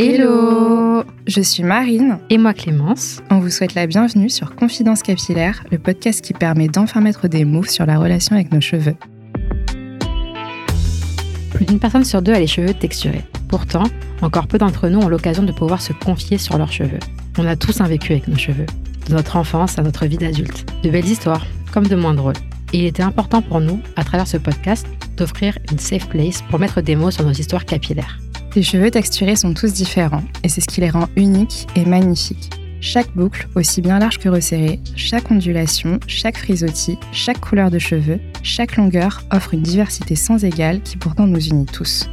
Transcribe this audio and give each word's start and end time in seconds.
Hello 0.00 1.02
Je 1.26 1.40
suis 1.40 1.64
Marine. 1.64 2.20
Et 2.30 2.38
moi 2.38 2.54
Clémence. 2.54 3.20
On 3.30 3.40
vous 3.40 3.50
souhaite 3.50 3.74
la 3.74 3.88
bienvenue 3.88 4.30
sur 4.30 4.54
Confidence 4.54 5.02
Capillaire, 5.02 5.64
le 5.72 5.78
podcast 5.78 6.24
qui 6.24 6.34
permet 6.34 6.68
d'enfin 6.68 7.00
mettre 7.00 7.26
des 7.26 7.44
mots 7.44 7.64
sur 7.64 7.84
la 7.84 7.98
relation 7.98 8.36
avec 8.36 8.52
nos 8.52 8.60
cheveux. 8.60 8.94
Plus 11.50 11.64
d'une 11.64 11.80
personne 11.80 12.04
sur 12.04 12.22
deux 12.22 12.32
a 12.32 12.38
les 12.38 12.46
cheveux 12.46 12.74
texturés. 12.74 13.24
Pourtant, 13.48 13.82
encore 14.22 14.46
peu 14.46 14.56
d'entre 14.56 14.88
nous 14.88 15.00
ont 15.00 15.08
l'occasion 15.08 15.42
de 15.42 15.50
pouvoir 15.50 15.82
se 15.82 15.92
confier 15.92 16.38
sur 16.38 16.58
leurs 16.58 16.70
cheveux. 16.70 17.00
On 17.36 17.44
a 17.44 17.56
tous 17.56 17.80
un 17.80 17.88
vécu 17.88 18.12
avec 18.12 18.28
nos 18.28 18.38
cheveux, 18.38 18.66
de 19.08 19.14
notre 19.14 19.34
enfance 19.34 19.80
à 19.80 19.82
notre 19.82 20.06
vie 20.06 20.16
d'adulte. 20.16 20.64
De 20.84 20.90
belles 20.90 21.08
histoires, 21.08 21.44
comme 21.72 21.88
de 21.88 21.96
moins 21.96 22.14
drôles. 22.14 22.38
Et 22.72 22.78
il 22.78 22.84
était 22.84 23.02
important 23.02 23.42
pour 23.42 23.60
nous, 23.60 23.80
à 23.96 24.04
travers 24.04 24.28
ce 24.28 24.36
podcast, 24.36 24.86
d'offrir 25.16 25.58
une 25.72 25.80
safe 25.80 26.08
place 26.08 26.44
pour 26.50 26.60
mettre 26.60 26.82
des 26.82 26.94
mots 26.94 27.10
sur 27.10 27.24
nos 27.24 27.32
histoires 27.32 27.64
capillaires. 27.64 28.20
Les 28.58 28.64
cheveux 28.64 28.90
texturés 28.90 29.36
sont 29.36 29.54
tous 29.54 29.72
différents, 29.72 30.24
et 30.42 30.48
c'est 30.48 30.60
ce 30.60 30.66
qui 30.66 30.80
les 30.80 30.90
rend 30.90 31.06
uniques 31.14 31.68
et 31.76 31.84
magnifiques. 31.84 32.50
Chaque 32.80 33.14
boucle, 33.14 33.46
aussi 33.54 33.80
bien 33.80 34.00
large 34.00 34.18
que 34.18 34.28
resserrée, 34.28 34.80
chaque 34.96 35.30
ondulation, 35.30 36.00
chaque 36.08 36.36
frisottis, 36.36 36.98
chaque 37.12 37.38
couleur 37.38 37.70
de 37.70 37.78
cheveux, 37.78 38.18
chaque 38.42 38.74
longueur 38.74 39.22
offre 39.30 39.54
une 39.54 39.62
diversité 39.62 40.16
sans 40.16 40.44
égale 40.44 40.82
qui 40.82 40.96
pourtant 40.96 41.28
nous 41.28 41.38
unit 41.38 41.66
tous. 41.66 42.10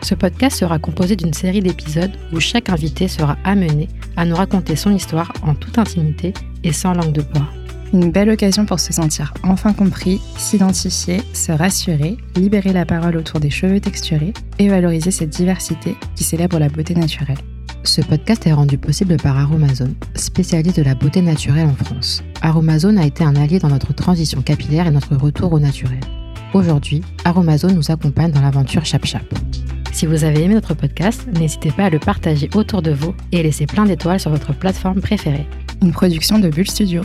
Ce 0.00 0.14
podcast 0.14 0.56
sera 0.56 0.78
composé 0.78 1.14
d'une 1.14 1.34
série 1.34 1.60
d'épisodes 1.60 2.16
où 2.32 2.40
chaque 2.40 2.70
invité 2.70 3.06
sera 3.06 3.36
amené 3.44 3.86
à 4.16 4.24
nous 4.24 4.34
raconter 4.34 4.76
son 4.76 4.94
histoire 4.94 5.30
en 5.42 5.54
toute 5.54 5.76
intimité 5.76 6.32
et 6.64 6.72
sans 6.72 6.94
langue 6.94 7.12
de 7.12 7.20
bois. 7.20 7.50
Une 7.92 8.10
belle 8.10 8.30
occasion 8.30 8.64
pour 8.64 8.80
se 8.80 8.90
sentir 8.90 9.34
enfin 9.42 9.74
compris, 9.74 10.22
s'identifier, 10.38 11.20
se 11.34 11.52
rassurer, 11.52 12.16
libérer 12.36 12.72
la 12.72 12.86
parole 12.86 13.18
autour 13.18 13.38
des 13.38 13.50
cheveux 13.50 13.80
texturés 13.80 14.32
et 14.58 14.68
valoriser 14.68 15.10
cette 15.10 15.28
diversité 15.28 15.94
qui 16.16 16.24
célèbre 16.24 16.58
la 16.58 16.70
beauté 16.70 16.94
naturelle. 16.94 17.36
Ce 17.84 18.00
podcast 18.00 18.46
est 18.46 18.52
rendu 18.54 18.78
possible 18.78 19.18
par 19.18 19.36
Aromazone, 19.36 19.94
spécialiste 20.14 20.78
de 20.78 20.84
la 20.84 20.94
beauté 20.94 21.20
naturelle 21.20 21.66
en 21.66 21.84
France. 21.84 22.22
Aromazone 22.40 22.96
a 22.96 23.04
été 23.04 23.24
un 23.24 23.36
allié 23.36 23.58
dans 23.58 23.68
notre 23.68 23.92
transition 23.92 24.40
capillaire 24.40 24.86
et 24.86 24.90
notre 24.90 25.14
retour 25.14 25.52
au 25.52 25.60
naturel. 25.60 26.00
Aujourd'hui, 26.54 27.02
Aromazone 27.26 27.74
nous 27.74 27.90
accompagne 27.90 28.32
dans 28.32 28.40
l'aventure 28.40 28.86
Chap 28.86 29.04
Chap. 29.04 29.24
Si 29.92 30.06
vous 30.06 30.24
avez 30.24 30.44
aimé 30.44 30.54
notre 30.54 30.72
podcast, 30.72 31.26
n'hésitez 31.38 31.70
pas 31.70 31.84
à 31.84 31.90
le 31.90 31.98
partager 31.98 32.48
autour 32.54 32.80
de 32.80 32.92
vous 32.92 33.14
et 33.32 33.42
laisser 33.42 33.66
plein 33.66 33.84
d'étoiles 33.84 34.20
sur 34.20 34.30
votre 34.30 34.54
plateforme 34.54 35.02
préférée. 35.02 35.46
Une 35.82 35.92
production 35.92 36.38
de 36.38 36.48
Bulle 36.48 36.70
Studio. 36.70 37.02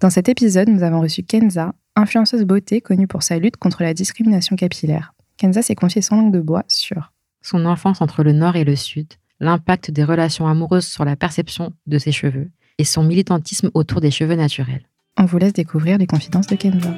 Dans 0.00 0.10
cet 0.10 0.28
épisode, 0.28 0.68
nous 0.68 0.84
avons 0.84 1.00
reçu 1.00 1.24
Kenza, 1.24 1.74
influenceuse 1.96 2.44
beauté 2.44 2.80
connue 2.80 3.08
pour 3.08 3.24
sa 3.24 3.36
lutte 3.36 3.56
contre 3.56 3.82
la 3.82 3.94
discrimination 3.94 4.54
capillaire. 4.54 5.12
Kenza 5.38 5.60
s'est 5.60 5.74
confiée 5.74 6.02
sans 6.02 6.16
langue 6.16 6.32
de 6.32 6.38
bois 6.38 6.62
sur 6.68 7.10
son 7.42 7.66
enfance 7.66 8.00
entre 8.00 8.22
le 8.22 8.30
nord 8.30 8.54
et 8.54 8.62
le 8.62 8.76
sud, 8.76 9.08
l'impact 9.40 9.90
des 9.90 10.04
relations 10.04 10.46
amoureuses 10.46 10.86
sur 10.86 11.04
la 11.04 11.16
perception 11.16 11.72
de 11.88 11.98
ses 11.98 12.12
cheveux 12.12 12.48
et 12.78 12.84
son 12.84 13.02
militantisme 13.02 13.72
autour 13.74 14.00
des 14.00 14.12
cheveux 14.12 14.36
naturels. 14.36 14.86
On 15.16 15.24
vous 15.24 15.38
laisse 15.38 15.52
découvrir 15.52 15.98
les 15.98 16.06
confidences 16.06 16.46
de 16.46 16.54
Kenza. 16.54 16.94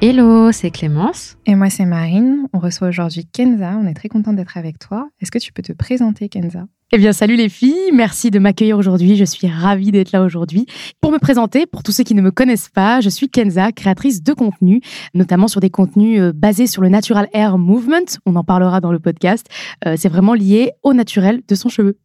Hello, 0.00 0.52
c'est 0.52 0.70
Clémence. 0.70 1.36
Et 1.46 1.56
moi, 1.56 1.68
c'est 1.68 1.84
Marine. 1.84 2.46
On 2.52 2.60
reçoit 2.60 2.88
aujourd'hui 2.88 3.26
Kenza. 3.26 3.76
On 3.76 3.88
est 3.88 3.94
très 3.94 4.08
content 4.08 4.34
d'être 4.34 4.56
avec 4.56 4.78
toi. 4.78 5.10
Est-ce 5.20 5.32
que 5.32 5.38
tu 5.38 5.52
peux 5.52 5.62
te 5.62 5.72
présenter, 5.72 6.28
Kenza? 6.28 6.68
Eh 6.92 6.98
bien, 6.98 7.12
salut 7.12 7.36
les 7.36 7.48
filles, 7.48 7.92
merci 7.92 8.32
de 8.32 8.40
m'accueillir 8.40 8.76
aujourd'hui. 8.76 9.14
Je 9.14 9.24
suis 9.24 9.46
ravie 9.46 9.92
d'être 9.92 10.10
là 10.10 10.22
aujourd'hui. 10.22 10.66
Pour 11.00 11.12
me 11.12 11.18
présenter, 11.18 11.64
pour 11.64 11.84
tous 11.84 11.92
ceux 11.92 12.02
qui 12.02 12.16
ne 12.16 12.20
me 12.20 12.32
connaissent 12.32 12.68
pas, 12.68 13.00
je 13.00 13.08
suis 13.08 13.28
Kenza, 13.28 13.70
créatrice 13.70 14.24
de 14.24 14.32
contenu, 14.32 14.80
notamment 15.14 15.46
sur 15.46 15.60
des 15.60 15.70
contenus 15.70 16.20
euh, 16.20 16.32
basés 16.34 16.66
sur 16.66 16.82
le 16.82 16.88
Natural 16.88 17.28
Hair 17.32 17.58
Movement. 17.58 18.18
On 18.26 18.34
en 18.34 18.42
parlera 18.42 18.80
dans 18.80 18.90
le 18.90 18.98
podcast. 18.98 19.46
Euh, 19.86 19.94
c'est 19.96 20.08
vraiment 20.08 20.34
lié 20.34 20.72
au 20.82 20.92
naturel 20.92 21.42
de 21.46 21.54
son 21.54 21.68
cheveu. 21.68 21.96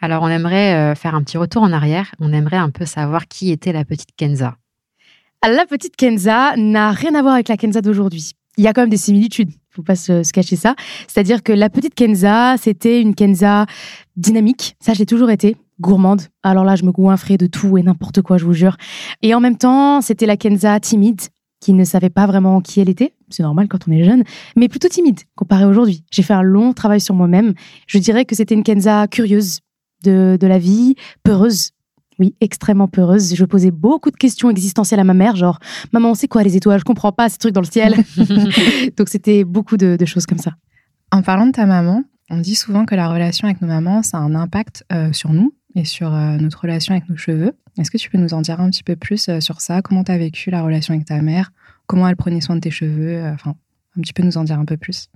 Alors, 0.00 0.22
on 0.22 0.28
aimerait 0.28 0.74
euh, 0.74 0.94
faire 0.94 1.14
un 1.14 1.22
petit 1.22 1.36
retour 1.36 1.62
en 1.62 1.72
arrière. 1.72 2.14
On 2.18 2.32
aimerait 2.32 2.56
un 2.56 2.70
peu 2.70 2.86
savoir 2.86 3.28
qui 3.28 3.50
était 3.50 3.72
la 3.72 3.84
petite 3.84 4.16
Kenza. 4.16 4.56
La 5.42 5.66
petite 5.66 5.94
Kenza 5.94 6.56
n'a 6.56 6.90
rien 6.92 7.14
à 7.14 7.20
voir 7.20 7.34
avec 7.34 7.48
la 7.48 7.58
Kenza 7.58 7.82
d'aujourd'hui. 7.82 8.32
Il 8.56 8.64
y 8.64 8.66
a 8.68 8.72
quand 8.72 8.82
même 8.82 8.90
des 8.90 8.96
similitudes 8.96 9.50
faut 9.76 9.82
pas 9.82 9.94
se, 9.94 10.32
cacher 10.32 10.56
ça. 10.56 10.74
C'est-à-dire 11.06 11.42
que 11.42 11.52
la 11.52 11.70
petite 11.70 11.94
Kenza, 11.94 12.56
c'était 12.56 13.00
une 13.00 13.14
Kenza 13.14 13.66
dynamique. 14.16 14.76
Ça, 14.80 14.94
je 14.94 14.98
l'ai 14.98 15.06
toujours 15.06 15.30
été. 15.30 15.56
Gourmande. 15.78 16.22
Alors 16.42 16.64
là, 16.64 16.74
je 16.74 16.84
me 16.84 16.90
goinfrais 16.90 17.36
de 17.36 17.46
tout 17.46 17.76
et 17.76 17.82
n'importe 17.82 18.22
quoi, 18.22 18.38
je 18.38 18.46
vous 18.46 18.54
jure. 18.54 18.78
Et 19.20 19.34
en 19.34 19.40
même 19.40 19.58
temps, 19.58 20.00
c'était 20.00 20.24
la 20.24 20.38
Kenza 20.38 20.80
timide, 20.80 21.20
qui 21.60 21.74
ne 21.74 21.84
savait 21.84 22.08
pas 22.08 22.26
vraiment 22.26 22.62
qui 22.62 22.80
elle 22.80 22.88
était. 22.88 23.12
C'est 23.28 23.42
normal 23.42 23.68
quand 23.68 23.86
on 23.86 23.92
est 23.92 24.04
jeune, 24.04 24.24
mais 24.56 24.68
plutôt 24.68 24.88
timide 24.88 25.20
comparé 25.34 25.66
aujourd'hui. 25.66 26.02
J'ai 26.10 26.22
fait 26.22 26.32
un 26.32 26.42
long 26.42 26.72
travail 26.72 27.00
sur 27.00 27.14
moi-même. 27.14 27.52
Je 27.86 27.98
dirais 27.98 28.24
que 28.24 28.34
c'était 28.34 28.54
une 28.54 28.62
Kenza 28.62 29.06
curieuse 29.06 29.60
de 30.02 30.38
la 30.40 30.58
vie, 30.58 30.94
peureuse 31.24 31.72
oui, 32.18 32.34
extrêmement 32.40 32.88
peureuse. 32.88 33.34
Je 33.34 33.44
posais 33.44 33.70
beaucoup 33.70 34.10
de 34.10 34.16
questions 34.16 34.50
existentielles 34.50 35.00
à 35.00 35.04
ma 35.04 35.14
mère, 35.14 35.36
genre 35.36 35.58
Maman, 35.92 36.14
c'est 36.14 36.28
quoi 36.28 36.42
les 36.42 36.56
étoiles? 36.56 36.78
Je 36.78 36.84
comprends 36.84 37.12
pas 37.12 37.28
ces 37.28 37.38
trucs 37.38 37.52
dans 37.52 37.60
le 37.60 37.66
ciel. 37.66 37.96
Donc 38.96 39.08
c'était 39.08 39.44
beaucoup 39.44 39.76
de, 39.76 39.96
choses 40.04 40.26
comme 40.26 40.38
ça. 40.38 40.52
En 41.12 41.22
parlant 41.22 41.46
de 41.46 41.52
ta 41.52 41.66
maman, 41.66 42.02
on 42.30 42.38
dit 42.38 42.54
souvent 42.54 42.84
que 42.84 42.94
la 42.94 43.08
relation 43.08 43.46
avec 43.48 43.60
nos 43.60 43.68
mamans, 43.68 44.02
ça 44.02 44.18
a 44.18 44.20
un 44.20 44.34
impact 44.34 44.84
euh, 44.92 45.12
sur 45.12 45.32
nous 45.32 45.54
et 45.74 45.84
sur 45.84 46.14
euh, 46.14 46.36
notre 46.36 46.60
relation 46.62 46.94
avec 46.94 47.08
nos 47.08 47.16
cheveux. 47.16 47.52
Est-ce 47.78 47.90
que 47.90 47.98
tu 47.98 48.10
peux 48.10 48.18
nous 48.18 48.34
en 48.34 48.40
dire 48.40 48.60
un 48.60 48.70
petit 48.70 48.82
peu 48.82 48.96
plus 48.96 49.28
euh, 49.28 49.40
sur 49.40 49.60
ça? 49.60 49.82
Comment 49.82 50.04
tu 50.04 50.12
as 50.12 50.18
vécu 50.18 50.50
la 50.50 50.62
relation 50.62 50.94
avec 50.94 51.06
ta 51.06 51.20
mère? 51.20 51.52
Comment 51.86 52.08
elle 52.08 52.16
prenait 52.16 52.40
soin 52.40 52.56
de 52.56 52.60
tes 52.60 52.70
cheveux? 52.70 53.22
Enfin, 53.34 53.54
un 53.96 54.00
petit 54.00 54.12
peu 54.12 54.22
nous 54.22 54.36
en 54.36 54.44
dire 54.44 54.58
un 54.58 54.64
peu 54.64 54.76
plus 54.76 55.08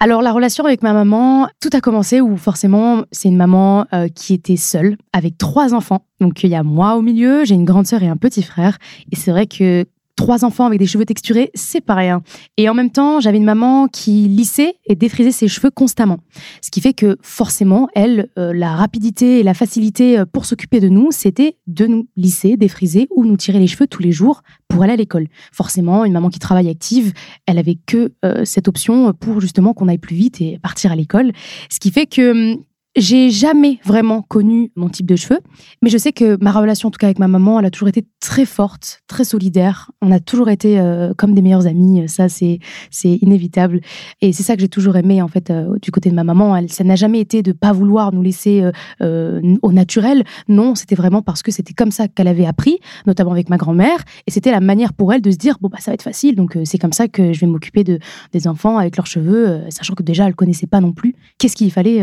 Alors 0.00 0.22
la 0.22 0.32
relation 0.32 0.64
avec 0.64 0.82
ma 0.82 0.92
maman, 0.92 1.48
tout 1.60 1.70
a 1.72 1.80
commencé 1.80 2.20
où 2.20 2.36
forcément 2.36 3.04
c'est 3.12 3.28
une 3.28 3.36
maman 3.36 3.86
euh, 3.92 4.08
qui 4.08 4.34
était 4.34 4.56
seule 4.56 4.96
avec 5.12 5.38
trois 5.38 5.74
enfants. 5.74 6.04
Donc 6.20 6.42
il 6.42 6.50
y 6.50 6.54
a 6.54 6.62
moi 6.62 6.96
au 6.96 7.02
milieu, 7.02 7.44
j'ai 7.44 7.54
une 7.54 7.64
grande 7.64 7.86
sœur 7.86 8.02
et 8.02 8.08
un 8.08 8.16
petit 8.16 8.42
frère. 8.42 8.78
Et 9.12 9.16
c'est 9.16 9.30
vrai 9.30 9.46
que 9.46 9.84
trois 10.16 10.44
enfants 10.44 10.66
avec 10.66 10.78
des 10.78 10.86
cheveux 10.86 11.04
texturés, 11.04 11.50
c'est 11.54 11.80
pas 11.80 11.94
rien. 11.94 12.22
Et 12.56 12.68
en 12.68 12.74
même 12.74 12.90
temps, 12.90 13.20
j'avais 13.20 13.38
une 13.38 13.44
maman 13.44 13.88
qui 13.88 14.28
lissait 14.28 14.76
et 14.86 14.94
défrisait 14.94 15.32
ses 15.32 15.48
cheveux 15.48 15.70
constamment. 15.70 16.18
Ce 16.60 16.70
qui 16.70 16.80
fait 16.80 16.92
que 16.92 17.16
forcément, 17.22 17.88
elle, 17.94 18.28
euh, 18.38 18.52
la 18.52 18.74
rapidité 18.74 19.40
et 19.40 19.42
la 19.42 19.54
facilité 19.54 20.18
euh, 20.18 20.24
pour 20.24 20.46
s'occuper 20.46 20.80
de 20.80 20.88
nous, 20.88 21.10
c'était 21.10 21.56
de 21.66 21.86
nous 21.86 22.06
lisser, 22.16 22.56
défriser 22.56 23.08
ou 23.10 23.24
nous 23.24 23.36
tirer 23.36 23.58
les 23.58 23.66
cheveux 23.66 23.86
tous 23.86 24.02
les 24.02 24.12
jours 24.12 24.42
pour 24.68 24.82
aller 24.82 24.92
à 24.92 24.96
l'école. 24.96 25.28
Forcément, 25.52 26.04
une 26.04 26.12
maman 26.12 26.30
qui 26.30 26.38
travaille 26.38 26.68
active, 26.68 27.12
elle 27.46 27.58
avait 27.58 27.78
que 27.86 28.12
euh, 28.24 28.44
cette 28.44 28.68
option 28.68 29.12
pour 29.12 29.40
justement 29.40 29.74
qu'on 29.74 29.88
aille 29.88 29.98
plus 29.98 30.16
vite 30.16 30.40
et 30.40 30.58
partir 30.58 30.92
à 30.92 30.96
l'école. 30.96 31.32
Ce 31.70 31.80
qui 31.80 31.90
fait 31.90 32.06
que 32.06 32.54
hum, 32.54 32.64
j'ai 32.96 33.30
jamais 33.30 33.78
vraiment 33.84 34.22
connu 34.22 34.70
mon 34.76 34.88
type 34.88 35.06
de 35.06 35.16
cheveux, 35.16 35.40
mais 35.82 35.90
je 35.90 35.98
sais 35.98 36.12
que 36.12 36.38
ma 36.42 36.52
relation, 36.52 36.88
en 36.88 36.90
tout 36.90 36.98
cas 36.98 37.08
avec 37.08 37.18
ma 37.18 37.26
maman, 37.26 37.58
elle 37.58 37.66
a 37.66 37.70
toujours 37.70 37.88
été 37.88 38.06
très 38.20 38.44
forte, 38.44 39.02
très 39.08 39.24
solidaire. 39.24 39.90
On 40.00 40.12
a 40.12 40.20
toujours 40.20 40.48
été 40.48 40.78
euh, 40.78 41.12
comme 41.16 41.34
des 41.34 41.42
meilleures 41.42 41.66
amies. 41.66 42.08
Ça, 42.08 42.28
c'est 42.28 42.60
c'est 42.90 43.16
inévitable. 43.20 43.80
Et 44.20 44.32
c'est 44.32 44.44
ça 44.44 44.54
que 44.54 44.60
j'ai 44.60 44.68
toujours 44.68 44.96
aimé 44.96 45.20
en 45.22 45.28
fait 45.28 45.50
euh, 45.50 45.76
du 45.82 45.90
côté 45.90 46.08
de 46.08 46.14
ma 46.14 46.24
maman. 46.24 46.56
Ça 46.68 46.84
n'a 46.84 46.94
jamais 46.94 47.20
été 47.20 47.42
de 47.42 47.52
pas 47.52 47.72
vouloir 47.72 48.12
nous 48.12 48.22
laisser 48.22 48.64
euh, 49.02 49.56
au 49.62 49.72
naturel. 49.72 50.24
Non, 50.48 50.74
c'était 50.74 50.94
vraiment 50.94 51.22
parce 51.22 51.42
que 51.42 51.50
c'était 51.50 51.74
comme 51.74 51.90
ça 51.90 52.06
qu'elle 52.06 52.28
avait 52.28 52.46
appris, 52.46 52.78
notamment 53.06 53.32
avec 53.32 53.48
ma 53.48 53.56
grand-mère. 53.56 54.04
Et 54.26 54.30
c'était 54.30 54.52
la 54.52 54.60
manière 54.60 54.92
pour 54.92 55.12
elle 55.12 55.20
de 55.20 55.30
se 55.30 55.36
dire 55.36 55.56
bon 55.60 55.68
bah 55.68 55.78
ça 55.80 55.90
va 55.90 55.94
être 55.94 56.02
facile. 56.02 56.36
Donc 56.36 56.56
c'est 56.64 56.78
comme 56.78 56.92
ça 56.92 57.08
que 57.08 57.32
je 57.32 57.40
vais 57.40 57.46
m'occuper 57.46 57.82
de 57.82 57.98
des 58.32 58.46
enfants 58.46 58.78
avec 58.78 58.96
leurs 58.96 59.06
cheveux, 59.06 59.62
sachant 59.70 59.94
que 59.94 60.02
déjà 60.02 60.26
elle 60.26 60.36
connaissait 60.36 60.66
pas 60.68 60.80
non 60.80 60.92
plus 60.92 61.16
qu'est-ce 61.38 61.56
qu'il 61.56 61.72
fallait 61.72 62.02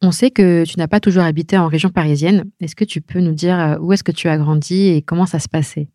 On 0.00 0.12
sait 0.12 0.30
que 0.30 0.64
tu 0.64 0.78
n'as 0.78 0.86
pas 0.86 1.00
toujours 1.00 1.24
habité 1.24 1.58
en 1.58 1.66
région 1.66 1.90
parisienne. 1.90 2.44
Est-ce 2.60 2.76
que 2.76 2.84
tu 2.84 3.00
peux 3.00 3.20
nous 3.20 3.32
dire 3.32 3.58
euh, 3.58 3.78
où 3.78 3.92
est-ce 3.92 4.04
que 4.04 4.12
tu 4.12 4.28
as 4.28 4.38
grandi 4.38 4.88
et 4.88 5.02
comment 5.02 5.26
ça 5.26 5.40
se 5.40 5.48
passait? 5.48 5.88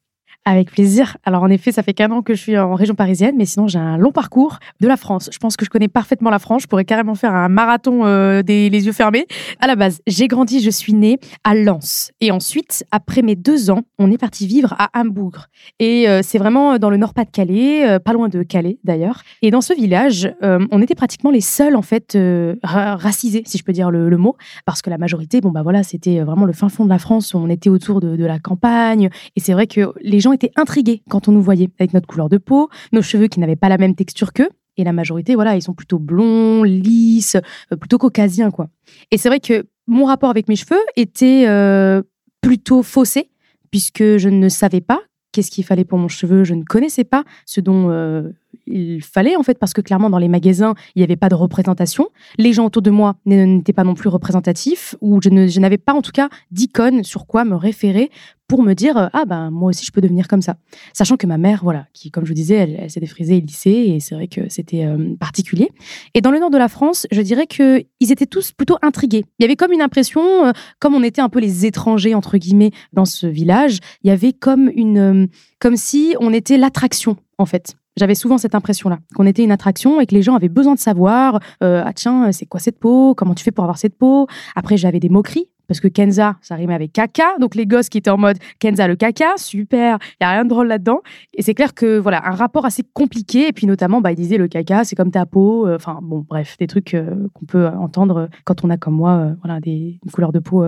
Avec 0.45 0.72
plaisir. 0.72 1.18
Alors 1.25 1.44
en 1.44 1.50
effet, 1.50 1.72
ça 1.72 1.84
fait 1.84 1.94
qu'un 1.94 2.12
an 2.12 2.22
que 2.22 2.34
je 2.34 2.42
suis 2.42 2.57
en 2.57 2.75
région 2.75 2.95
parisienne, 2.95 3.36
mais 3.38 3.45
sinon 3.45 3.68
j'ai 3.68 3.80
un 3.80 3.98
long 3.98 4.12
parcours 4.12 4.60
de 4.81 4.88
la 4.88 4.98
France. 4.98 5.30
Je 5.31 5.38
pense 5.38 5.56
que 5.56 5.66
je 5.66 5.69
connais 5.69 5.88
parfaitement 5.88 6.30
la 6.30 6.40
France. 6.40 6.63
Je 6.63 6.68
pourrais 6.68 6.86
carrément 6.86 7.16
faire 7.16 7.34
un 7.34 7.50
marathon 7.50 8.06
euh, 8.06 8.42
des 8.42 8.69
les 8.69 8.86
yeux 8.86 8.92
fermés. 8.92 9.25
À 9.60 9.68
la 9.68 9.75
base, 9.75 10.01
j'ai 10.07 10.28
grandi, 10.28 10.60
je 10.60 10.69
suis 10.69 10.94
née 10.94 11.19
à 11.44 11.56
Lens. 11.56 12.12
Et 12.19 12.31
ensuite, 12.31 12.84
après 12.92 13.22
mes 13.22 13.36
deux 13.36 13.72
ans, 13.72 13.84
on 14.00 14.12
est 14.12 14.18
parti 14.18 14.48
vivre 14.48 14.75
à 14.78 14.90
Hambourg. 15.00 15.48
Et 15.80 16.10
euh, 16.10 16.22
c'est 16.24 16.38
vraiment 16.38 16.78
dans 16.78 16.89
le 16.89 16.98
Nord-Pas-de-Calais, 16.98 17.88
euh, 17.88 18.00
pas 18.00 18.13
loin 18.13 18.28
de 18.30 18.44
Calais 18.44 18.80
d'ailleurs. 18.84 19.24
Et 19.42 19.51
dans 19.51 19.62
ce 19.62 19.74
village, 19.74 20.34
on 20.42 20.81
était 20.81 20.96
pratiquement 20.96 21.31
les 21.31 21.42
seuls 21.42 21.75
en 21.75 21.81
fait 21.81 22.18
racisés, 22.63 23.44
si 23.46 23.57
je 23.57 23.63
peux 23.63 23.72
dire 23.72 23.92
le, 23.92 24.18
mot, 24.18 24.36
parce 24.66 24.81
que 24.81 24.89
la 24.89 24.98
majorité, 24.98 25.42
bon 25.42 25.51
bah 25.51 25.62
voilà, 25.63 25.84
c'était 25.84 26.19
vraiment 26.22 26.46
le 26.46 26.54
fin 26.54 26.69
fond 26.69 26.84
de 26.84 26.89
la 26.89 27.00
France. 27.00 27.34
On 27.34 27.50
était 27.50 27.69
autour 27.69 28.01
de, 28.01 28.16
de 28.16 28.25
la 28.25 28.39
campagne. 28.39 29.10
Et 29.36 29.39
c'est 29.39 29.54
vrai 29.54 29.68
que 29.68 29.94
les 30.01 30.19
gens 30.19 30.32
étaient 30.33 30.51
intrigués 30.56 31.01
quand 31.09 31.27
on 31.27 31.31
nous 31.31 31.41
voyait 31.41 31.69
avec 31.80 31.94
notre 31.94 32.07
couleur 32.07 32.30
de 32.30 32.38
peau, 32.38 32.69
nos 32.91 33.01
cheveux 33.01 33.27
qui 33.27 33.39
n'avaient 33.39 33.56
pas 33.56 33.69
la 33.69 33.77
même 33.77 33.95
texture 33.95 34.33
qu'eux. 34.33 34.50
Et 34.75 34.83
la 34.83 34.94
majorité, 34.94 35.35
voilà, 35.35 35.56
ils 35.56 35.62
sont 35.62 35.74
plutôt 35.74 36.00
blonds, 36.00 36.63
lisses, 36.63 37.38
euh, 37.71 37.75
plutôt 37.75 38.00
caucasiens, 38.00 38.50
quoi. 38.50 38.69
Et 39.12 39.18
c'est 39.18 39.30
vrai 39.30 39.39
que 39.39 39.68
mon 39.88 40.06
rapport 40.06 40.30
avec 40.31 40.47
mes 40.47 40.56
cheveux 40.56 40.81
était 40.95 41.45
euh, 41.47 42.01
plutôt 42.41 42.81
faussé 42.81 43.30
puisque 43.69 44.18
je 44.18 44.30
ne 44.30 44.50
savais 44.50 44.81
pas 44.81 45.01
qu'est-ce 45.31 45.51
qu'il 45.51 45.65
fallait 45.65 45.83
pour 45.83 45.97
mon 45.97 46.07
cheveu, 46.07 46.44
je 46.44 46.53
ne 46.53 46.63
connaissais 46.63 47.03
pas 47.03 47.24
ce 47.45 47.59
dont 47.59 47.89
euh, 47.89 48.29
il 48.67 49.01
fallait 49.01 49.35
en 49.35 49.44
fait 49.44 49.59
parce 49.59 49.73
que 49.73 49.81
clairement 49.81 50.09
dans 50.09 50.17
les 50.17 50.27
magasins 50.27 50.73
il 50.95 51.00
n'y 51.00 51.03
avait 51.03 51.15
pas 51.15 51.29
de 51.29 51.35
représentation. 51.35 52.09
Les 52.38 52.53
gens 52.53 52.65
autour 52.65 52.81
de 52.81 52.91
moi 52.91 53.15
n'étaient 53.25 53.73
pas 53.73 53.83
non 53.83 53.95
plus 53.95 54.09
représentatifs 54.09 54.95
ou 55.01 55.19
je, 55.21 55.59
n'avais 55.59 55.77
pas 55.77 55.94
en 55.94 56.01
tout 56.01 56.11
cas 56.11 56.29
d'icône 56.51 57.03
sur 57.03 57.27
quoi 57.27 57.45
me 57.45 57.55
référer 57.55 58.09
pour 58.47 58.61
me 58.61 58.73
dire 58.73 58.97
euh, 58.97 59.07
ah 59.13 59.25
ben 59.25 59.51
moi 59.51 59.69
aussi 59.69 59.85
je 59.85 59.91
peux 59.91 60.01
devenir 60.01 60.27
comme 60.27 60.41
ça 60.41 60.57
sachant 60.91 61.15
que 61.15 61.25
ma 61.25 61.38
mère 61.38 61.61
voilà 61.63 61.88
qui 61.94 62.11
comme 62.11 62.25
je 62.25 62.29
vous 62.29 62.35
disais 62.35 62.55
elle, 62.55 62.89
s'est 62.89 63.00
défrisée 63.00 63.38
et 63.38 63.41
lissée 63.41 63.69
et 63.71 64.00
c'est 64.00 64.15
vrai 64.15 64.27
que 64.27 64.41
c'était 64.50 64.85
euh, 64.85 65.15
particulier. 65.19 65.69
Et 66.13 66.21
dans 66.21 66.31
le 66.31 66.39
nord 66.39 66.50
de 66.50 66.57
la 66.57 66.67
France 66.67 67.07
je 67.11 67.21
dirais 67.21 67.47
que 67.47 67.83
ils 68.00 68.11
étaient 68.11 68.25
tous 68.25 68.51
plutôt 68.51 68.77
intrigués. 68.81 69.23
Il 69.39 69.44
y 69.44 69.45
avait 69.45 69.55
comme 69.55 69.71
une 69.71 69.81
impression 69.81 70.45
euh, 70.45 70.51
comme 70.79 70.94
on 70.94 71.03
était 71.03 71.21
un 71.21 71.29
peu 71.29 71.39
les 71.39 71.65
étrangers 71.65 72.15
entre 72.15 72.38
guillemets 72.38 72.71
dans 72.91 73.05
ce 73.05 73.27
village 73.27 73.79
il 74.03 74.09
y 74.09 74.11
avait 74.11 74.33
comme 74.33 74.69
une 74.75 75.29
comme 75.59 75.77
si 75.77 76.15
on 76.19 76.33
était 76.33 76.57
l'attraction 76.57 77.17
en 77.38 77.45
fait 77.45 77.75
j'avais 77.98 78.16
souvent 78.16 78.38
cette 78.38 78.56
impression-là, 78.56 79.00
qu'on 79.16 79.25
était 79.25 79.44
une 79.44 79.51
attraction 79.51 80.00
et 80.01 80.06
que 80.06 80.16
les 80.16 80.22
gens 80.22 80.36
avaient 80.36 80.50
besoin 80.50 80.74
de 80.74 80.80
savoir 80.80 81.40
euh, 81.63 81.84
ah 81.86 81.94
tiens, 81.94 82.31
c'est 82.31 82.45
quoi 82.45 82.60
cette 82.60 82.80
peau? 82.80 83.13
Comment 83.16 83.36
tu 83.36 83.44
fais 83.44 83.51
pour 83.51 83.63
avoir 83.63 83.78
cette 83.78 83.98
peau? 83.98 84.28
Après, 84.56 84.78
j'avais 84.78 85.00
des 85.00 85.10
moqueries 85.10 85.48
parce 85.68 85.80
que 85.80 85.88
Kenza, 85.88 86.36
ça 86.42 86.56
rimait 86.56 86.74
avec 86.74 86.92
caca. 86.92 87.38
Donc 87.40 87.56
les 87.56 87.66
gosses 87.66 87.90
qui 87.90 87.98
étaient 87.98 88.10
en 88.10 88.18
mode 88.18 88.38
Kenza 88.60 88.88
le 88.88 88.95
caca, 88.95 89.38
super, 89.38 89.98
il 90.19 90.24
y 90.24 90.28
a 90.28 90.31
rien 90.31 90.44
de 90.44 90.50
drôle 90.50 90.68
là-dedans. 90.68 91.01
Et 91.34 91.42
c'est 91.42 91.54
clair 91.54 91.74
que 91.74 91.98
voilà, 91.98 92.22
un 92.28 92.36
rapport 92.36 92.66
assez 92.66 92.84
compliqué. 92.94 93.48
Et 93.48 93.54
puis 93.54 93.66
notamment, 93.66 94.01
bah, 94.01 94.12
ils 94.12 94.16
disaient 94.16 94.38
le 94.38 94.48
caca, 94.48 94.84
c'est 94.84 94.96
comme 94.96 95.12
ta 95.12 95.25
peau. 95.25 95.68
Euh, 95.68 95.75
enfin 95.75 96.00
bon, 96.01 96.25
bref, 96.28 96.57
des 96.57 96.68
trucs 96.68 96.94
euh, 96.94 97.28
qu'on 97.34 97.46
peut 97.46 97.68
entendre 97.68 98.30
quand 98.44 98.63
on 98.66 98.69
a 98.69 98.78
comme 98.78 98.96
moi, 98.96 99.31
voilà, 99.44 99.60
des 99.60 100.00
une 100.04 100.12
couleur 100.12 100.31
de 100.31 100.39
peau 100.39 100.66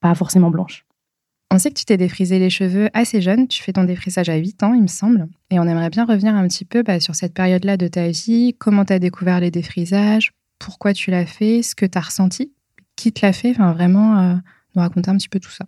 pas 0.00 0.14
forcément 0.14 0.50
blanche. 0.50 0.84
On 1.52 1.58
sait 1.58 1.70
que 1.70 1.78
tu 1.78 1.84
t'es 1.84 1.96
défrisé 1.96 2.38
les 2.38 2.48
cheveux 2.48 2.88
assez 2.94 3.20
jeune, 3.20 3.48
tu 3.48 3.60
fais 3.62 3.72
ton 3.72 3.82
défrisage 3.82 4.28
à 4.28 4.36
8 4.36 4.62
ans, 4.62 4.72
il 4.72 4.82
me 4.82 4.86
semble. 4.86 5.26
Et 5.50 5.58
on 5.58 5.64
aimerait 5.64 5.90
bien 5.90 6.04
revenir 6.04 6.34
un 6.36 6.46
petit 6.46 6.64
peu 6.64 6.84
bah, 6.84 7.00
sur 7.00 7.16
cette 7.16 7.34
période-là 7.34 7.76
de 7.76 7.88
ta 7.88 8.08
vie, 8.08 8.54
comment 8.56 8.84
tu 8.84 8.92
as 8.92 9.00
découvert 9.00 9.40
les 9.40 9.50
défrisages, 9.50 10.30
pourquoi 10.60 10.92
tu 10.92 11.10
l'as 11.10 11.26
fait, 11.26 11.62
ce 11.62 11.74
que 11.74 11.86
tu 11.86 11.98
as 11.98 12.02
ressenti, 12.02 12.52
qui 12.94 13.12
te 13.12 13.26
l'a 13.26 13.32
fait, 13.32 13.50
enfin 13.50 13.72
vraiment 13.72 14.18
euh, 14.18 14.34
nous 14.76 14.82
raconter 14.82 15.10
un 15.10 15.16
petit 15.16 15.28
peu 15.28 15.40
tout 15.40 15.50
ça. 15.50 15.66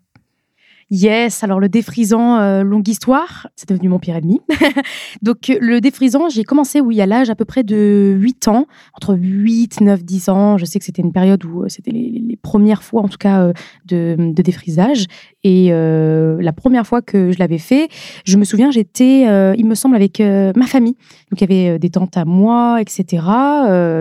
Yes, 0.90 1.43
alors 1.43 1.61
le 1.61 1.69
défrisant, 1.69 2.38
euh, 2.38 2.62
longue 2.62 2.87
histoire, 2.88 3.49
c'est 3.56 3.69
devenu 3.69 3.88
mon 3.88 3.99
pire 3.99 4.17
ennemi. 4.17 4.40
Donc 5.23 5.50
le 5.61 5.81
défrisant, 5.81 6.29
j'ai 6.29 6.44
commencé 6.44 6.81
oui, 6.81 7.00
à 7.00 7.06
l'âge 7.06 7.31
à 7.31 7.34
peu 7.34 7.44
près 7.44 7.62
de 7.62 8.14
8 8.19 8.49
ans, 8.49 8.67
entre 8.94 9.14
8, 9.14 9.81
9, 9.81 10.05
10 10.05 10.29
ans. 10.29 10.58
Je 10.58 10.64
sais 10.64 10.79
que 10.79 10.84
c'était 10.84 11.02
une 11.02 11.12
période 11.12 11.44
où 11.44 11.62
euh, 11.62 11.69
c'était 11.69 11.93
les, 11.93 12.38
premières 12.43 12.82
fois 12.82 13.02
en 13.02 13.08
tout 13.08 13.19
cas 13.19 13.43
euh, 13.43 13.52
de, 13.87 14.17
de, 14.19 14.43
défrisage. 14.43 15.06
Et 15.44 15.70
la 15.70 16.52
première 16.52 16.87
fois 16.87 17.02
que 17.02 17.32
je 17.32 17.38
l'avais 17.38 17.58
fait, 17.58 17.88
je 18.25 18.37
me 18.37 18.44
souviens, 18.44 18.70
j'étais, 18.70 19.23
il 19.56 19.67
me 19.67 19.75
semble, 19.75 19.96
avec 19.96 20.20
ma 20.20 20.67
famille. 20.67 20.96
Donc 21.31 21.40
il 21.40 21.50
y 21.50 21.67
avait 21.69 21.79
des 21.79 21.90
tantes 21.90 22.17
à 22.17 22.25
moi, 22.25 22.81
etc., 22.81 23.23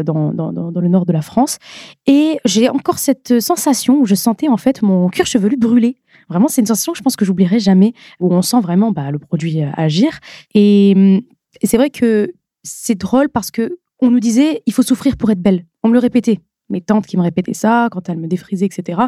dans, 0.05 0.33
le 0.75 0.87
nord 0.87 1.05
de 1.05 1.13
la 1.13 1.21
France. 1.21 1.57
Et 2.05 2.37
j'ai 2.45 2.69
encore 2.69 2.99
cette 2.99 3.39
sensation 3.39 3.99
où 3.99 4.05
je 4.05 4.15
sentais 4.15 4.49
en 4.49 4.57
fait 4.57 4.81
mon 4.81 5.09
cuir 5.09 5.25
chevelu 5.25 5.57
brûler. 5.57 5.97
Vraiment, 6.31 6.47
c'est 6.47 6.61
une 6.61 6.67
sensation 6.67 6.93
que 6.93 6.97
je 6.97 7.03
pense 7.03 7.17
que 7.17 7.25
j'oublierai 7.25 7.59
jamais, 7.59 7.93
où 8.21 8.33
on 8.33 8.41
sent 8.41 8.61
vraiment 8.61 8.93
bah, 8.93 9.11
le 9.11 9.19
produit 9.19 9.61
euh, 9.61 9.69
agir. 9.75 10.17
Et, 10.55 11.21
c'est 11.61 11.75
vrai 11.75 11.89
que 11.89 12.31
c'est 12.63 12.95
drôle 12.95 13.27
parce 13.27 13.51
que 13.51 13.77
on 13.99 14.09
nous 14.09 14.21
disait 14.21 14.63
il 14.65 14.71
faut 14.71 14.81
souffrir 14.81 15.17
pour 15.17 15.29
être 15.31 15.41
belle. 15.41 15.65
On 15.83 15.89
me 15.89 15.93
le 15.93 15.99
répétait. 15.99 16.39
Mes 16.69 16.79
tantes 16.79 17.05
qui 17.05 17.17
me 17.17 17.21
répétaient 17.21 17.53
ça 17.53 17.89
quand 17.91 18.07
elles 18.07 18.17
me 18.17 18.27
défrisaient, 18.27 18.65
etc. 18.65 19.01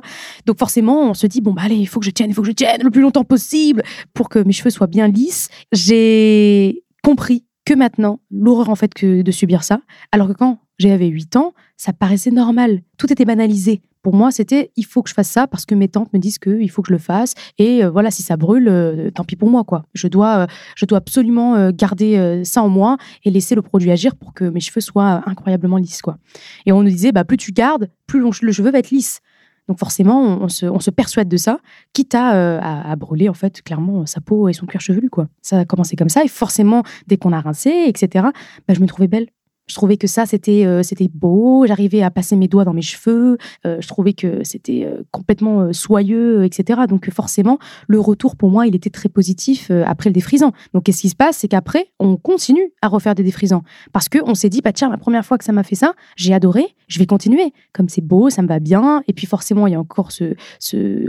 Donc 0.45 0.59
forcément, 0.59 1.09
on 1.09 1.13
se 1.13 1.25
dit 1.25 1.39
bon 1.39 1.53
bah 1.53 1.61
allez, 1.63 1.77
il 1.77 1.85
faut 1.85 2.01
que 2.01 2.05
je 2.05 2.11
tienne, 2.11 2.29
il 2.29 2.33
faut 2.33 2.41
que 2.41 2.49
je 2.49 2.53
tienne 2.53 2.83
le 2.83 2.91
plus 2.91 3.01
longtemps 3.01 3.23
possible 3.23 3.83
pour 4.13 4.27
que 4.27 4.39
mes 4.39 4.51
cheveux 4.51 4.69
soient 4.69 4.87
bien 4.87 5.07
lisses. 5.07 5.47
J'ai 5.71 6.83
compris 7.01 7.45
que 7.65 7.73
maintenant, 7.73 8.19
l'horreur 8.31 8.69
en 8.69 8.75
fait 8.75 8.93
que 8.93 9.21
de 9.21 9.31
subir 9.31 9.63
ça, 9.63 9.81
alors 10.11 10.27
que 10.27 10.33
quand 10.33 10.59
j'avais 10.79 11.07
8 11.07 11.35
ans, 11.35 11.53
ça 11.77 11.93
paraissait 11.93 12.31
normal. 12.31 12.81
Tout 12.97 13.11
était 13.11 13.25
banalisé. 13.25 13.81
Pour 14.01 14.13
moi, 14.13 14.31
c'était 14.31 14.71
il 14.75 14.85
faut 14.85 15.01
que 15.01 15.09
je 15.09 15.13
fasse 15.13 15.29
ça 15.29 15.47
parce 15.47 15.65
que 15.65 15.75
mes 15.75 15.87
tantes 15.87 16.11
me 16.11 16.19
disent 16.19 16.37
qu'il 16.37 16.69
faut 16.69 16.81
que 16.81 16.89
je 16.89 16.93
le 16.93 16.99
fasse. 16.99 17.35
Et 17.57 17.85
euh, 17.85 17.89
voilà, 17.89 18.11
si 18.11 18.21
ça 18.21 18.35
brûle, 18.35 18.67
euh, 18.67 19.09
tant 19.11 19.23
pis 19.23 19.37
pour 19.37 19.49
moi, 19.49 19.63
quoi. 19.63 19.85
Je 19.93 20.09
dois, 20.09 20.39
euh, 20.39 20.47
je 20.75 20.85
dois 20.85 20.97
absolument 20.97 21.71
garder 21.71 22.41
ça 22.43 22.61
en 22.61 22.67
moi 22.67 22.97
et 23.23 23.31
laisser 23.31 23.55
le 23.55 23.61
produit 23.61 23.91
agir 23.91 24.17
pour 24.17 24.33
que 24.33 24.43
mes 24.43 24.59
cheveux 24.59 24.81
soient 24.81 25.23
incroyablement 25.25 25.77
lisses, 25.77 26.01
quoi. 26.01 26.17
Et 26.65 26.73
on 26.73 26.83
nous 26.83 26.89
disait, 26.89 27.13
bah, 27.13 27.23
plus 27.23 27.37
tu 27.37 27.53
gardes, 27.53 27.89
plus 28.05 28.19
le 28.19 28.51
cheveu 28.51 28.71
va 28.71 28.79
être 28.79 28.91
lisse. 28.91 29.21
Donc 29.67 29.79
forcément, 29.79 30.41
on, 30.41 30.49
se, 30.49 30.89
persuade 30.89 31.29
de 31.29 31.37
ça, 31.37 31.59
quitte 31.93 32.15
à, 32.15 32.91
à, 32.91 32.95
brûler 32.95 33.29
en 33.29 33.33
fait 33.33 33.61
clairement 33.61 34.05
sa 34.05 34.19
peau 34.19 34.49
et 34.49 34.53
son 34.53 34.65
cuir 34.65 34.81
chevelu 34.81 35.09
quoi. 35.09 35.27
Ça 35.41 35.59
a 35.59 35.65
commencé 35.65 35.95
comme 35.95 36.09
ça 36.09 36.23
et 36.23 36.27
forcément 36.27 36.83
dès 37.07 37.17
qu'on 37.17 37.31
a 37.31 37.39
rincé 37.39 37.85
etc. 37.87 38.27
Bah, 38.67 38.73
je 38.73 38.81
me 38.81 38.87
trouvais 38.87 39.07
belle. 39.07 39.27
Je 39.67 39.75
trouvais 39.75 39.95
que 39.95 40.07
ça, 40.07 40.25
c'était 40.25 40.65
euh, 40.65 40.83
c'était 40.83 41.09
beau. 41.13 41.65
J'arrivais 41.65 42.01
à 42.01 42.11
passer 42.11 42.35
mes 42.35 42.49
doigts 42.49 42.65
dans 42.65 42.73
mes 42.73 42.81
cheveux. 42.81 43.37
Euh, 43.65 43.77
je 43.79 43.87
trouvais 43.87 44.11
que 44.11 44.43
c'était 44.43 44.83
euh, 44.85 45.03
complètement 45.11 45.71
soyeux, 45.71 46.43
etc. 46.43 46.81
Donc 46.87 47.09
forcément, 47.11 47.59
le 47.87 47.99
retour 47.99 48.35
pour 48.35 48.49
moi, 48.49 48.67
il 48.67 48.75
était 48.75 48.89
très 48.89 49.07
positif 49.07 49.71
après 49.85 50.09
le 50.09 50.13
défrisant. 50.13 50.51
Donc 50.73 50.83
qu'est-ce 50.83 51.01
qui 51.01 51.09
se 51.09 51.15
passe? 51.15 51.37
C'est 51.37 51.47
qu'après, 51.47 51.87
on 51.99 52.17
continue 52.17 52.73
à 52.81 52.89
refaire 52.89 53.15
des 53.15 53.23
défrisants 53.23 53.63
parce 53.93 54.09
que 54.09 54.19
on 54.25 54.35
s'est 54.35 54.49
dit, 54.49 54.61
bah 54.61 54.73
tiens, 54.73 54.89
la 54.89 54.97
première 54.97 55.25
fois 55.25 55.37
que 55.37 55.45
ça 55.45 55.53
m'a 55.53 55.63
fait 55.63 55.75
ça, 55.75 55.93
j'ai 56.17 56.33
adoré. 56.33 56.75
Je 56.87 56.99
vais 56.99 57.05
continuer. 57.05 57.53
Comme 57.71 57.87
c'est 57.87 58.01
beau, 58.01 58.29
ça 58.29 58.41
me 58.41 58.47
va 58.47 58.59
bien. 58.59 59.01
Et 59.07 59.13
puis 59.13 59.27
forcément, 59.27 59.67
il 59.67 59.71
y 59.71 59.75
a 59.75 59.79
encore 59.79 60.11
ce, 60.11 60.35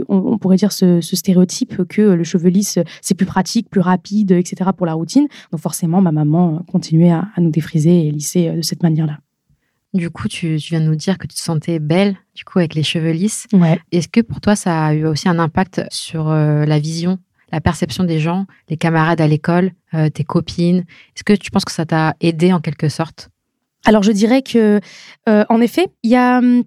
on, 0.07 0.37
pourrait 0.37 0.55
dire 0.55 0.71
ce, 0.71 1.01
stéréotype 1.01 1.83
que 1.87 2.01
le 2.01 2.23
cheveu 2.23 2.49
lisse, 2.49 2.79
c'est 3.01 3.15
plus 3.15 3.25
pratique, 3.25 3.69
plus 3.69 3.81
rapide, 3.81 4.31
etc. 4.31 4.69
pour 4.75 4.85
la 4.85 4.93
routine. 4.93 5.27
Donc 5.51 5.59
forcément, 5.59 5.99
ma 5.99 6.13
maman 6.13 6.63
continuait 6.71 7.11
à, 7.11 7.27
à 7.35 7.41
nous 7.41 7.51
défriser 7.51 8.07
et 8.07 8.11
lisser 8.11 8.44
euh, 8.49 8.55
de 8.57 8.61
cette 8.61 8.83
manière-là. 8.83 9.19
Du 9.93 10.09
coup, 10.09 10.27
tu, 10.27 10.55
viens 10.55 10.81
de 10.81 10.85
nous 10.85 10.95
dire 10.95 11.17
que 11.17 11.27
tu 11.27 11.35
te 11.35 11.41
sentais 11.41 11.79
belle, 11.79 12.17
du 12.35 12.43
coup, 12.43 12.59
avec 12.59 12.75
les 12.75 12.83
cheveux 12.83 13.11
lisses. 13.11 13.47
Ouais. 13.53 13.79
Est-ce 13.91 14.09
que 14.09 14.19
pour 14.19 14.41
toi, 14.41 14.55
ça 14.55 14.87
a 14.87 14.93
eu 14.93 15.05
aussi 15.05 15.29
un 15.29 15.39
impact 15.39 15.83
sur 15.89 16.29
euh, 16.29 16.65
la 16.65 16.79
vision, 16.79 17.17
la 17.51 17.61
perception 17.61 18.03
des 18.03 18.19
gens, 18.19 18.45
les 18.69 18.75
camarades 18.75 19.21
à 19.21 19.27
l'école, 19.27 19.71
euh, 19.93 20.09
tes 20.09 20.25
copines? 20.25 20.79
Est-ce 21.15 21.23
que 21.23 21.33
tu 21.33 21.49
penses 21.49 21.63
que 21.63 21.71
ça 21.71 21.85
t'a 21.85 22.15
aidé 22.19 22.51
en 22.51 22.59
quelque 22.59 22.89
sorte? 22.89 23.29
Alors 23.85 24.03
je 24.03 24.11
dirais 24.11 24.41
que, 24.41 24.81
en 25.27 25.61
effet, 25.61 25.87
il 26.01 26.09
y 26.09 26.15
a 26.15 26.39
hum, 26.39 26.63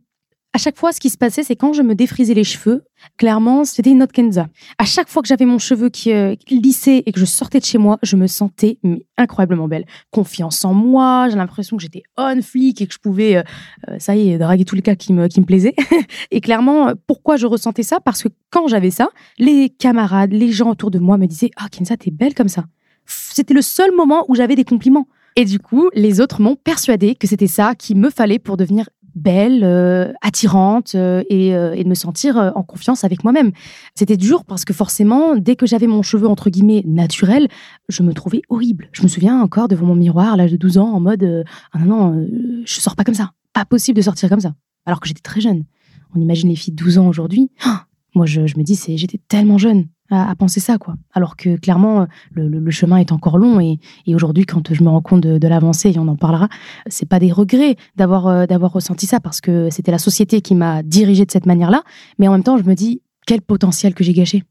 à 0.58 0.60
chaque 0.60 0.76
fois, 0.76 0.90
ce 0.90 0.98
qui 0.98 1.08
se 1.08 1.16
passait, 1.16 1.44
c'est 1.44 1.54
quand 1.54 1.72
je 1.72 1.82
me 1.82 1.94
défrisais 1.94 2.34
les 2.34 2.42
cheveux, 2.42 2.82
clairement, 3.16 3.64
c'était 3.64 3.90
une 3.90 4.02
autre 4.02 4.10
Kenza. 4.10 4.48
À 4.76 4.84
chaque 4.84 5.08
fois 5.08 5.22
que 5.22 5.28
j'avais 5.28 5.44
mon 5.44 5.60
cheveu 5.60 5.88
qui 5.88 6.12
euh, 6.12 6.34
lissait 6.50 7.04
et 7.06 7.12
que 7.12 7.20
je 7.20 7.26
sortais 7.26 7.60
de 7.60 7.64
chez 7.64 7.78
moi, 7.78 7.96
je 8.02 8.16
me 8.16 8.26
sentais 8.26 8.80
incroyablement 9.16 9.68
belle. 9.68 9.86
Confiance 10.10 10.64
en 10.64 10.74
moi, 10.74 11.28
j'ai 11.28 11.36
l'impression 11.36 11.76
que 11.76 11.82
j'étais 11.84 12.02
on 12.16 12.42
flic 12.42 12.82
et 12.82 12.88
que 12.88 12.92
je 12.92 12.98
pouvais, 12.98 13.36
euh, 13.36 13.42
euh, 13.88 14.00
ça 14.00 14.16
y 14.16 14.30
est, 14.30 14.38
draguer 14.38 14.64
tous 14.64 14.74
les 14.74 14.82
cas 14.82 14.96
qui 14.96 15.12
me, 15.12 15.28
qui 15.28 15.40
plaisaient. 15.42 15.76
et 16.32 16.40
clairement, 16.40 16.92
pourquoi 17.06 17.36
je 17.36 17.46
ressentais 17.46 17.84
ça? 17.84 18.00
Parce 18.00 18.24
que 18.24 18.28
quand 18.50 18.66
j'avais 18.66 18.90
ça, 18.90 19.10
les 19.38 19.70
camarades, 19.70 20.32
les 20.32 20.50
gens 20.50 20.70
autour 20.70 20.90
de 20.90 20.98
moi 20.98 21.18
me 21.18 21.26
disaient 21.26 21.52
Ah, 21.54 21.68
Kenza, 21.70 21.96
t'es 21.96 22.10
belle 22.10 22.34
comme 22.34 22.48
ça. 22.48 22.64
C'était 23.06 23.54
le 23.54 23.62
seul 23.62 23.94
moment 23.94 24.24
où 24.26 24.34
j'avais 24.34 24.56
des 24.56 24.64
compliments. 24.64 25.06
Et 25.38 25.44
du 25.44 25.60
coup, 25.60 25.88
les 25.94 26.20
autres 26.20 26.42
m'ont 26.42 26.56
persuadé 26.56 27.14
que 27.14 27.28
c'était 27.28 27.46
ça 27.46 27.76
qu'il 27.76 27.96
me 27.96 28.10
fallait 28.10 28.40
pour 28.40 28.56
devenir 28.56 28.88
belle, 29.14 29.62
euh, 29.64 30.12
attirante 30.22 30.94
euh, 30.94 31.22
euh, 31.30 31.72
et, 31.72 31.84
de 31.84 31.88
me 31.88 31.94
sentir 31.94 32.52
en 32.54 32.62
confiance 32.62 33.04
avec 33.04 33.24
moi-même. 33.24 33.52
C'était 33.94 34.16
dur 34.16 34.44
parce 34.44 34.64
que 34.64 34.72
forcément, 34.72 35.36
dès 35.36 35.56
que 35.56 35.66
j'avais 35.66 35.86
mon 35.86 36.02
cheveu 36.02 36.28
entre 36.28 36.50
guillemets 36.50 36.82
naturel, 36.86 37.48
je 37.88 38.02
me 38.02 38.12
trouvais 38.12 38.42
horrible. 38.48 38.88
Je 38.92 39.02
me 39.02 39.08
souviens 39.08 39.40
encore 39.40 39.68
devant 39.68 39.86
mon 39.86 39.94
miroir 39.94 40.34
à 40.34 40.36
l'âge 40.36 40.52
de 40.52 40.56
12 40.56 40.78
ans 40.78 40.92
en 40.92 41.00
mode 41.00 41.44
ah 41.72 41.78
non 41.78 41.86
non, 41.86 42.28
je 42.64 42.80
sors 42.80 42.96
pas 42.96 43.04
comme 43.04 43.14
ça. 43.14 43.32
Pas 43.52 43.64
possible 43.64 43.96
de 43.96 44.02
sortir 44.02 44.28
comme 44.28 44.40
ça. 44.40 44.54
Alors 44.86 45.00
que 45.00 45.08
j'étais 45.08 45.22
très 45.22 45.40
jeune. 45.40 45.64
On 46.14 46.20
imagine 46.20 46.48
les 46.48 46.56
filles 46.56 46.74
de 46.74 46.82
12 46.82 46.98
ans 46.98 47.08
aujourd'hui. 47.08 47.50
moi 48.14 48.26
je, 48.26 48.46
je 48.46 48.56
me 48.58 48.62
dis 48.62 48.78
j'étais 48.96 49.20
tellement 49.28 49.58
jeune 49.58 49.88
à, 50.10 50.34
penser 50.36 50.60
ça, 50.60 50.78
quoi. 50.78 50.94
Alors 51.12 51.36
que 51.36 51.56
clairement, 51.56 52.06
le, 52.32 52.70
chemin 52.70 52.96
est 52.96 53.12
encore 53.12 53.38
long 53.38 53.60
et, 53.60 53.78
aujourd'hui, 54.14 54.44
quand 54.44 54.72
je 54.72 54.82
me 54.82 54.88
rends 54.88 55.02
compte 55.02 55.22
de, 55.22 55.48
l'avancée, 55.48 55.90
et 55.90 55.98
on 55.98 56.08
en 56.08 56.16
parlera, 56.16 56.48
c'est 56.86 57.08
pas 57.08 57.18
des 57.18 57.32
regrets 57.32 57.76
d'avoir 57.96 58.26
euh, 58.26 58.46
d'avoir 58.46 58.72
ressenti 58.72 59.06
ça 59.06 59.20
parce 59.20 59.40
que 59.40 59.68
c'était 59.70 59.90
la 59.90 59.98
société 59.98 60.40
qui 60.40 60.54
m'a 60.54 60.82
dirigé 60.82 61.24
de 61.24 61.30
cette 61.30 61.46
manière-là. 61.46 61.82
Mais 62.18 62.28
en 62.28 62.32
même 62.32 62.42
temps, 62.42 62.58
je 62.58 62.64
me 62.64 62.74
dis 62.74 63.02
quel 63.26 63.42
potentiel 63.42 63.94
que 63.94 64.04
j'ai 64.04 64.12
gâché. 64.12 64.44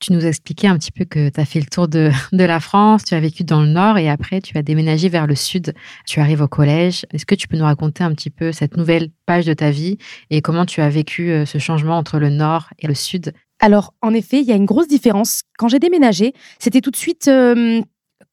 Tu 0.00 0.12
nous 0.12 0.24
as 0.24 0.28
expliqué 0.28 0.66
un 0.66 0.76
petit 0.76 0.90
peu 0.90 1.04
que 1.04 1.30
tu 1.30 1.40
as 1.40 1.44
fait 1.44 1.60
le 1.60 1.66
tour 1.66 1.88
de, 1.88 2.10
de, 2.32 2.44
la 2.44 2.60
France, 2.60 3.04
tu 3.04 3.14
as 3.14 3.20
vécu 3.20 3.44
dans 3.44 3.62
le 3.62 3.68
nord 3.68 3.96
et 3.96 4.10
après 4.10 4.40
tu 4.40 4.58
as 4.58 4.62
déménagé 4.62 5.08
vers 5.08 5.26
le 5.26 5.34
sud. 5.34 5.72
Tu 6.06 6.20
arrives 6.20 6.42
au 6.42 6.48
collège. 6.48 7.06
Est-ce 7.12 7.24
que 7.24 7.34
tu 7.34 7.48
peux 7.48 7.56
nous 7.56 7.64
raconter 7.64 8.04
un 8.04 8.12
petit 8.12 8.30
peu 8.30 8.52
cette 8.52 8.76
nouvelle 8.76 9.08
page 9.24 9.46
de 9.46 9.54
ta 9.54 9.70
vie 9.70 9.96
et 10.30 10.42
comment 10.42 10.66
tu 10.66 10.80
as 10.80 10.90
vécu 10.90 11.30
euh, 11.30 11.46
ce 11.46 11.58
changement 11.58 11.96
entre 11.96 12.18
le 12.18 12.28
nord 12.28 12.68
et 12.78 12.86
le 12.86 12.94
sud 12.94 13.32
alors, 13.64 13.94
en 14.02 14.12
effet, 14.12 14.42
il 14.42 14.46
y 14.46 14.52
a 14.52 14.56
une 14.56 14.66
grosse 14.66 14.88
différence. 14.88 15.40
Quand 15.56 15.68
j'ai 15.68 15.78
déménagé, 15.78 16.34
c'était 16.58 16.82
tout 16.82 16.90
de 16.90 16.96
suite 16.96 17.28
euh, 17.28 17.80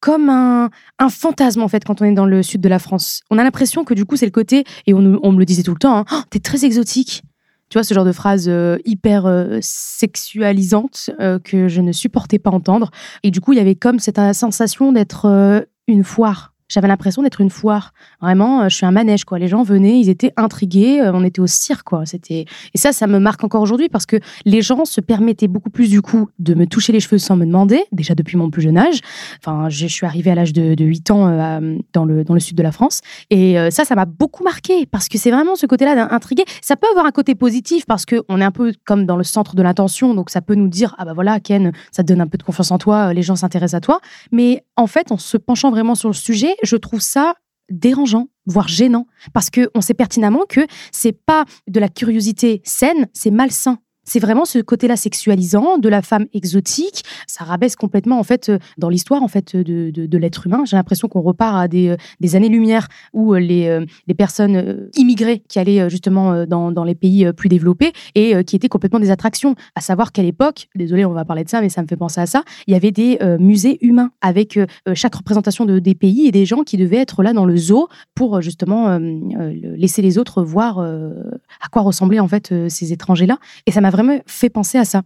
comme 0.02 0.28
un, 0.28 0.70
fantasme, 1.10 1.62
en 1.62 1.70
fait, 1.70 1.86
quand 1.86 2.02
on 2.02 2.06
est 2.06 2.14
dans 2.14 2.26
le 2.26 2.44
sud 2.44 2.60
de 2.60 2.68
la 2.68 2.80
France. 2.80 3.22
On 3.32 3.38
a 3.38 3.44
l'impression 3.46 3.86
que 3.86 3.94
du 3.94 4.04
coup, 4.04 4.18
c'est 4.18 4.26
le 4.26 4.34
côté, 4.34 4.66
et 4.88 4.94
on, 4.94 5.00
me 5.02 5.40
le 5.40 5.46
disait 5.46 5.64
tout 5.64 5.72
le 5.72 5.80
temps, 5.80 6.00
hein, 6.00 6.06
oh, 6.12 6.22
t'es 6.30 6.40
très 6.40 6.66
exotique. 6.66 7.22
Tu 7.70 7.78
vois, 7.78 7.86
ce 7.86 7.94
genre 7.94 8.04
de 8.04 8.12
phrase 8.12 8.50
euh, 8.50 8.78
hyper 8.84 9.26
euh, 9.26 9.60
sexualisante 9.62 11.12
que 11.46 11.70
je 11.70 11.80
ne 11.80 11.94
supportais 11.94 12.38
pas 12.38 12.50
entendre. 12.50 12.92
Et 13.24 13.32
du 13.32 13.40
coup, 13.40 13.54
il 13.54 13.56
y 13.56 13.62
avait 13.62 13.76
comme 13.76 14.00
cette 14.00 14.20
sensation 14.34 14.92
d'être 14.92 15.66
une 15.88 16.04
foire 16.04 16.51
j'avais 16.72 16.88
l'impression 16.88 17.22
d'être 17.22 17.42
une 17.42 17.50
foire. 17.50 17.94
Vraiment, 18.22 18.62
euh, 18.62 18.70
je 18.70 18.76
suis 18.76 18.86
un 18.86 18.92
manège, 18.92 19.26
quoi. 19.26 19.38
Les 19.38 19.50
gens 19.50 19.62
venaient, 19.62 20.00
ils 20.00 20.10
étaient 20.10 20.32
intrigués, 20.38 21.02
euh, 21.02 21.12
on 21.14 21.24
était 21.24 21.42
au 21.42 21.48
cirque, 21.48 21.84
quoi. 21.84 22.06
C'était 22.06 22.46
et 22.74 22.78
ça, 22.78 22.94
ça 22.94 23.08
me 23.08 23.20
marque 23.20 23.44
encore 23.44 23.62
aujourd'hui 23.62 23.90
parce 23.90 24.06
que 24.06 24.16
les 24.46 24.62
gens 24.62 24.86
se 24.86 25.02
permettaient 25.02 25.50
beaucoup 25.50 25.70
plus 25.70 25.90
du 25.90 26.02
coup 26.02 26.30
de 26.40 26.54
me 26.54 26.66
toucher 26.66 26.94
les 26.94 27.02
cheveux 27.02 27.18
sans 27.18 27.36
me 27.36 27.46
demander, 27.46 27.84
déjà 27.92 28.16
depuis 28.16 28.38
mon 28.38 28.50
plus 28.50 28.62
jeune 28.62 28.78
âge. 28.78 29.02
Enfin, 29.40 29.68
je 29.70 29.86
suis 29.86 30.06
arrivée 30.06 30.32
à 30.32 30.36
l'âge 30.36 30.54
de, 30.54 30.82
8 30.82 31.12
ans 31.12 31.28
euh, 31.28 31.78
dans 31.94 32.06
le 32.06 32.24
dans 32.24 32.34
le 32.34 32.40
sud 32.40 32.56
de 32.58 32.64
la 32.64 32.72
France 32.72 33.02
et 33.30 33.56
ça, 33.70 33.86
ça 33.86 33.96
m'a 33.96 34.06
beaucoup 34.06 34.44
marqué 34.44 34.86
parce 34.86 35.10
que 35.10 35.18
c'est 35.18 35.32
vraiment 35.32 35.56
ce 35.56 35.66
côté-là 35.66 35.96
d'intriguer. 35.96 36.44
Ça 36.62 36.76
peut 36.76 36.88
avoir 36.90 37.06
un 37.06 37.12
côté 37.12 37.36
positif 37.36 37.86
parce 37.86 38.06
que 38.06 38.24
on 38.30 38.40
est 38.40 38.44
un 38.44 38.52
peu 38.52 38.74
comme 38.86 39.06
dans 39.06 39.18
le 39.18 39.24
centre 39.24 39.56
de 39.56 39.62
l'attention, 39.62 40.14
donc 40.14 40.30
ça 40.30 40.42
peut 40.42 40.56
nous 40.56 40.70
dire 40.70 40.96
ah 40.98 41.06
bah 41.06 41.14
voilà 41.14 41.40
Ken, 41.40 41.72
ça 41.92 42.04
te 42.04 42.08
donne 42.08 42.22
un 42.22 42.28
peu 42.28 42.38
de 42.38 42.44
confiance 42.44 42.72
en 42.72 42.78
toi, 42.78 43.14
les 43.14 43.22
gens 43.22 43.36
s'intéressent 43.36 43.78
à 43.78 43.82
toi. 43.82 44.00
Mais 44.32 44.64
en 44.78 44.88
fait, 44.88 45.12
en 45.12 45.18
se 45.18 45.38
penchant 45.38 45.72
vraiment 45.72 45.96
sur 45.96 46.10
le 46.10 46.14
sujet, 46.14 46.56
je 46.64 46.76
trouve 46.76 47.02
ça 47.02 47.36
dérangeant, 47.70 48.28
voire 48.46 48.68
gênant, 48.68 49.08
parce 49.34 49.50
que 49.50 49.70
on 49.76 49.82
sait 49.82 49.94
pertinemment 49.94 50.46
que 50.48 50.62
c'est 50.92 51.14
pas 51.14 51.46
de 51.68 51.80
la 51.80 51.90
curiosité 51.90 52.62
saine, 52.66 53.08
c'est 53.14 53.32
malsain. 53.32 53.80
C'est 54.12 54.20
vraiment 54.20 54.44
ce 54.44 54.60
côté-là 54.60 54.98
sexualisant 54.98 55.78
de 55.78 55.88
la 55.88 56.02
femme 56.02 56.26
exotique. 56.34 57.06
Ça 57.28 57.46
rabaisse 57.46 57.78
complètement 57.78 58.20
en 58.20 58.24
fait 58.24 58.50
euh, 58.50 58.60
dans 58.78 58.90
l'histoire 58.90 59.24
en 59.24 59.30
fait 59.30 59.56
de, 59.56 59.90
de, 59.90 60.18
l'être 60.18 60.48
humain. 60.48 60.64
J'ai 60.66 60.76
l'impression 60.76 61.08
qu'on 61.08 61.22
repart 61.22 61.56
à 61.56 61.70
des, 61.70 61.88
euh, 61.92 61.96
des 62.20 62.36
années-lumière 62.36 62.90
où 63.14 63.34
euh, 63.34 63.40
les, 63.40 63.86
les 64.08 64.14
personnes 64.14 64.90
immigrées 64.98 65.42
qui 65.48 65.60
allaient 65.60 65.90
justement 65.90 66.46
dans, 66.46 66.74
dans 66.74 66.84
les 66.84 66.94
pays 66.94 67.32
plus 67.32 67.48
développés 67.48 67.94
et 68.16 68.44
qui 68.44 68.58
étaient 68.58 68.68
complètement 68.68 69.00
des 69.00 69.12
attractions. 69.12 69.56
À 69.76 69.82
savoir 69.82 70.12
qu'à 70.12 70.24
l'époque, 70.24 70.68
désolé, 70.76 71.06
on 71.06 71.14
va 71.14 71.24
parler 71.24 71.46
de 71.46 71.50
ça, 71.50 71.62
mais 71.62 71.70
ça 71.70 71.82
me 71.82 71.88
fait 71.88 71.96
penser 71.96 72.20
à 72.20 72.26
ça. 72.26 72.44
Il 72.68 72.74
y 72.74 72.76
avait 72.76 72.92
des 72.92 73.18
musées 73.40 73.78
humains 73.86 74.12
avec 74.20 74.60
chaque 74.94 75.16
représentation 75.16 75.66
de, 75.66 75.80
des 75.80 75.96
pays 75.96 76.28
et 76.28 76.32
des 76.32 76.46
gens 76.46 76.64
qui 76.64 76.76
devaient 76.76 76.98
être 76.98 77.24
là 77.24 77.32
dans 77.32 77.46
le 77.46 77.56
zoo 77.56 77.88
pour 78.14 78.42
justement 78.42 79.00
laisser 79.00 80.02
les 80.02 80.18
autres 80.18 80.44
voir 80.44 80.80
à 80.80 81.70
quoi 81.72 81.82
ressemblaient 81.82 82.20
en 82.20 82.28
fait 82.28 82.54
ces 82.68 82.92
étrangers-là. 82.92 83.38
Et 83.66 83.72
ça 83.72 83.80
m'a 83.80 83.90
vraiment 83.90 84.01
fait 84.26 84.50
penser 84.50 84.78
à 84.78 84.86
ça. 84.86 85.02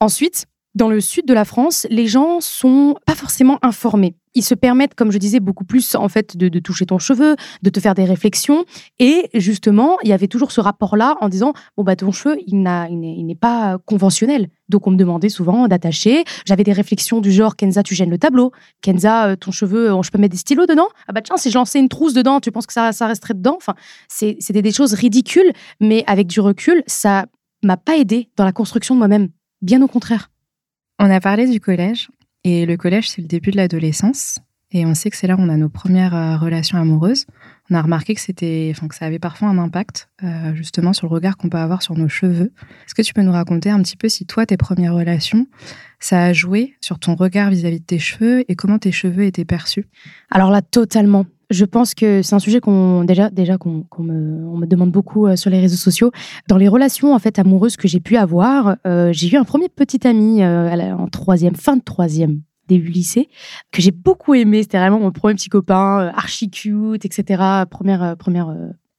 Ensuite, 0.00 0.46
dans 0.76 0.88
le 0.88 1.00
sud 1.00 1.26
de 1.26 1.34
la 1.34 1.44
France, 1.44 1.86
les 1.90 2.06
gens 2.06 2.40
sont 2.40 2.94
pas 3.04 3.16
forcément 3.16 3.58
informés. 3.62 4.14
Ils 4.34 4.44
se 4.44 4.54
permettent, 4.54 4.94
comme 4.94 5.10
je 5.10 5.18
disais, 5.18 5.40
beaucoup 5.40 5.64
plus 5.64 5.96
en 5.96 6.08
fait 6.08 6.36
de, 6.36 6.58
toucher 6.60 6.86
ton 6.86 7.00
cheveu, 7.00 7.34
de 7.62 7.70
te 7.70 7.80
faire 7.80 7.96
des 7.96 8.04
réflexions. 8.04 8.64
Et 9.00 9.28
justement, 9.34 9.96
il 10.04 10.10
y 10.10 10.12
avait 10.12 10.28
toujours 10.28 10.52
ce 10.52 10.60
rapport-là 10.60 11.16
en 11.20 11.28
disant 11.28 11.52
bon 11.76 11.82
bah 11.82 11.96
ton 11.96 12.12
cheveu, 12.12 12.38
il 12.46 12.62
n'est 12.62 13.34
pas 13.34 13.78
conventionnel. 13.84 14.48
Donc 14.68 14.86
on 14.86 14.92
me 14.92 14.96
demandait 14.96 15.28
souvent 15.28 15.66
d'attacher. 15.66 16.22
J'avais 16.46 16.62
des 16.62 16.72
réflexions 16.72 17.20
du 17.20 17.32
genre 17.32 17.56
Kenza, 17.56 17.82
tu 17.82 17.96
gênes 17.96 18.10
le 18.10 18.18
tableau. 18.18 18.52
Kenza, 18.82 19.30
euh, 19.30 19.36
ton 19.36 19.50
cheveu, 19.50 19.90
euh, 19.90 20.02
je 20.02 20.12
peux 20.12 20.18
mettre 20.18 20.32
des 20.32 20.38
stylos 20.38 20.66
dedans? 20.66 20.86
Ah 21.08 21.12
bah 21.12 21.22
tiens, 21.22 21.36
si 21.36 21.50
je 21.50 21.58
lançais 21.58 21.80
une 21.80 21.88
trousse 21.88 22.14
dedans, 22.14 22.38
tu 22.38 22.52
penses 22.52 22.68
que 22.68 22.72
ça, 22.72 22.92
ça 22.92 23.08
resterait 23.08 23.34
dedans? 23.34 23.56
Enfin, 23.56 23.74
c'était 24.06 24.62
des 24.62 24.72
choses 24.72 24.94
ridicules, 24.94 25.52
mais 25.80 26.04
avec 26.06 26.28
du 26.28 26.38
recul, 26.38 26.84
ça 26.86 27.26
m'a 27.62 27.76
pas 27.76 27.96
aidé 27.96 28.28
dans 28.36 28.44
la 28.44 28.52
construction 28.52 28.94
de 28.94 28.98
moi-même. 28.98 29.28
Bien 29.62 29.82
au 29.82 29.88
contraire. 29.88 30.30
On 30.98 31.10
a 31.10 31.20
parlé 31.20 31.48
du 31.48 31.60
collège. 31.60 32.08
Et 32.44 32.64
le 32.64 32.76
collège, 32.76 33.10
c'est 33.10 33.20
le 33.20 33.28
début 33.28 33.50
de 33.50 33.56
l'adolescence. 33.56 34.38
Et 34.72 34.86
on 34.86 34.94
sait 34.94 35.10
que 35.10 35.16
c'est 35.16 35.26
là 35.26 35.34
où 35.34 35.40
on 35.40 35.48
a 35.48 35.56
nos 35.56 35.68
premières 35.68 36.14
euh, 36.14 36.36
relations 36.36 36.78
amoureuses. 36.78 37.26
On 37.70 37.74
a 37.74 37.82
remarqué 37.82 38.14
que 38.14 38.20
c'était, 38.20 38.72
enfin, 38.74 38.86
que 38.86 38.94
ça 38.94 39.04
avait 39.04 39.18
parfois 39.18 39.48
un 39.48 39.58
impact, 39.58 40.08
euh, 40.22 40.54
justement, 40.54 40.92
sur 40.92 41.08
le 41.08 41.12
regard 41.12 41.36
qu'on 41.36 41.48
peut 41.48 41.58
avoir 41.58 41.82
sur 41.82 41.96
nos 41.96 42.08
cheveux. 42.08 42.52
Est-ce 42.86 42.94
que 42.94 43.02
tu 43.02 43.12
peux 43.12 43.22
nous 43.22 43.32
raconter 43.32 43.70
un 43.70 43.82
petit 43.82 43.96
peu 43.96 44.08
si 44.08 44.26
toi, 44.26 44.46
tes 44.46 44.56
premières 44.56 44.94
relations, 44.94 45.48
ça 45.98 46.22
a 46.22 46.32
joué 46.32 46.76
sur 46.80 47.00
ton 47.00 47.16
regard 47.16 47.50
vis-à-vis 47.50 47.76
-vis 47.76 47.80
de 47.80 47.84
tes 47.84 47.98
cheveux 47.98 48.44
et 48.48 48.54
comment 48.54 48.78
tes 48.78 48.92
cheveux 48.92 49.24
étaient 49.24 49.44
perçus? 49.44 49.86
Alors 50.30 50.50
là, 50.50 50.62
totalement 50.62 51.26
je 51.50 51.64
pense 51.64 51.94
que 51.94 52.22
c'est 52.22 52.34
un 52.34 52.38
sujet 52.38 52.60
qu'on 52.60 53.04
déjà 53.04 53.28
déjà 53.28 53.58
qu'on 53.58 53.84
me, 53.98 54.56
me 54.56 54.66
demande 54.66 54.92
beaucoup 54.92 55.26
euh, 55.26 55.36
sur 55.36 55.50
les 55.50 55.60
réseaux 55.60 55.76
sociaux. 55.76 56.12
Dans 56.48 56.56
les 56.56 56.68
relations 56.68 57.12
en 57.12 57.18
fait 57.18 57.38
amoureuses 57.38 57.76
que 57.76 57.88
j'ai 57.88 58.00
pu 58.00 58.16
avoir, 58.16 58.76
euh, 58.86 59.12
j'ai 59.12 59.28
eu 59.28 59.36
un 59.36 59.44
premier 59.44 59.68
petit 59.68 60.06
ami 60.06 60.42
euh, 60.42 60.94
en 60.94 61.08
troisième, 61.08 61.56
fin 61.56 61.76
de 61.76 61.82
troisième 61.82 62.40
début 62.68 62.90
lycée 62.90 63.28
que 63.72 63.82
j'ai 63.82 63.90
beaucoup 63.90 64.34
aimé. 64.34 64.62
C'était 64.62 64.78
vraiment 64.78 65.00
mon 65.00 65.10
premier 65.10 65.34
petit 65.34 65.48
copain, 65.48 66.12
archi 66.14 66.50
cute, 66.50 67.04
etc. 67.04 67.42
Première 67.68 68.16
première 68.16 68.54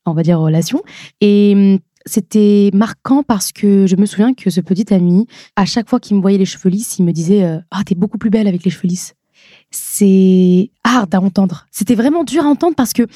on 0.06 0.14
va 0.14 0.24
dire 0.24 0.40
relation 0.40 0.82
et 1.22 1.54
hum, 1.56 1.80
c'était 2.06 2.72
marquant 2.74 3.22
parce 3.24 3.52
que 3.52 3.86
je 3.86 3.96
me 3.96 4.08
souviens 4.08 4.34
que 4.34 4.50
ce 4.50 4.60
petit 4.60 4.92
ami, 4.92 5.28
à 5.56 5.66
chaque 5.66 5.88
fois 5.88 6.00
qu'il 6.00 6.18
me 6.18 6.22
voyait 6.22 6.40
les 6.40 6.46
cheveux 6.46 6.70
lisses, 6.70 6.98
il 6.98 7.06
me 7.06 7.14
disait 7.14 7.60
Ah, 7.70 7.84
t'es 7.86 7.96
beaucoup 7.96 8.18
plus 8.18 8.32
belle 8.32 8.48
avec 8.48 8.66
les 8.66 8.72
cheveux 8.72 8.88
lisses 8.88 9.14
c'est 9.72 10.70
hard 10.84 11.14
à 11.16 11.22
entendre. 11.22 11.66
C'était 11.72 11.96
vraiment 11.96 12.24
dur 12.24 12.46
à 12.46 12.48
entendre 12.48 12.76
parce 12.76 12.94
que 12.94 13.08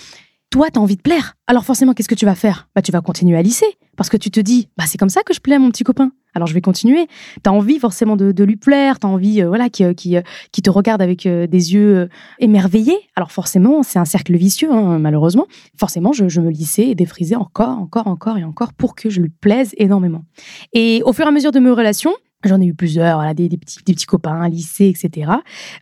toi, 0.49 0.69
tu 0.71 0.79
as 0.79 0.81
envie 0.81 0.95
de 0.95 1.01
plaire. 1.01 1.35
Alors 1.47 1.65
forcément, 1.65 1.93
qu'est-ce 1.93 2.07
que 2.07 2.15
tu 2.15 2.25
vas 2.25 2.35
faire? 2.35 2.69
Bah, 2.75 2.81
tu 2.81 2.91
vas 2.91 3.01
continuer 3.01 3.37
à 3.37 3.41
lisser 3.41 3.65
parce 3.97 4.09
que 4.09 4.17
tu 4.17 4.31
te 4.31 4.39
dis, 4.39 4.69
bah, 4.77 4.85
c'est 4.87 4.97
comme 4.97 5.09
ça 5.09 5.21
que 5.23 5.33
je 5.33 5.39
plais 5.39 5.55
à 5.55 5.59
mon 5.59 5.69
petit 5.69 5.83
copain. 5.83 6.11
Alors 6.33 6.47
je 6.47 6.53
vais 6.53 6.61
continuer. 6.61 7.07
Tu 7.43 7.49
as 7.49 7.51
envie 7.53 7.79
forcément 7.79 8.15
de, 8.15 8.43
lui 8.43 8.55
plaire, 8.57 8.99
tu 8.99 9.07
as 9.07 9.09
envie 9.09 9.41
euh, 9.41 9.47
voilà 9.47 9.69
qui, 9.69 9.83
qui, 9.95 10.17
qui, 10.51 10.61
te 10.61 10.69
regarde 10.69 11.01
avec 11.01 11.25
euh, 11.25 11.47
des 11.47 11.73
yeux 11.73 11.97
euh, 11.97 12.07
émerveillés. 12.39 12.97
Alors 13.15 13.31
forcément, 13.31 13.83
c'est 13.83 13.99
un 13.99 14.05
cercle 14.05 14.35
vicieux 14.35 14.71
hein, 14.71 14.99
malheureusement. 14.99 15.47
Forcément, 15.77 16.13
je, 16.13 16.27
je 16.27 16.41
me 16.41 16.49
lissais 16.49 16.87
et 16.87 16.95
défrisais 16.95 17.35
encore, 17.35 17.77
encore, 17.79 18.07
encore 18.07 18.37
et 18.37 18.43
encore 18.43 18.73
pour 18.73 18.95
que 18.95 19.09
je 19.09 19.21
lui 19.21 19.29
plaise 19.29 19.73
énormément. 19.77 20.23
Et 20.73 21.01
au 21.05 21.13
fur 21.13 21.25
et 21.25 21.29
à 21.29 21.31
mesure 21.31 21.51
de 21.51 21.59
mes 21.59 21.69
relations, 21.69 22.13
J'en 22.45 22.61
ai 22.61 22.65
eu 22.65 22.75
plusieurs, 22.75 23.33
des, 23.33 23.49
petits, 23.49 23.79
des 23.83 23.93
petits 23.93 24.05
copains, 24.05 24.33
un 24.33 24.49
lycée, 24.49 24.85
etc. 24.85 25.31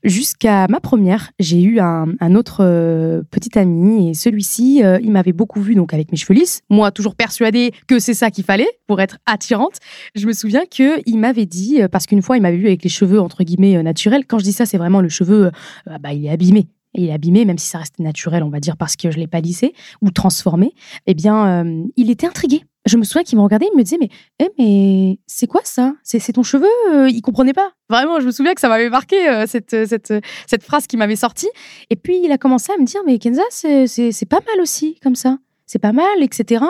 Jusqu'à 0.04 0.66
ma 0.70 0.80
première, 0.80 1.32
j'ai 1.38 1.62
eu 1.62 1.80
un, 1.82 2.36
autre 2.36 2.60
euh, 2.62 3.22
petit 3.32 3.60
ami 3.60 4.10
et 4.10 4.14
celui-ci, 4.14 4.82
euh, 4.82 4.98
il 5.04 5.12
m'avait 5.12 5.34
beaucoup 5.34 5.62
vu 5.62 5.76
donc 5.76 5.94
avec 5.94 6.10
mes 6.12 6.18
cheveux 6.18 6.34
lisses. 6.34 6.62
Moi, 6.70 6.92
toujours 6.92 7.16
persuadée 7.16 7.74
que 7.88 8.00
c'est 8.00 8.14
ça 8.14 8.32
qu'il 8.32 8.46
fallait 8.46 8.70
pour 8.88 9.02
être 9.02 9.18
attirante. 9.26 9.80
Je 10.16 10.26
me 10.26 10.32
souviens 10.32 10.64
que 10.66 11.02
il 11.06 11.18
m'avait 11.18 11.46
dit 11.46 11.82
euh, 11.82 11.90
parce 11.90 12.06
qu'une 12.06 12.22
fois, 12.22 12.38
il 12.38 12.42
m'avait 12.42 12.58
vu 12.58 12.68
avec 12.68 12.82
les 12.82 12.90
cheveux 12.90 13.20
entre 13.20 13.44
guillemets 13.44 13.84
naturels. 13.84 14.26
Quand 14.26 14.40
je 14.40 14.46
dis 14.46 14.54
ça, 14.54 14.66
c'est 14.66 14.78
vraiment 14.78 15.02
le 15.02 15.10
cheveu, 15.10 15.52
bah, 15.86 16.14
il 16.14 16.26
est 16.26 16.30
abîmé 16.30 16.68
il 16.96 17.06
est 17.06 17.12
abîmé, 17.12 17.44
même 17.44 17.58
si 17.58 17.66
ça 17.66 17.80
restait 17.80 18.04
naturel, 18.04 18.44
on 18.44 18.50
va 18.50 18.60
dire, 18.60 18.78
parce 18.78 18.96
que 18.96 19.10
je 19.10 19.18
l'ai 19.18 19.26
pas 19.26 19.42
lissé 19.42 19.74
ou 20.04 20.12
transformé, 20.12 20.76
eh 21.08 21.16
bien, 21.16 21.66
il 21.98 22.12
était 22.12 22.28
intrigué 22.28 22.62
je 22.86 22.98
me 22.98 23.04
souviens 23.04 23.24
qu'il 23.24 23.38
me 23.38 23.44
regardait, 23.44 23.68
il 23.72 23.78
me 23.78 23.84
disait 23.84 23.98
mais 24.00 24.10
eh, 24.40 24.50
mais 24.58 25.20
c'est 25.28 25.48
quoi 25.48 25.62
ça? 25.64 25.94
C'est 26.04 26.34
ton 26.34 26.44
cheveu? 26.44 26.68
Euh, 26.92 27.10
Il 27.10 27.22
comprenait 27.22 27.54
pas. 27.54 27.72
Vraiment, 27.90 28.20
je 28.20 28.26
me 28.26 28.32
souviens 28.32 28.54
que 28.54 28.62
ça 28.62 28.70
m'avait 28.70 28.90
marqué 28.90 29.30
euh, 29.30 29.46
cette, 29.48 29.74
euh, 29.74 29.86
cette 29.86 30.14
cette 30.48 30.64
phrase 30.64 30.88
qui 30.88 30.98
m'avait 30.98 31.16
sorti. 31.16 31.48
Et 31.90 31.96
puis 31.96 32.20
il 32.24 32.32
a 32.32 32.38
commencé 32.38 32.72
à 32.74 32.78
me 32.80 32.86
dire 32.86 33.02
mais 33.06 33.20
Kenza 33.20 33.44
c'est 33.50 34.30
pas 34.30 34.40
mal 34.48 34.62
aussi 34.62 35.00
comme 35.02 35.16
ça. 35.16 35.38
C'est 35.66 35.80
pas 35.80 35.94
mal, 35.94 36.22
etc. 36.22 36.66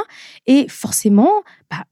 Et 0.45 0.67
forcément, 0.69 1.41
bah, 1.69 1.83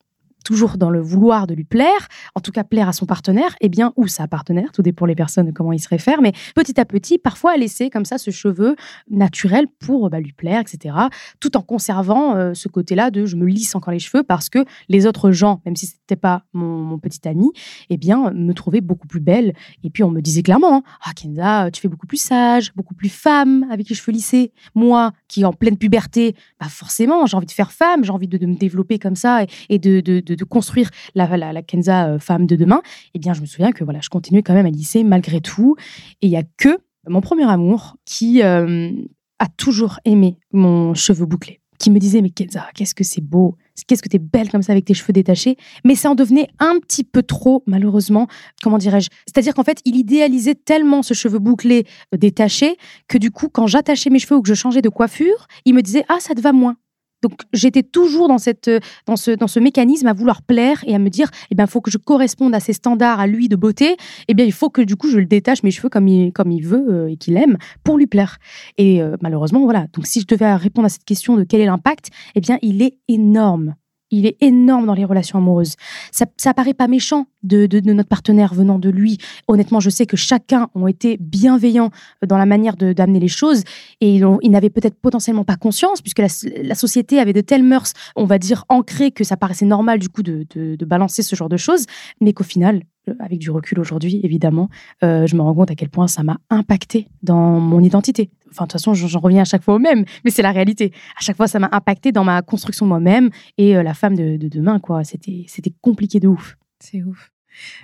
toujours 0.43 0.77
dans 0.77 0.89
le 0.89 1.01
vouloir 1.01 1.47
de 1.47 1.53
lui 1.53 1.63
plaire, 1.63 2.07
en 2.35 2.41
tout 2.41 2.51
cas 2.51 2.63
plaire 2.63 2.87
à 2.87 2.93
son 2.93 3.05
partenaire, 3.05 3.55
eh 3.61 3.69
bien, 3.69 3.93
ou 3.95 4.07
sa 4.07 4.27
partenaire, 4.27 4.71
tout 4.71 4.81
dépend 4.81 5.05
les 5.05 5.15
personnes, 5.15 5.53
comment 5.53 5.73
il 5.73 5.79
se 5.79 5.89
réfère, 5.89 6.21
mais 6.21 6.33
petit 6.55 6.79
à 6.79 6.85
petit, 6.85 7.17
parfois 7.17 7.57
laisser 7.57 7.89
comme 7.89 8.05
ça 8.05 8.17
ce 8.17 8.31
cheveu 8.31 8.75
naturel 9.09 9.65
pour 9.79 10.09
bah, 10.09 10.19
lui 10.19 10.33
plaire, 10.33 10.61
etc., 10.61 10.95
tout 11.39 11.57
en 11.57 11.61
conservant 11.61 12.35
euh, 12.35 12.53
ce 12.53 12.67
côté-là 12.67 13.11
de 13.11 13.25
je 13.25 13.35
me 13.35 13.45
lisse 13.45 13.75
encore 13.75 13.93
les 13.93 13.99
cheveux 13.99 14.23
parce 14.23 14.49
que 14.49 14.59
les 14.89 15.05
autres 15.05 15.31
gens, 15.31 15.61
même 15.65 15.75
si 15.75 15.87
c'était 15.87 16.15
pas 16.15 16.43
mon, 16.53 16.99
petit 16.99 17.27
ami, 17.27 17.49
eh 17.89 17.97
bien, 17.97 18.31
me 18.31 18.53
trouvaient 18.53 18.81
beaucoup 18.81 19.07
plus 19.07 19.21
belle. 19.21 19.53
Et 19.83 19.89
puis, 19.89 20.03
on 20.03 20.11
me 20.11 20.21
disait 20.21 20.43
clairement, 20.43 20.77
hein, 20.77 20.83
ah, 21.03 21.13
Kenza, 21.15 21.71
tu 21.71 21.81
fais 21.81 21.87
beaucoup 21.87 22.05
plus 22.05 22.21
sage, 22.21 22.73
beaucoup 22.75 22.93
plus 22.93 23.09
femme 23.09 23.65
avec 23.71 23.89
les 23.89 23.95
cheveux 23.95 24.11
lissés. 24.11 24.51
Moi, 24.75 25.13
qui 25.27 25.45
en 25.45 25.53
pleine 25.53 25.77
puberté, 25.77 26.35
bah 26.59 26.67
forcément, 26.69 27.25
j'ai 27.25 27.37
envie 27.37 27.45
de 27.45 27.51
faire 27.51 27.71
femme, 27.71 28.03
j'ai 28.03 28.11
envie 28.11 28.27
de, 28.27 28.45
me 28.45 28.55
développer 28.55 28.99
comme 28.99 29.15
ça 29.15 29.45
et, 29.69 29.79
de 29.79 30.01
de, 30.01 30.30
construire 30.43 30.89
la, 31.15 31.37
la, 31.37 31.61
Kenza 31.61 32.07
euh, 32.07 32.19
femme 32.19 32.45
de 32.45 32.55
demain, 32.55 32.81
eh 33.13 33.19
bien, 33.19 33.33
je 33.33 33.41
me 33.41 33.45
souviens 33.45 33.71
que 33.71 33.83
voilà, 33.83 33.99
je 34.01 34.09
continuais 34.09 34.43
quand 34.43 34.53
même 34.53 34.65
à 34.65 34.69
lycée 34.69 35.03
malgré 35.03 35.41
tout. 35.41 35.75
Et 36.21 36.27
il 36.27 36.31
y 36.31 36.37
a 36.37 36.43
que 36.57 36.77
mon 37.07 37.21
premier 37.21 37.49
amour 37.49 37.95
qui 38.05 38.43
euh, 38.43 38.91
a 39.39 39.47
toujours 39.57 39.99
aimé 40.05 40.37
mon 40.51 40.93
cheveu 40.93 41.25
bouclé 41.25 41.61
qui 41.81 41.89
me 41.89 41.99
disait 41.99 42.21
mais 42.21 42.29
Kenza, 42.29 42.67
qu'est-ce 42.75 42.93
que 42.93 43.03
c'est 43.03 43.21
beau, 43.21 43.57
qu'est-ce 43.87 44.03
que 44.03 44.07
t'es 44.07 44.19
belle 44.19 44.51
comme 44.51 44.61
ça 44.61 44.71
avec 44.71 44.85
tes 44.85 44.93
cheveux 44.93 45.13
détachés. 45.13 45.57
Mais 45.83 45.95
ça 45.95 46.11
en 46.11 46.15
devenait 46.15 46.47
un 46.59 46.77
petit 46.79 47.03
peu 47.03 47.23
trop, 47.23 47.63
malheureusement, 47.65 48.27
comment 48.61 48.77
dirais-je. 48.77 49.09
C'est-à-dire 49.25 49.55
qu'en 49.55 49.63
fait, 49.63 49.79
il 49.83 49.95
idéalisait 49.95 50.53
tellement 50.53 51.01
ce 51.01 51.15
cheveu 51.15 51.39
bouclé 51.39 51.87
euh, 52.13 52.17
détaché 52.17 52.77
que 53.07 53.17
du 53.17 53.31
coup, 53.31 53.49
quand 53.49 53.65
j'attachais 53.65 54.11
mes 54.11 54.19
cheveux 54.19 54.35
ou 54.35 54.41
que 54.43 54.49
je 54.49 54.53
changeais 54.53 54.83
de 54.83 54.89
coiffure, 54.89 55.47
il 55.65 55.73
me 55.73 55.81
disait 55.81 56.05
ah 56.07 56.17
ça 56.19 56.35
te 56.35 56.41
va 56.41 56.53
moins. 56.53 56.75
Donc 57.21 57.33
j'étais 57.53 57.83
toujours 57.83 58.27
dans 58.27 58.37
cette 58.37 58.69
dans 59.05 59.15
ce 59.15 59.31
dans 59.31 59.47
ce 59.47 59.59
mécanisme 59.59 60.07
à 60.07 60.13
vouloir 60.13 60.41
plaire 60.41 60.83
et 60.87 60.95
à 60.95 60.99
me 60.99 61.09
dire 61.09 61.29
eh 61.49 61.55
bien 61.55 61.65
il 61.65 61.71
faut 61.71 61.81
que 61.81 61.91
je 61.91 61.97
corresponde 61.97 62.55
à 62.55 62.59
ses 62.59 62.73
standards 62.73 63.19
à 63.19 63.27
lui 63.27 63.47
de 63.47 63.55
beauté. 63.55 63.97
Eh 64.27 64.33
bien 64.33 64.45
il 64.45 64.53
faut 64.53 64.69
que 64.69 64.81
du 64.81 64.95
coup 64.95 65.09
je 65.09 65.17
le 65.17 65.25
détache 65.25 65.63
mes 65.63 65.71
cheveux 65.71 65.89
comme 65.89 66.07
il 66.07 66.33
comme 66.33 66.51
il 66.51 66.65
veut 66.65 66.85
euh, 66.89 67.11
et 67.11 67.17
qu'il 67.17 67.37
aime 67.37 67.57
pour 67.83 67.97
lui 67.97 68.07
plaire. 68.07 68.37
Et 68.77 69.01
euh, 69.01 69.17
malheureusement 69.21 69.63
voilà. 69.63 69.87
Donc 69.93 70.07
si 70.07 70.21
je 70.21 70.27
devais 70.27 70.53
répondre 70.55 70.85
à 70.85 70.89
cette 70.89 71.05
question 71.05 71.37
de 71.37 71.43
quel 71.43 71.61
est 71.61 71.65
l'impact 71.65 72.09
eh 72.35 72.41
bien 72.41 72.57
il 72.61 72.81
est 72.81 72.97
énorme. 73.07 73.75
Il 74.13 74.25
est 74.25 74.35
énorme 74.41 74.85
dans 74.85 74.93
les 74.93 75.05
relations 75.05 75.39
amoureuses. 75.39 75.75
Ça, 76.11 76.25
ça 76.35 76.53
paraît 76.53 76.73
pas 76.73 76.89
méchant 76.89 77.27
de, 77.43 77.65
de, 77.65 77.79
notre 77.93 78.09
partenaire 78.09 78.53
venant 78.53 78.79
de 78.79 78.89
lui. 78.89 79.17
Honnêtement, 79.47 79.79
je 79.79 79.89
sais 79.89 80.05
que 80.05 80.17
chacun 80.17 80.69
ont 80.75 80.87
été 80.87 81.17
bienveillants 81.19 81.91
dans 82.25 82.37
la 82.37 82.45
manière 82.45 82.75
d'amener 82.75 83.19
les 83.19 83.27
choses 83.27 83.63
et 83.99 84.15
ils, 84.15 84.51
n'avaient 84.51 84.69
peut-être 84.69 84.95
potentiellement 84.95 85.43
pas 85.43 85.55
conscience 85.55 86.01
puisque 86.01 86.19
la, 86.19 86.75
société 86.75 87.19
avait 87.19 87.33
de 87.33 87.41
telles 87.41 87.63
mœurs, 87.63 87.93
on 88.15 88.25
va 88.25 88.37
dire, 88.37 88.65
ancrées 88.69 89.11
que 89.11 89.23
ça 89.23 89.37
paraissait 89.37 89.65
normal 89.65 89.99
du 89.99 90.09
coup 90.09 90.23
de, 90.23 90.45
de 90.53 90.85
balancer 90.85 91.21
ce 91.21 91.35
genre 91.35 91.49
de 91.49 91.57
choses, 91.57 91.85
mais 92.19 92.33
qu'au 92.33 92.43
final, 92.43 92.81
euh, 93.09 93.13
avec 93.19 93.39
du 93.39 93.49
recul 93.49 93.79
aujourd'hui, 93.79 94.19
évidemment, 94.23 94.69
euh, 95.03 95.25
je 95.25 95.35
me 95.35 95.41
rends 95.41 95.55
compte 95.55 95.71
à 95.71 95.75
quel 95.75 95.89
point 95.89 96.07
ça 96.07 96.21
m'a 96.21 96.37
impacté 96.51 97.07
dans 97.23 97.59
mon 97.59 97.81
identité. 97.81 98.29
Enfin, 98.51 98.65
de 98.65 98.67
toute 98.67 98.73
façon, 98.73 98.93
j'en 98.93 99.19
reviens 99.19 99.41
à 99.41 99.45
chaque 99.45 99.63
fois 99.63 99.75
au 99.75 99.79
même, 99.79 100.05
mais 100.23 100.29
c'est 100.29 100.43
la 100.43 100.51
réalité. 100.51 100.91
À 101.17 101.21
chaque 101.21 101.37
fois, 101.37 101.47
ça 101.47 101.57
m'a 101.57 101.69
impacté 101.71 102.11
dans 102.11 102.23
ma 102.23 102.41
construction 102.43 102.85
de 102.85 102.89
moi-même 102.89 103.29
et 103.57 103.75
euh, 103.75 103.81
la 103.81 103.95
femme 103.95 104.15
de, 104.15 104.37
demain, 104.37 104.79
quoi. 104.79 105.03
C'était 105.03 105.73
compliqué 105.81 106.19
de 106.19 106.27
ouf. 106.27 106.57
C'est 106.81 107.03
ouf. 107.03 107.31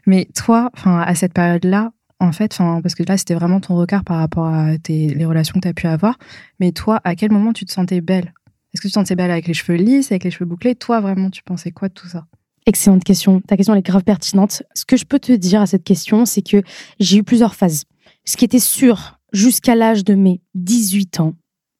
Mais 0.06 0.28
toi, 0.36 0.70
enfin, 0.74 1.00
à 1.00 1.16
cette 1.16 1.34
période-là, 1.34 1.92
en 2.20 2.32
fait, 2.32 2.58
parce 2.58 2.96
que 2.96 3.04
là, 3.04 3.18
c'était 3.18 3.36
vraiment 3.36 3.60
ton 3.60 3.76
regard 3.76 4.04
par 4.04 4.18
rapport 4.18 4.48
à 4.48 4.78
tes, 4.78 5.10
les 5.10 5.26
relations 5.26 5.54
que 5.56 5.60
tu 5.60 5.68
as 5.68 5.74
pu 5.74 5.88
avoir. 5.88 6.18
Mais 6.60 6.72
toi, 6.72 7.00
à 7.04 7.16
quel 7.16 7.32
moment 7.32 7.54
tu 7.54 7.66
te 7.66 7.72
sentais 7.72 8.02
belle? 8.02 8.34
Est-ce 8.74 8.82
que 8.82 8.88
tu 8.88 8.94
te 8.94 9.00
sentais 9.00 9.16
belle 9.16 9.32
avec 9.32 9.48
les 9.48 9.54
cheveux 9.54 9.78
lisses, 9.78 10.12
avec 10.12 10.24
les 10.24 10.32
cheveux 10.32 10.46
bouclés? 10.46 10.76
Toi, 10.76 11.00
vraiment, 11.00 11.30
tu 11.30 11.44
pensais 11.44 11.72
quoi 11.72 11.90
de 11.90 11.94
tout 11.94 12.08
ça? 12.08 12.26
Excellente 12.66 13.04
question. 13.04 13.40
Ta 13.42 13.56
question 13.56 13.74
elle 13.74 13.80
est 13.80 13.86
grave 13.86 14.04
pertinente. 14.04 14.64
Ce 14.74 14.84
que 14.84 14.98
je 14.98 15.06
peux 15.06 15.20
te 15.20 15.32
dire 15.32 15.62
à 15.62 15.68
cette 15.68 15.84
question, 15.84 16.26
c'est 16.26 16.42
que 16.42 16.62
j'ai 17.00 17.18
eu 17.18 17.24
plusieurs 17.24 17.56
phases. 17.56 17.86
Ce 18.26 18.36
qui 18.36 18.46
était 18.46 18.60
sûr 18.60 19.20
jusqu'à 19.32 19.76
l'âge 19.76 20.04
de 20.04 20.16
mes 20.16 20.42
18 20.56 21.20
ans, 21.22 21.34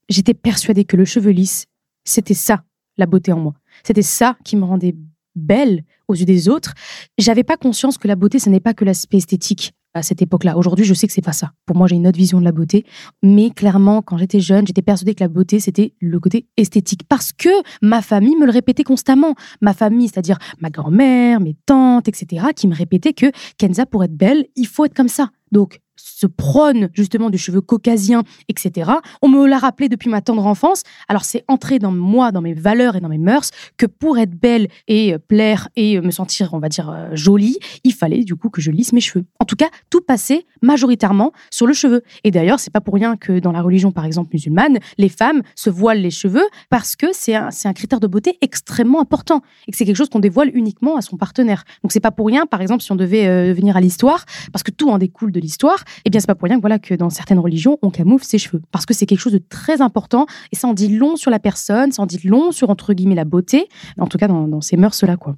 j'étais 0.08 0.34
persuadée 0.34 0.86
que 0.86 0.96
le 0.96 1.04
cheveu 1.04 1.32
lisse, 1.32 1.66
c'était 2.06 2.34
ça, 2.34 2.64
la 2.98 3.06
beauté 3.06 3.34
en 3.34 3.40
moi. 3.40 3.54
C'était 3.84 4.02
ça 4.02 4.38
qui 4.46 4.56
me 4.56 4.64
rendait 4.64 4.96
belle 5.36 5.84
aux 6.08 6.16
yeux 6.16 6.26
des 6.26 6.50
autres. 6.50 6.74
J'avais 7.18 7.44
pas 7.44 7.58
conscience 7.58 7.98
que 7.98 8.08
la 8.08 8.16
beauté, 8.16 8.40
ce 8.40 8.50
n'est 8.50 8.60
pas 8.60 8.74
que 8.74 8.86
l'aspect 8.86 9.18
esthétique 9.18 9.74
à 9.94 10.04
cette 10.04 10.22
époque-là. 10.22 10.58
Aujourd'hui, 10.58 10.86
je 10.86 10.94
sais 10.94 11.08
que 11.08 11.14
c'est 11.14 11.22
pas 11.22 11.34
ça. 11.34 11.52
Pour 11.66 11.76
moi, 11.76 11.88
j'ai 11.88 11.96
une 11.96 12.08
autre 12.08 12.18
vision 12.18 12.40
de 12.40 12.46
la 12.46 12.52
beauté. 12.52 12.86
Mais 13.24 13.50
clairement, 13.50 14.02
quand 14.02 14.18
j'étais 14.18 14.40
jeune, 14.40 14.66
j'étais 14.68 14.82
persuadée 14.82 15.16
que 15.16 15.24
la 15.24 15.28
beauté, 15.28 15.60
c'était 15.60 15.94
le 16.00 16.20
côté 16.20 16.48
esthétique. 16.56 17.02
Parce 17.08 17.32
que 17.34 17.50
ma 17.82 18.02
famille 18.02 18.36
me 18.36 18.46
le 18.46 18.52
répétait 18.52 18.84
constamment. 18.84 19.36
Ma 19.62 19.74
famille, 19.74 20.08
c'est-à-dire 20.08 20.38
ma 20.60 20.70
grand-mère, 20.70 21.40
mes 21.40 21.56
tantes, 21.66 22.08
etc., 22.08 22.48
qui 22.56 22.68
me 22.68 22.76
répétaient 22.76 23.14
que 23.14 23.32
Kenza, 23.58 23.86
pour 23.86 24.04
être 24.04 24.16
belle, 24.16 24.46
il 24.56 24.68
faut 24.68 24.86
être 24.86 24.96
comme 24.96 25.10
ça. 25.10 25.32
Donc, 25.52 25.80
se 25.98 26.28
prône 26.28 26.90
justement 26.94 27.30
du 27.30 27.38
cheveu 27.38 27.62
caucasien, 27.62 28.24
etc. 28.48 28.92
On 29.22 29.28
me 29.28 29.46
l'a 29.48 29.58
rappelé 29.58 29.90
depuis 29.90 30.10
ma 30.10 30.22
tendre 30.22 30.46
enfance. 30.46 30.84
Alors 31.08 31.26
c'est 31.26 31.44
entré 31.48 31.80
dans 31.80 31.92
moi, 31.92 32.32
dans 32.32 32.42
mes 32.42 32.54
valeurs 32.54 32.96
et 32.96 33.02
dans 33.02 33.10
mes 33.10 33.18
mœurs, 33.18 33.52
que 33.78 33.86
pour 33.86 34.18
être 34.18 34.34
belle 34.34 34.68
et 34.88 35.14
euh, 35.14 35.18
plaire 35.18 35.70
et 35.76 35.98
euh, 35.98 36.02
me 36.02 36.12
sentir, 36.12 36.54
on 36.54 36.60
va 36.60 36.70
dire, 36.70 36.90
euh, 36.90 37.10
jolie, 37.14 37.58
il 37.84 37.94
fallait 37.94 38.24
du 38.24 38.36
coup 38.36 38.50
que 38.50 38.62
je 38.62 38.72
lisse 38.72 38.94
mes 38.94 39.02
cheveux. 39.02 39.26
En 39.40 39.46
tout 39.46 39.56
cas, 39.56 39.68
tout 39.90 40.02
passait 40.02 40.46
majoritairement 40.62 41.34
sur 41.52 41.68
le 41.68 41.74
cheveu. 41.74 42.04
Et 42.24 42.32
d'ailleurs, 42.32 42.60
c'est 42.60 42.72
pas 42.72 42.82
pour 42.82 42.94
rien 42.94 43.18
que 43.18 43.40
dans 43.40 43.52
la 43.52 43.62
religion, 43.62 43.92
par 43.92 44.06
exemple 44.06 44.30
musulmane, 44.34 44.80
les 44.98 45.10
femmes 45.10 45.42
se 45.56 45.70
voilent 45.70 46.02
les 46.02 46.12
cheveux 46.12 46.48
parce 46.70 46.96
que 46.96 47.08
c'est 47.14 47.36
un, 47.36 47.50
un 47.66 47.74
critère 47.74 48.00
de 48.00 48.08
beauté 48.08 48.38
extrêmement 48.42 49.02
important 49.02 49.42
et 49.68 49.72
que 49.72 49.78
c'est 49.78 49.86
quelque 49.86 49.96
chose 49.96 50.10
qu'on 50.10 50.20
dévoile 50.20 50.52
uniquement 50.54 50.96
à 50.96 51.02
son 51.02 51.18
partenaire. 51.18 51.64
Donc 51.84 51.92
c'est 51.92 52.00
pas 52.00 52.12
pour 52.12 52.28
rien, 52.28 52.46
par 52.46 52.62
exemple, 52.62 52.84
si 52.84 52.92
on 52.92 52.96
devait 52.96 53.54
venir 53.54 53.76
à 53.76 53.82
l'histoire, 53.82 54.26
parce 54.52 54.64
que 54.64 54.72
tout 54.72 54.90
en 54.90 54.98
découle 54.98 55.32
de 55.32 55.40
l'histoire, 55.40 55.84
eh 56.06 56.10
bien, 56.10 56.20
c'est 56.20 56.28
pas 56.28 56.36
pour 56.36 56.48
rien 56.48 56.58
que, 56.58 56.62
voilà, 56.62 56.80
que 56.80 56.94
dans 56.94 57.10
certaines 57.10 57.40
religions, 57.40 57.78
on 57.82 57.90
camoufle 57.90 58.26
ses 58.26 58.38
cheveux. 58.38 58.62
Parce 58.72 58.86
que 58.86 58.94
c'est 58.94 59.06
quelque 59.06 59.20
chose 59.20 59.34
de 59.34 59.42
très 59.50 59.82
important 59.82 60.26
et 60.52 60.56
ça 60.56 60.68
en 60.68 60.74
dit 60.74 60.96
long 60.96 61.16
sur 61.16 61.32
la 61.32 61.40
personne, 61.40 61.92
ça 61.92 62.02
en 62.02 62.06
dit 62.06 62.20
long 62.24 62.52
sur, 62.52 62.70
entre 62.70 62.94
guillemets, 62.94 63.16
la 63.16 63.26
beauté, 63.26 63.68
en 63.98 64.08
tout 64.08 64.18
cas 64.18 64.28
dans, 64.28 64.62
ces 64.62 64.78
mœurs-là, 64.78 65.18
quoi. 65.18 65.36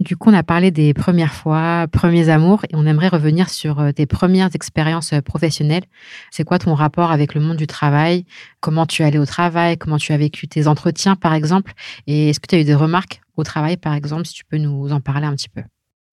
Du 0.00 0.16
coup, 0.16 0.30
on 0.30 0.34
a 0.34 0.44
parlé 0.44 0.70
des 0.70 0.94
premières 0.94 1.34
fois, 1.34 1.86
premiers 1.90 2.28
amours, 2.28 2.64
et 2.70 2.74
on 2.76 2.86
aimerait 2.86 3.08
revenir 3.08 3.50
sur 3.50 3.80
euh, 3.80 3.90
tes 3.90 4.06
premières 4.06 4.54
expériences 4.54 5.12
euh, 5.12 5.20
professionnelles. 5.20 5.82
C'est 6.30 6.44
quoi 6.44 6.60
ton 6.60 6.74
rapport 6.74 7.10
avec 7.10 7.34
le 7.34 7.40
monde 7.40 7.56
du 7.56 7.66
travail? 7.66 8.24
Comment 8.60 8.86
tu 8.86 9.02
es 9.02 9.04
allé 9.04 9.18
au 9.18 9.26
travail? 9.26 9.76
Comment 9.76 9.96
tu 9.96 10.12
as 10.12 10.16
vécu 10.16 10.46
tes 10.46 10.68
entretiens, 10.68 11.16
par 11.16 11.34
exemple? 11.34 11.72
Et 12.06 12.28
est-ce 12.28 12.38
que 12.38 12.46
tu 12.46 12.54
as 12.54 12.60
eu 12.60 12.64
des 12.64 12.76
remarques 12.76 13.22
au 13.36 13.42
travail, 13.42 13.76
par 13.76 13.92
exemple, 13.92 14.24
si 14.26 14.34
tu 14.34 14.44
peux 14.44 14.58
nous 14.58 14.92
en 14.92 15.00
parler 15.00 15.26
un 15.26 15.34
petit 15.34 15.48
peu? 15.48 15.62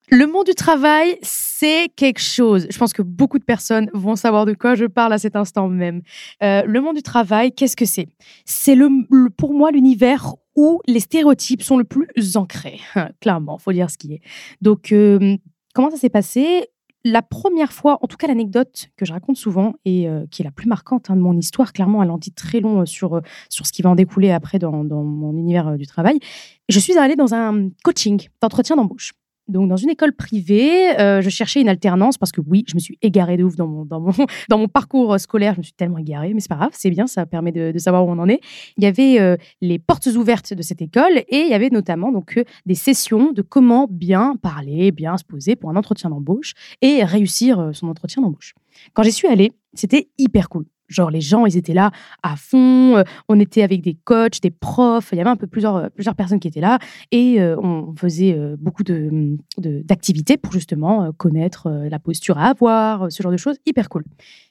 Le 0.09 0.27
monde 0.27 0.45
du 0.45 0.53
travail, 0.53 1.17
c'est 1.21 1.89
quelque 1.95 2.21
chose. 2.21 2.67
Je 2.69 2.77
pense 2.77 2.93
que 2.93 3.01
beaucoup 3.01 3.39
de 3.39 3.43
personnes 3.43 3.89
vont 3.93 4.15
savoir 4.15 4.45
de 4.45 4.53
quoi 4.53 4.75
je 4.75 4.85
parle 4.85 5.13
à 5.13 5.17
cet 5.17 5.35
instant 5.35 5.67
même. 5.67 6.01
Euh, 6.43 6.63
le 6.63 6.81
monde 6.81 6.95
du 6.95 7.01
travail, 7.01 7.51
qu'est-ce 7.51 7.75
que 7.75 7.85
c'est? 7.85 8.07
C'est 8.45 8.75
le, 8.75 8.89
pour 9.29 9.53
moi 9.53 9.71
l'univers 9.71 10.35
où 10.55 10.79
les 10.87 10.99
stéréotypes 10.99 11.63
sont 11.63 11.77
le 11.77 11.83
plus 11.83 12.37
ancrés. 12.37 12.79
Clairement, 13.19 13.57
faut 13.57 13.73
dire 13.73 13.89
ce 13.89 13.97
qui 13.97 14.13
est. 14.13 14.21
Donc, 14.61 14.91
euh, 14.91 15.37
comment 15.73 15.89
ça 15.89 15.97
s'est 15.97 16.09
passé? 16.09 16.67
La 17.03 17.21
première 17.21 17.71
fois, 17.71 17.99
en 18.01 18.07
tout 18.07 18.17
cas 18.17 18.25
l'anecdote 18.25 18.87
que 18.97 19.05
je 19.05 19.13
raconte 19.13 19.37
souvent 19.37 19.73
et 19.85 20.07
euh, 20.07 20.25
qui 20.31 20.41
est 20.41 20.45
la 20.45 20.51
plus 20.51 20.67
marquante 20.67 21.11
hein, 21.11 21.15
de 21.15 21.21
mon 21.21 21.37
histoire, 21.37 21.71
clairement, 21.71 22.01
elle 22.01 22.09
en 22.09 22.17
dit 22.17 22.31
très 22.31 22.61
long 22.61 22.85
sur, 22.85 23.21
sur 23.49 23.67
ce 23.67 23.71
qui 23.71 23.83
va 23.83 23.91
en 23.91 23.95
découler 23.95 24.31
après 24.31 24.57
dans, 24.57 24.83
dans 24.83 25.03
mon 25.03 25.37
univers 25.37 25.77
du 25.77 25.85
travail. 25.85 26.19
Je 26.67 26.79
suis 26.79 26.97
allée 26.97 27.15
dans 27.15 27.35
un 27.35 27.69
coaching 27.83 28.27
d'entretien 28.41 28.75
d'embauche. 28.75 29.11
Donc, 29.47 29.69
dans 29.69 29.77
une 29.77 29.89
école 29.89 30.13
privée, 30.13 30.99
euh, 30.99 31.21
je 31.21 31.29
cherchais 31.29 31.61
une 31.61 31.69
alternance 31.69 32.17
parce 32.17 32.31
que 32.31 32.41
oui, 32.41 32.63
je 32.67 32.73
me 32.75 32.79
suis 32.79 32.97
égarée 33.01 33.37
de 33.37 33.43
ouf 33.43 33.55
dans 33.55 33.67
mon, 33.67 33.85
dans 33.85 33.99
mon, 33.99 34.11
dans 34.49 34.57
mon 34.57 34.67
parcours 34.67 35.13
euh, 35.13 35.17
scolaire. 35.17 35.53
Je 35.53 35.59
me 35.59 35.63
suis 35.63 35.73
tellement 35.73 35.99
égarée, 35.99 36.33
mais 36.33 36.39
c'est 36.39 36.49
pas 36.49 36.55
grave, 36.55 36.71
c'est 36.73 36.89
bien, 36.89 37.05
ça 37.07 37.25
permet 37.25 37.51
de, 37.51 37.71
de, 37.71 37.77
savoir 37.77 38.05
où 38.05 38.09
on 38.09 38.17
en 38.19 38.27
est. 38.27 38.39
Il 38.77 38.83
y 38.83 38.87
avait 38.87 39.19
euh, 39.19 39.37
les 39.61 39.77
portes 39.77 40.07
ouvertes 40.07 40.53
de 40.53 40.61
cette 40.61 40.81
école 40.81 41.19
et 41.27 41.41
il 41.41 41.49
y 41.49 41.53
avait 41.53 41.69
notamment 41.69 42.11
donc 42.11 42.43
des 42.65 42.75
sessions 42.75 43.31
de 43.31 43.41
comment 43.41 43.87
bien 43.89 44.35
parler, 44.41 44.91
bien 44.91 45.17
se 45.17 45.23
poser 45.23 45.55
pour 45.55 45.69
un 45.69 45.75
entretien 45.75 46.09
d'embauche 46.09 46.53
et 46.81 47.03
réussir 47.03 47.71
son 47.73 47.87
entretien 47.87 48.21
d'embauche. 48.21 48.53
Quand 48.93 49.03
j'y 49.03 49.11
suis 49.11 49.27
allée, 49.27 49.53
c'était 49.73 50.09
hyper 50.17 50.49
cool. 50.49 50.65
Genre, 50.87 51.09
les 51.09 51.21
gens, 51.21 51.45
ils 51.45 51.57
étaient 51.57 51.73
là 51.73 51.91
à 52.21 52.35
fond. 52.35 52.97
Euh, 52.97 53.03
on 53.27 53.39
était 53.39 53.63
avec 53.63 53.81
des 53.81 53.95
coachs, 53.95 54.41
des 54.41 54.51
profs. 54.51 55.09
Il 55.11 55.17
y 55.17 55.21
avait 55.21 55.29
un 55.29 55.35
peu 55.35 55.47
plusieurs, 55.47 55.75
euh, 55.75 55.89
plusieurs 55.89 56.15
personnes 56.15 56.39
qui 56.39 56.47
étaient 56.47 56.61
là. 56.61 56.79
Et 57.11 57.41
euh, 57.41 57.55
on 57.59 57.95
faisait 57.95 58.37
beaucoup 58.59 58.83
d'activités 58.83 59.43
de, 59.57 59.81
d'activités 59.81 60.37
pour 60.37 60.51
justement 60.51 61.11
connaître 61.13 61.69
la 61.69 61.99
posture 61.99 62.37
à 62.37 62.47
avoir, 62.47 63.11
ce 63.11 63.23
genre 63.23 63.31
de 63.31 63.37
choses. 63.37 63.55
Hyper 63.65 63.89
cool. 63.89 64.03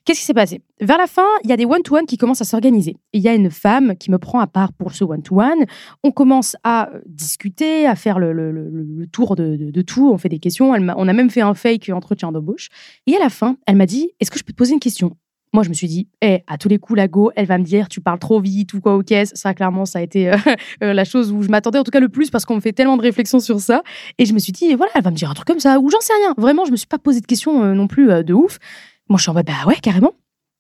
Qu'est-ce 0.05 0.21
qui 0.21 0.27
s'est 0.27 0.35
passé? 0.35 0.63
Vers 0.81 0.99
la 0.99 1.07
fin, 1.07 1.27
il 1.45 1.51
y 1.51 1.53
a 1.53 1.57
des 1.57 1.65
one-to-one 1.65 2.07
qui 2.07 2.17
commencent 2.17 2.41
à 2.41 2.45
s'organiser. 2.45 2.97
Il 3.13 3.23
y 3.23 3.29
a 3.29 3.35
une 3.35 3.51
femme 3.51 3.97
qui 3.97 4.11
me 4.11 4.19
prend 4.19 4.41
à 4.41 4.47
part 4.47 4.73
pour 4.73 4.93
ce 4.93 5.05
one-to-one. 5.05 5.65
On 6.03 6.11
commence 6.11 6.57
à 6.65 6.91
discuter, 7.07 7.87
à 7.87 7.95
faire 7.95 8.19
le, 8.19 8.33
le, 8.33 8.51
le, 8.51 9.07
tour 9.07 9.37
de, 9.37 9.57
de, 9.57 9.83
tout. 9.83 10.11
On 10.11 10.19
fait 10.19 10.29
des 10.29 10.39
questions. 10.39 10.73
On 10.73 11.09
a 11.09 11.13
même 11.13 11.31
fait 11.31 11.41
un 11.41 11.55
fake 11.55 11.91
entretien 11.91 12.33
d'embauche. 12.33 12.69
Et 13.07 13.15
à 13.17 13.19
la 13.19 13.31
fin, 13.31 13.57
elle 13.67 13.77
m'a 13.77 13.87
dit 13.87 14.11
Est-ce 14.21 14.31
que 14.31 14.39
je 14.39 14.45
peux 14.45 14.53
te 14.53 14.59
poser 14.59 14.75
une 14.75 14.81
question? 14.81 15.17
Moi, 15.55 15.63
je 15.63 15.69
me 15.69 15.75
suis 15.75 15.87
dit, 15.87 16.09
eh, 16.21 16.43
à 16.49 16.59
tous 16.59 16.69
les 16.69 16.81
coups, 16.81 16.97
la 16.97 17.07
go, 17.07 17.31
elle 17.37 17.47
va 17.47 17.59
me 17.59 17.63
dire, 17.63 17.89
tu 17.89 18.01
parles 18.01 18.19
trop 18.19 18.41
vite 18.41 18.75
ou 18.75 18.81
quoi 18.81 19.01
caisse. 19.05 19.31
Ça, 19.35 19.55
clairement, 19.55 19.87
ça 19.87 20.01
a 20.01 20.03
été 20.03 20.33
euh, 20.33 20.37
euh, 20.83 20.93
la 20.93 21.05
chose 21.05 21.31
où 21.31 21.45
je 21.45 21.49
m'attendais 21.49 21.79
en 21.79 21.85
tout 21.85 21.93
cas 21.93 22.01
le 22.01 22.09
plus 22.09 22.29
parce 22.29 22.45
qu'on 22.45 22.57
me 22.57 22.61
fait 22.61 22.73
tellement 22.73 22.97
de 22.97 23.03
réflexions 23.03 23.39
sur 23.39 23.61
ça. 23.61 23.85
Et 24.19 24.27
je 24.27 24.35
me 24.35 24.41
suis 24.41 24.53
dit, 24.53 24.75
voilà, 24.75 24.91
elle 24.97 25.05
va 25.05 25.13
me 25.13 25.17
dire 25.17 25.31
un 25.31 25.35
truc 25.35 25.47
comme 25.47 25.61
ça 25.61 25.79
ou 25.79 25.89
j'en 25.91 26.01
sais 26.01 26.13
rien. 26.13 26.35
Vraiment, 26.37 26.65
je 26.65 26.73
me 26.73 26.77
suis 26.77 26.89
pas 26.89 26.99
posé 26.99 27.21
de 27.21 27.27
questions 27.27 27.63
euh, 27.63 27.73
non 27.73 27.87
plus 27.87 28.09
de 28.25 28.35
ouf. 28.35 28.59
Moi, 29.09 29.17
je 29.17 29.23
suis 29.23 29.31
en 29.31 29.35
mode, 29.35 29.47
bah 29.47 29.53
ouais, 29.69 29.77
carrément. 29.77 30.15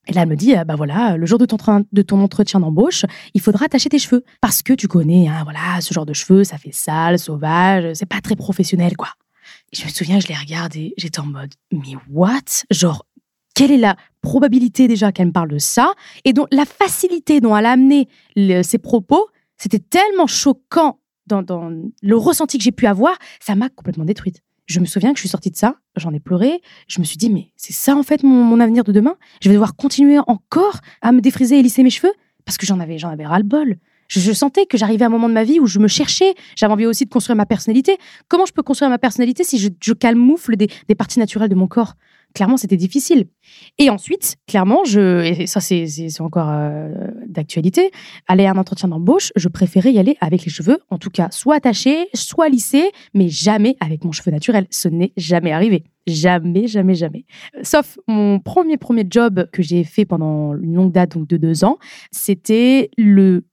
Et 0.07 0.13
là, 0.13 0.23
elle 0.23 0.29
me 0.29 0.37
dit, 0.37 0.55
bah 0.65 0.77
voilà, 0.77 1.17
le 1.17 1.27
jour 1.27 1.39
de 1.39 1.47
ton, 1.47 2.21
entretien 2.21 2.61
d'embauche, 2.61 3.05
il 3.33 3.41
faudra 3.41 3.65
attacher 3.65 3.89
tes 3.89 3.99
cheveux. 3.99 4.23
Parce 4.41 4.63
que 4.63 4.75
tu 4.75 4.87
connais, 4.87 5.27
hein, 5.27 5.41
voilà, 5.43 5.81
ce 5.81 5.93
genre 5.93 6.07
de 6.07 6.13
cheveux, 6.13 6.45
ça 6.45 6.57
fait 6.57 6.75
sale, 6.75 7.19
sauvage, 7.19 7.95
c'est 7.95 8.07
pas 8.07 8.21
très 8.21 8.37
professionnel, 8.37 8.97
quoi. 8.97 9.09
Et 9.73 9.77
je 9.77 9.85
me 9.85 9.89
souviens, 9.89 10.21
je 10.21 10.29
l'ai 10.29 10.35
regardé, 10.35 10.95
j'étais 10.99 11.21
en 11.21 11.27
mode, 11.27 11.55
mais 11.73 11.97
what? 12.11 12.65
Genre, 12.71 13.05
quelle 13.55 13.71
est 13.71 13.79
la 13.79 13.97
probabilité 14.21 14.89
déjà 14.89 15.13
qu'elle 15.13 15.29
me 15.29 15.33
parle 15.33 15.49
de 15.49 15.59
ça? 15.59 15.93
Et 16.25 16.33
donc 16.33 16.49
la 16.51 16.65
facilité 16.65 17.41
dont 17.41 17.57
elle 17.57 17.67
a 17.67 17.73
amené 17.73 18.09
ses 18.63 18.79
propos, 18.79 19.29
c'était 19.57 19.79
tellement 19.79 20.27
choquant 20.27 20.99
dans, 21.27 21.71
le 22.03 22.17
ressenti 22.17 22.59
que 22.59 22.65
j'ai 22.65 22.73
pu 22.73 22.87
avoir, 22.87 23.17
ça 23.41 23.55
m'a 23.55 23.69
complètement 23.71 24.05
détruite. 24.05 24.43
Je 24.67 24.81
me 24.81 24.87
souviens 24.87 25.13
que 25.13 25.19
je 25.19 25.23
suis 25.23 25.29
sortie 25.29 25.51
de 25.51 25.57
ça, 25.57 25.77
j'en 25.97 26.13
ai 26.13 26.21
pleuré, 26.21 26.61
je 26.89 27.01
me 27.01 27.05
suis 27.05 27.17
dit, 27.17 27.31
mais 27.31 27.53
c'est 27.57 27.73
ça 27.73 27.97
en 27.97 28.03
fait 28.03 28.23
mon, 28.23 28.61
avenir 28.61 28.85
de 28.85 28.93
demain? 28.93 29.17
Je 29.43 29.49
vais 29.49 29.55
devoir 29.55 29.77
continuer 29.77 30.19
encore 30.27 30.81
à 31.03 31.13
me 31.13 31.21
défriser 31.21 31.59
et 31.59 31.63
lisser 31.63 31.83
mes 31.83 31.91
cheveux? 31.91 32.13
Parce 32.45 32.59
que 32.59 32.67
j'en 32.67 32.81
avais, 32.81 32.99
j'en 32.99 33.09
avais 33.09 33.27
ras-le-bol. 33.27 33.77
Je, 34.09 34.33
sentais 34.33 34.67
que 34.67 34.77
j'arrivais 34.77 35.05
à 35.05 35.07
un 35.07 35.11
moment 35.11 35.31
de 35.31 35.35
ma 35.35 35.45
vie 35.45 35.61
où 35.61 35.67
je 35.67 35.79
me 35.79 35.89
cherchais. 35.89 36.35
J'avais 36.57 36.73
envie 36.73 36.85
aussi 36.85 37.07
de 37.07 37.11
construire 37.11 37.37
ma 37.37 37.47
personnalité. 37.47 37.97
Comment 38.29 38.45
je 38.45 38.53
peux 38.53 38.63
construire 38.63 38.91
ma 38.91 38.99
personnalité 38.99 39.45
si 39.45 39.59
je, 39.59 39.71
je 39.81 39.93
calmoufle 39.95 40.57
des 40.57 40.95
parties 40.95 41.19
naturelles 41.19 41.49
de 41.49 41.55
mon 41.55 41.67
corps? 41.67 41.95
Clairement, 42.35 42.57
c'était 42.57 42.77
difficile. 42.77 43.29
Et 43.79 43.91
ensuite, 43.91 44.37
clairement, 44.47 44.85
je, 44.85 45.25
et 45.25 45.47
ça 45.47 45.61
c'est 45.61 46.21
encore 46.21 46.49
euh, 46.51 46.93
d'actualité, 47.27 47.91
aller 48.27 48.45
à 48.47 48.51
un 48.51 48.57
entretien 48.57 48.89
d'embauche, 48.89 49.33
je 49.37 49.49
préférais 49.49 49.93
y 49.93 49.99
aller 49.99 50.17
avec 50.21 50.45
les 50.45 50.51
cheveux, 50.51 50.79
en 50.91 50.99
tout 50.99 51.11
cas, 51.11 51.29
soit 51.31 51.57
attachés, 51.57 52.09
soit 52.15 52.49
lissés, 52.49 52.91
mais 53.15 53.29
jamais 53.29 53.77
avec 53.81 54.05
mon 54.05 54.13
cheveu 54.13 54.31
naturel. 54.31 54.67
Ce 54.71 54.89
n'est 54.89 55.13
jamais 55.17 55.53
arrivé. 55.53 55.85
Jamais, 56.07 56.67
jamais, 56.67 56.95
jamais. 56.95 57.25
Sauf 57.63 57.99
mon 58.07 58.39
premier, 58.39 58.77
premier 58.77 59.07
job 59.09 59.49
que 59.53 59.63
j'ai 59.63 59.85
fait 59.85 60.05
pendant 60.05 60.55
une 60.55 60.75
longue 60.75 60.93
date, 60.93 61.13
donc 61.13 61.29
de 61.29 61.39
deux 61.39 61.65
ans, 61.65 61.79
c'était 62.11 62.91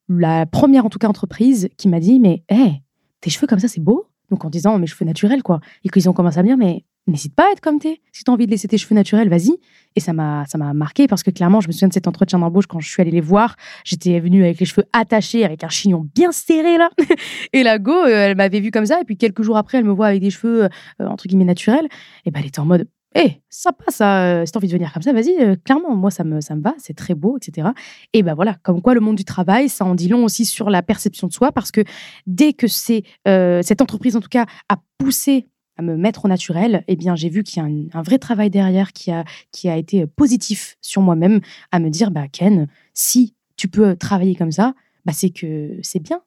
la 0.09 0.45
première, 0.45 0.85
en 0.85 0.89
tout 0.89 0.99
cas, 0.99 1.07
entreprise 1.07 1.69
qui 1.77 1.87
m'a 1.87 2.01
dit, 2.01 2.19
mais, 2.19 2.43
hé, 2.49 2.81
tes 3.21 3.29
cheveux 3.29 3.47
comme 3.47 3.59
ça, 3.59 3.67
c'est 3.67 3.81
beau. 3.81 4.07
Donc 4.29 4.45
en 4.45 4.49
disant 4.49 4.79
mes 4.79 4.87
cheveux 4.87 5.05
naturels, 5.05 5.43
quoi. 5.43 5.59
Et 5.83 5.89
qu'ils 5.89 6.09
ont 6.09 6.13
commencé 6.13 6.39
à 6.39 6.43
me 6.43 6.47
dire, 6.47 6.57
mais 6.57 6.85
n'hésite 7.07 7.35
pas 7.35 7.47
à 7.47 7.51
être 7.51 7.61
comme 7.61 7.79
t'es. 7.79 8.01
Si 8.11 8.23
t'as 8.23 8.31
envie 8.31 8.45
de 8.45 8.51
laisser 8.51 8.67
tes 8.67 8.77
cheveux 8.77 8.95
naturels, 8.95 9.29
vas-y. 9.29 9.51
Et 9.95 9.99
ça 9.99 10.13
m'a, 10.13 10.45
ça 10.47 10.57
m'a 10.57 10.73
marqué 10.73 11.07
parce 11.07 11.23
que 11.23 11.31
clairement, 11.31 11.59
je 11.59 11.67
me 11.67 11.73
souviens 11.73 11.87
de 11.87 11.93
cet 11.93 12.07
entretien 12.07 12.39
d'embauche 12.39 12.67
quand 12.67 12.79
je 12.79 12.89
suis 12.89 13.01
allée 13.01 13.11
les 13.11 13.21
voir. 13.21 13.55
J'étais 13.83 14.19
venue 14.19 14.43
avec 14.43 14.59
les 14.59 14.65
cheveux 14.65 14.85
attachés, 14.93 15.43
avec 15.43 15.63
un 15.63 15.69
chignon 15.69 16.07
bien 16.15 16.31
serré 16.31 16.77
là. 16.77 16.89
Et 17.53 17.63
la 17.63 17.79
go, 17.79 17.91
euh, 17.91 18.07
elle 18.07 18.37
m'avait 18.37 18.59
vu 18.59 18.71
comme 18.71 18.85
ça. 18.85 19.01
Et 19.01 19.03
puis 19.03 19.17
quelques 19.17 19.41
jours 19.41 19.57
après, 19.57 19.79
elle 19.79 19.85
me 19.85 19.91
voit 19.91 20.07
avec 20.07 20.21
des 20.21 20.29
cheveux 20.29 20.63
euh, 20.63 20.67
entre 20.99 21.27
guillemets 21.27 21.45
naturels. 21.45 21.87
Et 22.25 22.31
ben, 22.31 22.39
elle 22.39 22.47
était 22.47 22.59
en 22.59 22.65
mode, 22.65 22.87
hé, 23.15 23.41
ça 23.49 23.73
passe, 23.73 23.95
ça. 23.95 24.23
Euh, 24.23 24.45
si 24.45 24.51
t'as 24.53 24.59
envie 24.59 24.67
de 24.67 24.73
venir 24.73 24.93
comme 24.93 25.03
ça, 25.03 25.11
vas-y. 25.11 25.57
clairement, 25.65 25.93
moi, 25.95 26.11
ça 26.11 26.23
me, 26.23 26.39
ça 26.39 26.55
me 26.55 26.61
va. 26.61 26.73
C'est 26.77 26.95
très 26.95 27.15
beau, 27.15 27.37
etc. 27.37 27.69
Et 28.13 28.23
ben 28.23 28.33
voilà, 28.33 28.55
comme 28.63 28.81
quoi 28.81 28.93
le 28.93 29.01
monde 29.01 29.17
du 29.17 29.25
travail, 29.25 29.67
ça 29.67 29.83
en 29.83 29.95
dit 29.95 30.07
long 30.07 30.23
aussi 30.23 30.45
sur 30.45 30.69
la 30.69 30.81
perception 30.81 31.27
de 31.27 31.33
soi 31.33 31.51
parce 31.51 31.71
que 31.71 31.81
dès 32.27 32.53
que 32.53 32.67
c'est 32.67 33.03
cette 33.25 33.81
entreprise, 33.81 34.15
en 34.15 34.21
tout 34.21 34.29
cas, 34.29 34.45
a 34.69 34.77
poussé 34.97 35.47
à 35.77 35.81
me 35.81 35.95
mettre 35.95 36.25
au 36.25 36.27
naturel, 36.27 36.83
eh 36.87 36.95
bien, 36.95 37.15
j'ai 37.15 37.29
vu 37.29 37.43
qu'il 37.43 37.61
y 37.61 37.65
a 37.65 37.97
un, 37.97 38.01
vrai 38.01 38.17
travail 38.17 38.49
derrière 38.49 38.93
qui 38.93 39.11
a, 39.11 39.23
qui 39.51 39.69
a 39.69 39.77
été 39.77 40.05
positif 40.05 40.77
sur 40.81 41.01
moi-même, 41.01 41.41
à 41.71 41.79
me 41.79 41.89
dire, 41.89 42.11
bah, 42.11 42.27
Ken, 42.27 42.67
si 42.93 43.35
tu 43.55 43.67
peux 43.67 43.95
travailler 43.95 44.35
comme 44.35 44.51
ça, 44.51 44.73
bah, 45.05 45.13
c'est 45.13 45.29
que 45.29 45.77
c'est 45.81 45.99
bien. 45.99 46.21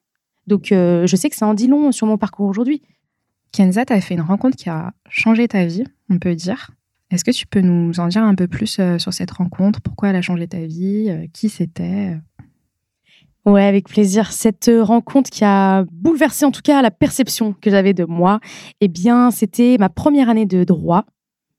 Donc, 0.47 0.71
euh, 0.71 1.07
je 1.07 1.15
sais 1.15 1.29
que 1.29 1.35
ça 1.35 1.47
en 1.47 1.53
dit 1.53 1.67
long 1.67 1.91
sur 1.91 2.07
mon 2.07 2.17
parcours 2.17 2.47
aujourd'hui. 2.47 2.81
Kenza, 3.51 3.85
tu 3.85 3.93
as 3.93 4.01
fait 4.01 4.15
une 4.15 4.21
rencontre 4.21 4.57
qui 4.57 4.69
a 4.69 4.93
changé 5.09 5.47
ta 5.47 5.65
vie, 5.65 5.85
on 6.09 6.19
peut 6.19 6.35
dire. 6.35 6.71
Est-ce 7.11 7.23
que 7.23 7.31
tu 7.31 7.47
peux 7.47 7.61
nous 7.61 7.99
en 7.99 8.07
dire 8.07 8.23
un 8.23 8.35
peu 8.35 8.47
plus 8.47 8.79
euh, 8.79 8.97
sur 8.97 9.13
cette 9.13 9.31
rencontre? 9.31 9.79
Pourquoi 9.81 10.09
elle 10.09 10.15
a 10.15 10.21
changé 10.21 10.47
ta 10.47 10.59
vie? 10.65 11.07
Euh, 11.09 11.27
Qui 11.31 11.49
c'était? 11.49 12.17
Ouais, 13.45 13.63
avec 13.63 13.87
plaisir. 13.87 14.31
Cette 14.31 14.69
euh, 14.69 14.83
rencontre 14.83 15.29
qui 15.29 15.43
a 15.43 15.83
bouleversé 15.91 16.45
en 16.45 16.51
tout 16.51 16.63
cas 16.63 16.81
la 16.81 16.89
perception 16.89 17.53
que 17.53 17.69
j'avais 17.69 17.93
de 17.93 18.03
moi, 18.03 18.39
eh 18.81 18.87
bien, 18.87 19.29
c'était 19.29 19.77
ma 19.79 19.89
première 19.89 20.29
année 20.29 20.47
de 20.47 20.63
droit. 20.63 21.05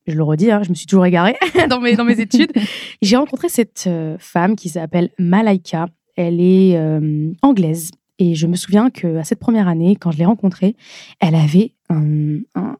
Je 0.08 0.14
le 0.14 0.22
redis, 0.22 0.50
hein, 0.50 0.62
je 0.64 0.70
me 0.70 0.74
suis 0.74 0.86
toujours 0.86 1.06
égarée 1.06 1.36
dans 1.70 1.80
mes, 1.80 1.94
dans 1.94 2.04
mes 2.04 2.20
études. 2.20 2.52
J'ai 3.02 3.16
rencontré 3.16 3.48
cette 3.48 3.84
euh, 3.86 4.16
femme 4.18 4.56
qui 4.56 4.68
s'appelle 4.68 5.10
Malaika. 5.18 5.86
Elle 6.16 6.40
est 6.40 6.76
euh, 6.76 7.32
anglaise. 7.42 7.90
Et 8.18 8.34
je 8.34 8.46
me 8.46 8.56
souviens 8.56 8.90
qu'à 8.90 9.22
cette 9.22 9.38
première 9.38 9.68
année, 9.68 9.94
quand 9.94 10.10
je 10.10 10.18
l'ai 10.18 10.24
rencontrée, 10.24 10.74
elle 11.20 11.34
avait 11.34 11.74
un, 11.90 12.38
un, 12.54 12.76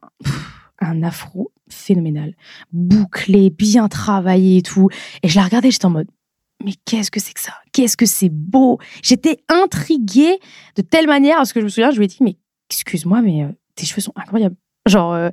un 0.79 1.03
afro 1.03 1.51
phénoménal, 1.69 2.33
bouclé, 2.71 3.49
bien 3.49 3.87
travaillé 3.87 4.57
et 4.57 4.61
tout. 4.61 4.89
Et 5.23 5.27
je 5.27 5.35
la 5.35 5.43
regardais, 5.43 5.71
j'étais 5.71 5.85
en 5.85 5.91
mode, 5.91 6.07
mais 6.63 6.73
qu'est-ce 6.85 7.11
que 7.11 7.19
c'est 7.19 7.33
que 7.33 7.39
ça? 7.39 7.53
Qu'est-ce 7.71 7.97
que 7.97 8.05
c'est 8.05 8.29
beau 8.29 8.79
J'étais 9.03 9.37
intriguée 9.47 10.39
de 10.75 10.81
telle 10.81 11.07
manière, 11.07 11.37
parce 11.37 11.53
que 11.53 11.59
je 11.59 11.65
me 11.65 11.69
souviens, 11.69 11.91
je 11.91 11.97
lui 11.97 12.05
ai 12.05 12.07
dit, 12.07 12.17
mais 12.21 12.37
excuse-moi, 12.69 13.21
mais 13.21 13.43
euh, 13.43 13.49
tes 13.75 13.85
cheveux 13.85 14.01
sont 14.01 14.13
incroyables. 14.15 14.55
Genre, 14.87 15.13
euh, 15.13 15.29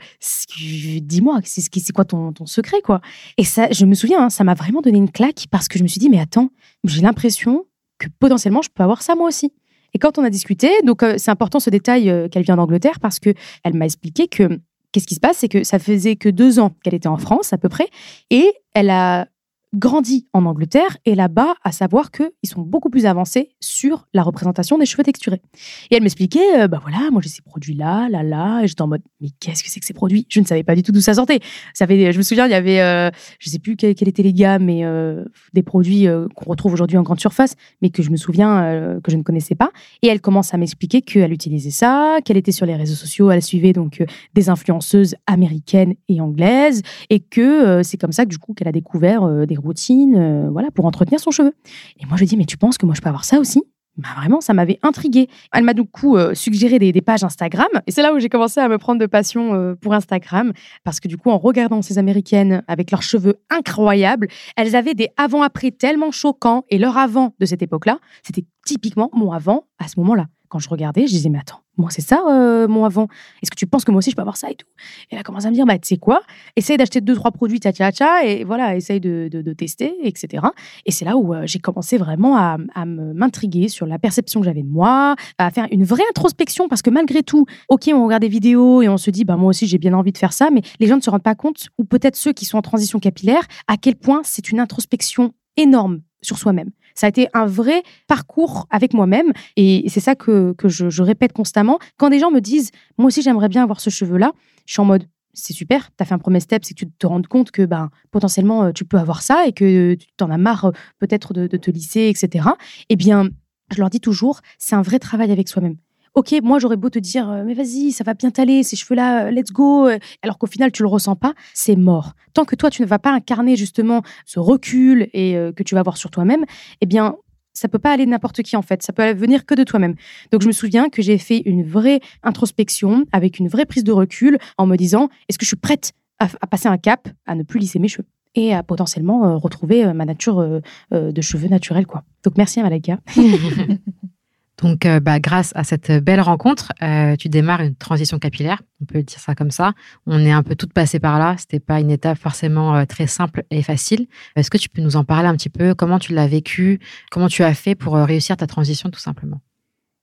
dis-moi, 1.01 1.41
c'est 1.45 1.93
quoi 1.93 2.05
ton, 2.05 2.35
secret, 2.45 2.81
quoi? 2.83 3.01
Et 3.39 3.45
ça, 3.45 3.69
je 3.71 3.87
me 3.87 3.95
souviens, 3.95 4.25
hein, 4.25 4.31
ça 4.31 4.43
m'a 4.45 4.55
vraiment 4.55 4.81
donné 4.81 4.99
une 4.99 5.11
claque 5.11 5.47
parce 5.51 5.69
que 5.69 5.79
je 5.79 5.85
me 5.85 5.89
suis 5.89 6.01
dit, 6.01 6.11
mais 6.11 6.19
attends, 6.19 6.51
j'ai 6.83 7.03
l'impression 7.03 7.65
que 7.99 8.09
potentiellement, 8.19 8.63
je 8.63 8.71
peux 8.75 8.83
avoir 8.83 9.03
ça 9.03 9.15
moi 9.15 9.29
aussi. 9.29 9.53
Et 9.95 9.99
quand 9.99 10.19
on 10.19 10.25
a 10.25 10.31
discuté, 10.31 10.71
donc 10.85 11.05
euh, 11.05 11.15
c'est 11.19 11.31
important 11.31 11.61
ce 11.61 11.71
détail 11.71 12.29
qu'elle 12.31 12.43
vient 12.43 12.57
d'Angleterre 12.57 12.99
parce 13.01 13.21
que 13.21 13.33
elle 13.63 13.75
m'a 13.75 13.85
expliqué 13.85 14.27
que 14.27 14.59
qu'est-ce 14.91 15.07
qui 15.07 15.15
se 15.15 15.21
passe, 15.21 15.39
c'est 15.39 15.49
que 15.49 15.63
ça 15.63 15.79
faisait 15.79 16.17
que 16.17 16.29
deux 16.29 16.59
ans 16.59 16.73
qu'elle 16.83 16.95
était 16.95 17.09
en 17.09 17.17
France 17.17 17.53
à 17.53 17.59
peu 17.59 17.69
près, 17.69 17.89
et 18.31 18.53
elle 18.75 18.91
a 18.91 19.29
grandi 19.75 20.27
en 20.33 20.45
Angleterre 20.47 20.97
et 21.05 21.15
là-bas, 21.15 21.55
à 21.63 21.73
savoir 21.73 22.11
qu'ils 22.11 22.29
sont 22.45 22.63
beaucoup 22.63 22.91
plus 22.91 23.07
avancés 23.07 23.51
sur 23.61 24.07
la 24.15 24.23
représentation 24.23 24.79
des 24.79 24.87
cheveux 24.87 25.03
texturés. 25.03 25.43
Et 25.91 25.97
elle 25.97 26.03
m'expliquait, 26.03 26.63
euh, 26.63 26.69
bah 26.69 26.79
voilà, 26.81 27.11
moi 27.11 27.21
j'ai 27.23 27.29
ces 27.29 27.43
produits-là, 27.43 28.09
là, 28.09 28.23
là, 28.23 28.63
et 28.63 28.69
j'étais 28.69 28.83
en 28.83 28.87
mode, 28.87 29.03
mais 29.21 29.29
qu'est-ce 29.41 29.63
que 29.63 29.71
c'est 29.71 29.81
que 29.81 29.87
ces 29.87 29.95
produits? 29.95 30.27
Je 30.29 30.41
ne 30.41 30.45
savais 30.45 30.63
pas 30.63 30.75
du 30.75 30.83
tout 30.83 30.93
d'où 30.93 31.01
ça 31.01 31.15
sortait. 31.15 31.41
Je 31.79 32.17
me 32.17 32.23
souviens, 32.23 32.47
il 32.47 32.51
y 32.51 32.55
avait, 32.55 32.81
euh, 32.81 33.11
je 33.39 33.51
sais 33.51 33.59
plus 33.59 33.77
quels 33.77 33.91
étaient 33.91 34.23
les 34.23 34.33
gammes, 34.33 34.65
mais 34.65 34.85
euh, 34.85 35.25
des 35.53 35.63
produits 35.63 36.07
qu'on 36.35 36.51
retrouve 36.51 36.73
aujourd'hui 36.73 36.97
en 36.97 37.03
grande 37.03 37.21
surface, 37.21 37.55
mais 37.83 37.91
que 37.91 38.03
je 38.03 38.11
me 38.11 38.17
souviens 38.17 38.99
que 39.03 39.11
je 39.11 39.17
ne 39.17 39.23
connaissais 39.23 39.55
pas. 39.55 39.71
Et 40.03 40.09
elle 40.09 40.21
commence 40.21 40.55
à 40.55 40.57
m'expliquer 40.57 41.03
qu'elle 41.03 41.33
utilisait 41.33 41.71
ça, 41.71 42.19
qu'elle 42.25 42.37
était 42.37 42.53
sur 42.53 42.67
les 42.67 42.77
réseaux 42.77 42.95
sociaux, 42.95 43.31
elle 43.31 43.43
suivait 43.43 43.73
donc 43.73 44.05
des 44.35 44.49
influenceuses 44.49 45.15
américaines 45.27 45.95
et 46.09 46.21
anglaises, 46.21 46.83
et 47.11 47.21
que 47.21 47.83
c'est 47.83 47.97
comme 47.97 48.13
ça 48.13 48.25
que 48.25 48.31
du 48.31 48.39
coup 48.39 48.55
qu'elle 48.55 48.69
a 48.69 48.73
découvert 48.73 49.47
des 49.47 49.57
routine, 49.65 50.15
euh, 50.17 50.51
voilà, 50.51 50.71
pour 50.71 50.85
entretenir 50.87 51.21
son 51.21 51.31
cheveu. 51.31 51.53
Et 51.99 52.07
moi, 52.07 52.17
je 52.17 52.25
dis, 52.25 52.37
mais 52.37 52.45
tu 52.45 52.57
penses 52.57 52.79
que 52.79 52.87
moi, 52.87 52.95
je 52.95 53.01
peux 53.01 53.09
avoir 53.09 53.25
ça 53.25 53.39
aussi? 53.39 53.63
Bah 53.97 54.09
vraiment, 54.17 54.41
ça 54.41 54.55
m'avait 54.55 54.81
intriguée. 54.83 55.29
Elle 55.53 55.63
m'a 55.63 55.73
du 55.73 55.85
coup 55.85 56.17
euh, 56.17 56.35
suggéré 56.35 56.81
des, 56.81 57.01
pages 57.01 57.23
Instagram. 57.23 57.69
Et 57.87 57.93
c'est 57.93 58.03
là 58.03 58.13
où 58.13 58.19
j'ai 58.19 58.29
commencé 58.29 58.59
à 58.59 58.69
me 58.69 58.77
prendre 58.77 59.01
de 59.01 59.07
passion 59.07 59.55
euh, 59.55 59.75
pour 59.77 59.95
Instagram. 59.95 60.53
Parce 60.83 60.99
que 60.99 61.07
du 61.07 61.17
coup, 61.17 61.31
en 61.31 61.39
regardant 61.39 61.81
ces 61.81 61.99
Américaines 61.99 62.65
avec 62.67 62.91
leurs 62.91 63.03
cheveux 63.03 63.37
incroyables, 63.51 64.27
elles 64.57 64.75
avaient 64.75 64.95
des 64.95 65.11
avant-après 65.17 65.71
tellement 65.71 66.11
choquants. 66.11 66.65
Et 66.71 66.79
leur 66.79 66.99
avant 66.99 67.35
de 67.39 67.47
cette 67.47 67.63
époque-là, 67.63 67.99
c'était 68.25 68.45
typiquement 68.67 69.11
mon 69.13 69.31
avant 69.31 69.67
à 69.79 69.87
ce 69.87 70.01
moment-là. 70.01 70.27
Quand 70.55 70.61
je 70.61 70.69
regardais, 70.69 71.09
je 71.09 71.13
disais, 71.13 71.31
mais 71.31 71.41
attends, 71.41 71.63
moi, 71.77 71.91
c'est 71.91 72.01
ça, 72.01 72.23
euh, 72.31 72.69
mon 72.69 72.85
avant. 72.85 73.09
Est-ce 73.43 73.51
que 73.51 73.57
tu 73.57 73.67
penses 73.67 73.85
que 73.85 73.91
moi 73.91 73.99
aussi, 73.99 74.13
je 74.13 74.15
peux 74.15 74.23
avoir 74.23 74.37
ça 74.37 74.53
et 74.53 74.55
tout? 74.55 74.69
Et 75.11 75.15
elle 75.15 75.19
a 75.19 75.25
commencé 75.25 75.47
à 75.47 75.51
me 75.51 75.55
dire, 75.57 75.67
bah, 75.67 75.77
tu 75.81 75.89
sais 75.89 75.97
quoi? 75.97 76.21
Essaye 76.55 76.77
d'acheter 76.77 77.01
deux, 77.01 77.17
trois 77.17 77.33
produits, 77.33 77.59
tcha, 77.59 77.73
tcha, 77.73 78.25
et 78.25 78.45
voilà, 78.45 78.77
essaye 78.77 79.01
de, 79.01 79.29
de, 79.29 79.53
tester, 79.53 79.97
etc. 80.05 80.47
Et 80.87 80.93
c'est 80.93 81.05
là 81.05 81.17
où 81.17 81.35
euh, 81.35 81.43
j'ai 81.45 81.59
commencé 81.59 81.99
vraiment 81.99 82.37
à, 82.37 82.59
à 82.77 82.85
m'intriguer 82.85 83.67
sur 83.67 83.85
la 83.85 83.99
perception 83.99 84.39
que 84.39 84.47
j'avais 84.47 84.63
de 84.63 84.69
moi, 84.69 85.17
à 85.39 85.51
faire 85.51 85.67
une 85.73 85.83
vraie 85.83 86.05
introspection, 86.11 86.69
parce 86.69 86.83
que 86.83 86.91
malgré 86.91 87.25
tout, 87.25 87.47
OK, 87.69 87.91
on 87.93 88.05
regarde 88.05 88.23
des 88.23 88.29
vidéos 88.29 88.81
et 88.81 88.89
on 88.89 88.97
se 88.97 89.11
dit, 89.11 89.25
bah, 89.25 89.35
moi 89.35 89.49
aussi, 89.49 89.67
j'ai 89.67 89.79
bien 89.79 89.95
envie 89.95 90.13
de 90.13 90.19
faire 90.19 90.33
ça, 90.33 90.51
mais 90.53 90.63
les 90.79 90.87
gens 90.87 90.95
ne 90.95 91.03
se 91.03 91.11
rendent 91.11 91.25
pas 91.25 91.35
compte, 91.35 91.67
ou 91.79 91.85
peut-être 91.85 92.15
ceux 92.15 92.33
qui 92.33 92.45
sont 92.45 92.59
en 92.59 92.63
transition 92.63 93.01
capillaire, 93.01 93.43
à 93.67 93.77
quel 93.77 93.97
point 93.97 94.21
c'est 94.23 94.53
une 94.53 94.61
introspection 94.61 95.33
énorme 95.57 96.03
sur 96.23 96.39
soi-même. 96.39 96.71
Ça 96.95 97.07
a 97.07 97.09
été 97.09 97.29
un 97.35 97.47
vrai 97.47 97.83
parcours 98.07 98.67
avec 98.71 98.95
moi-même 98.95 99.33
et 99.57 99.85
c'est 99.89 100.01
ça 100.01 100.15
que, 100.15 100.55
je, 100.65 101.03
répète 101.03 101.33
constamment. 101.33 101.79
Quand 101.97 102.11
des 102.11 102.19
gens 102.19 102.31
me 102.31 102.41
disent, 102.41 102.71
moi 102.99 103.09
aussi 103.09 103.23
j'aimerais 103.23 103.49
bien 103.49 103.63
avoir 103.63 103.81
ce 103.81 103.91
cheveu-là, 103.91 104.33
je 104.67 104.73
suis 104.73 104.81
en 104.81 104.85
mode, 104.85 105.05
c'est 105.33 105.53
super, 105.53 105.91
tu 105.91 106.03
as 106.03 106.05
fait 106.05 106.15
un 106.15 106.19
premier 106.19 106.41
step, 106.41 106.65
c'est 106.65 106.75
que 106.75 106.85
tu 106.85 106.91
te 106.91 107.07
rends 107.07 107.21
compte 107.23 107.51
que 107.51 107.63
ben, 107.67 107.91
potentiellement 108.11 108.65
euh, 108.65 108.73
tu 108.73 108.85
peux 108.85 108.99
avoir 108.99 109.23
ça 109.23 109.47
et 109.47 109.53
que 109.53 109.95
tu 109.95 110.07
t'en 110.17 110.31
as 110.31 110.39
marre 110.39 110.67
euh, 110.67 110.73
peut-être 111.01 111.35
de, 111.35 111.47
de 111.47 111.57
te 111.57 111.71
lisser, 111.71 112.09
etc. 112.09 112.49
Eh 112.89 112.97
bien, 112.97 113.29
je 113.73 113.81
leur 113.81 113.91
dis 113.91 114.01
toujours, 114.01 114.41
c'est 114.59 114.77
un 114.77 114.83
vrai 114.83 114.99
travail 114.99 115.33
avec 115.33 115.49
soi-même. 115.49 115.77
Ok, 116.15 116.33
moi 116.45 116.61
j'aurais 116.61 116.77
beau 116.77 116.91
te 116.91 117.01
dire, 117.01 117.29
euh, 117.29 117.43
mais 117.45 117.55
vas-y, 117.55 117.91
ça 117.91 118.05
va 118.05 118.15
bien 118.15 118.31
t'aller, 118.31 118.63
ces 118.63 118.77
cheveux-là, 118.77 119.25
euh, 119.27 119.31
let's 119.33 119.51
go, 119.51 119.89
euh, 119.89 119.99
alors 120.23 120.39
qu'au 120.39 120.47
final 120.47 120.71
tu 120.71 120.85
le 120.85 120.89
ressens 120.89 121.17
pas, 121.17 121.35
c'est 121.55 121.75
mort. 121.75 122.13
Tant 122.35 122.45
que 122.45 122.55
toi 122.55 122.71
tu 122.71 122.83
ne 122.83 122.87
vas 122.87 123.01
pas 123.01 123.11
incarner 123.11 123.57
justement 123.57 124.03
ce 124.25 124.39
recul 124.39 125.09
et 125.13 125.35
que 125.57 125.63
tu 125.65 125.75
vas 125.75 125.81
avoir 125.81 125.97
sur 125.97 126.11
toi-même, 126.11 126.45
eh 126.81 126.87
bien 126.87 127.17
ça 127.53 127.67
peut 127.67 127.81
pas 127.81 127.93
aller 127.93 128.05
de 128.07 128.11
n'importe 128.11 128.43
qui 128.43 128.57
en 128.57 128.63
fait, 128.63 128.83
ça 128.85 128.93
peut 128.93 129.13
venir 129.13 129.45
que 129.45 129.55
de 129.55 129.65
toi-même. 129.65 129.97
Donc 130.31 130.43
je 130.43 130.47
me 130.47 130.53
souviens 130.53 130.89
que 130.89 131.03
j'ai 131.03 131.19
fait 131.19 131.43
une 131.47 131.65
vraie 131.65 132.01
introspection 132.23 133.05
avec 133.11 133.41
une 133.41 133.49
vraie 133.49 133.67
prise 133.67 133.85
de 133.85 133.93
recul 133.93 134.39
en 134.57 134.67
me 134.67 134.77
disant 134.77 135.09
est-ce 135.29 135.39
que 135.39 135.45
je 135.45 135.49
suis 135.49 135.57
prête 135.57 135.93
à, 136.21 136.29
passer 136.47 136.69
un 136.69 136.79
cap, 136.79 137.09
à 137.27 137.35
ne 137.35 137.43
plus 137.43 137.59
lisser 137.59 137.81
mes 137.81 137.89
cheveux 137.89 138.07
et 138.37 138.55
à 138.55 138.63
potentiellement 138.63 139.39
retrouver 139.39 139.93
ma 139.93 140.05
nature 140.05 140.61
de 140.93 141.21
cheveux 141.21 141.49
naturels 141.49 141.87
quoi. 141.87 142.05
Donc 142.23 142.37
merci 142.37 142.61
à 142.61 142.63
Malika. 142.63 143.01
Donc, 144.63 144.87
euh, 144.87 145.01
bah, 145.01 145.19
grâce 145.19 145.53
à 145.55 145.65
cette 145.65 145.91
belle 145.91 146.21
rencontre, 146.21 146.73
euh, 146.83 147.17
tu 147.17 147.29
démarres 147.29 147.63
une 147.63 147.75
transition 147.75 148.19
capillaire, 148.19 148.63
on 148.81 148.85
peut 148.85 149.03
dire 149.03 149.19
ça 149.19 149.35
comme 149.35 149.51
ça. 149.51 149.73
On 150.07 150.21
est 150.21 150.31
un 150.31 150.43
peu 150.43 150.55
toutes 150.55 150.73
passées 150.73 151.01
par 151.01 151.19
là. 151.19 151.35
C'était 151.39 151.61
pas 151.61 151.81
une 151.81 151.91
étape 151.91 152.19
forcément 152.19 152.77
euh, 152.77 152.85
très 152.85 153.07
simple 153.07 153.45
et 153.51 153.63
facile. 153.63 154.07
Est-ce 154.37 154.51
que 154.51 154.59
tu 154.59 154.69
peux 154.69 154.81
nous 154.81 154.97
en 154.97 155.05
parler 155.05 155.29
un 155.29 155.37
petit 155.37 155.49
peu? 155.49 155.75
Comment 155.75 155.99
tu 155.99 156.15
l'as 156.15 156.29
vécu? 156.29 156.79
Comment 157.11 157.29
tu 157.29 157.43
as 157.43 157.55
fait 157.55 157.75
pour 157.75 157.95
réussir 157.95 158.37
ta 158.37 158.47
transition, 158.47 158.91
tout 158.91 159.01
simplement? 159.01 159.41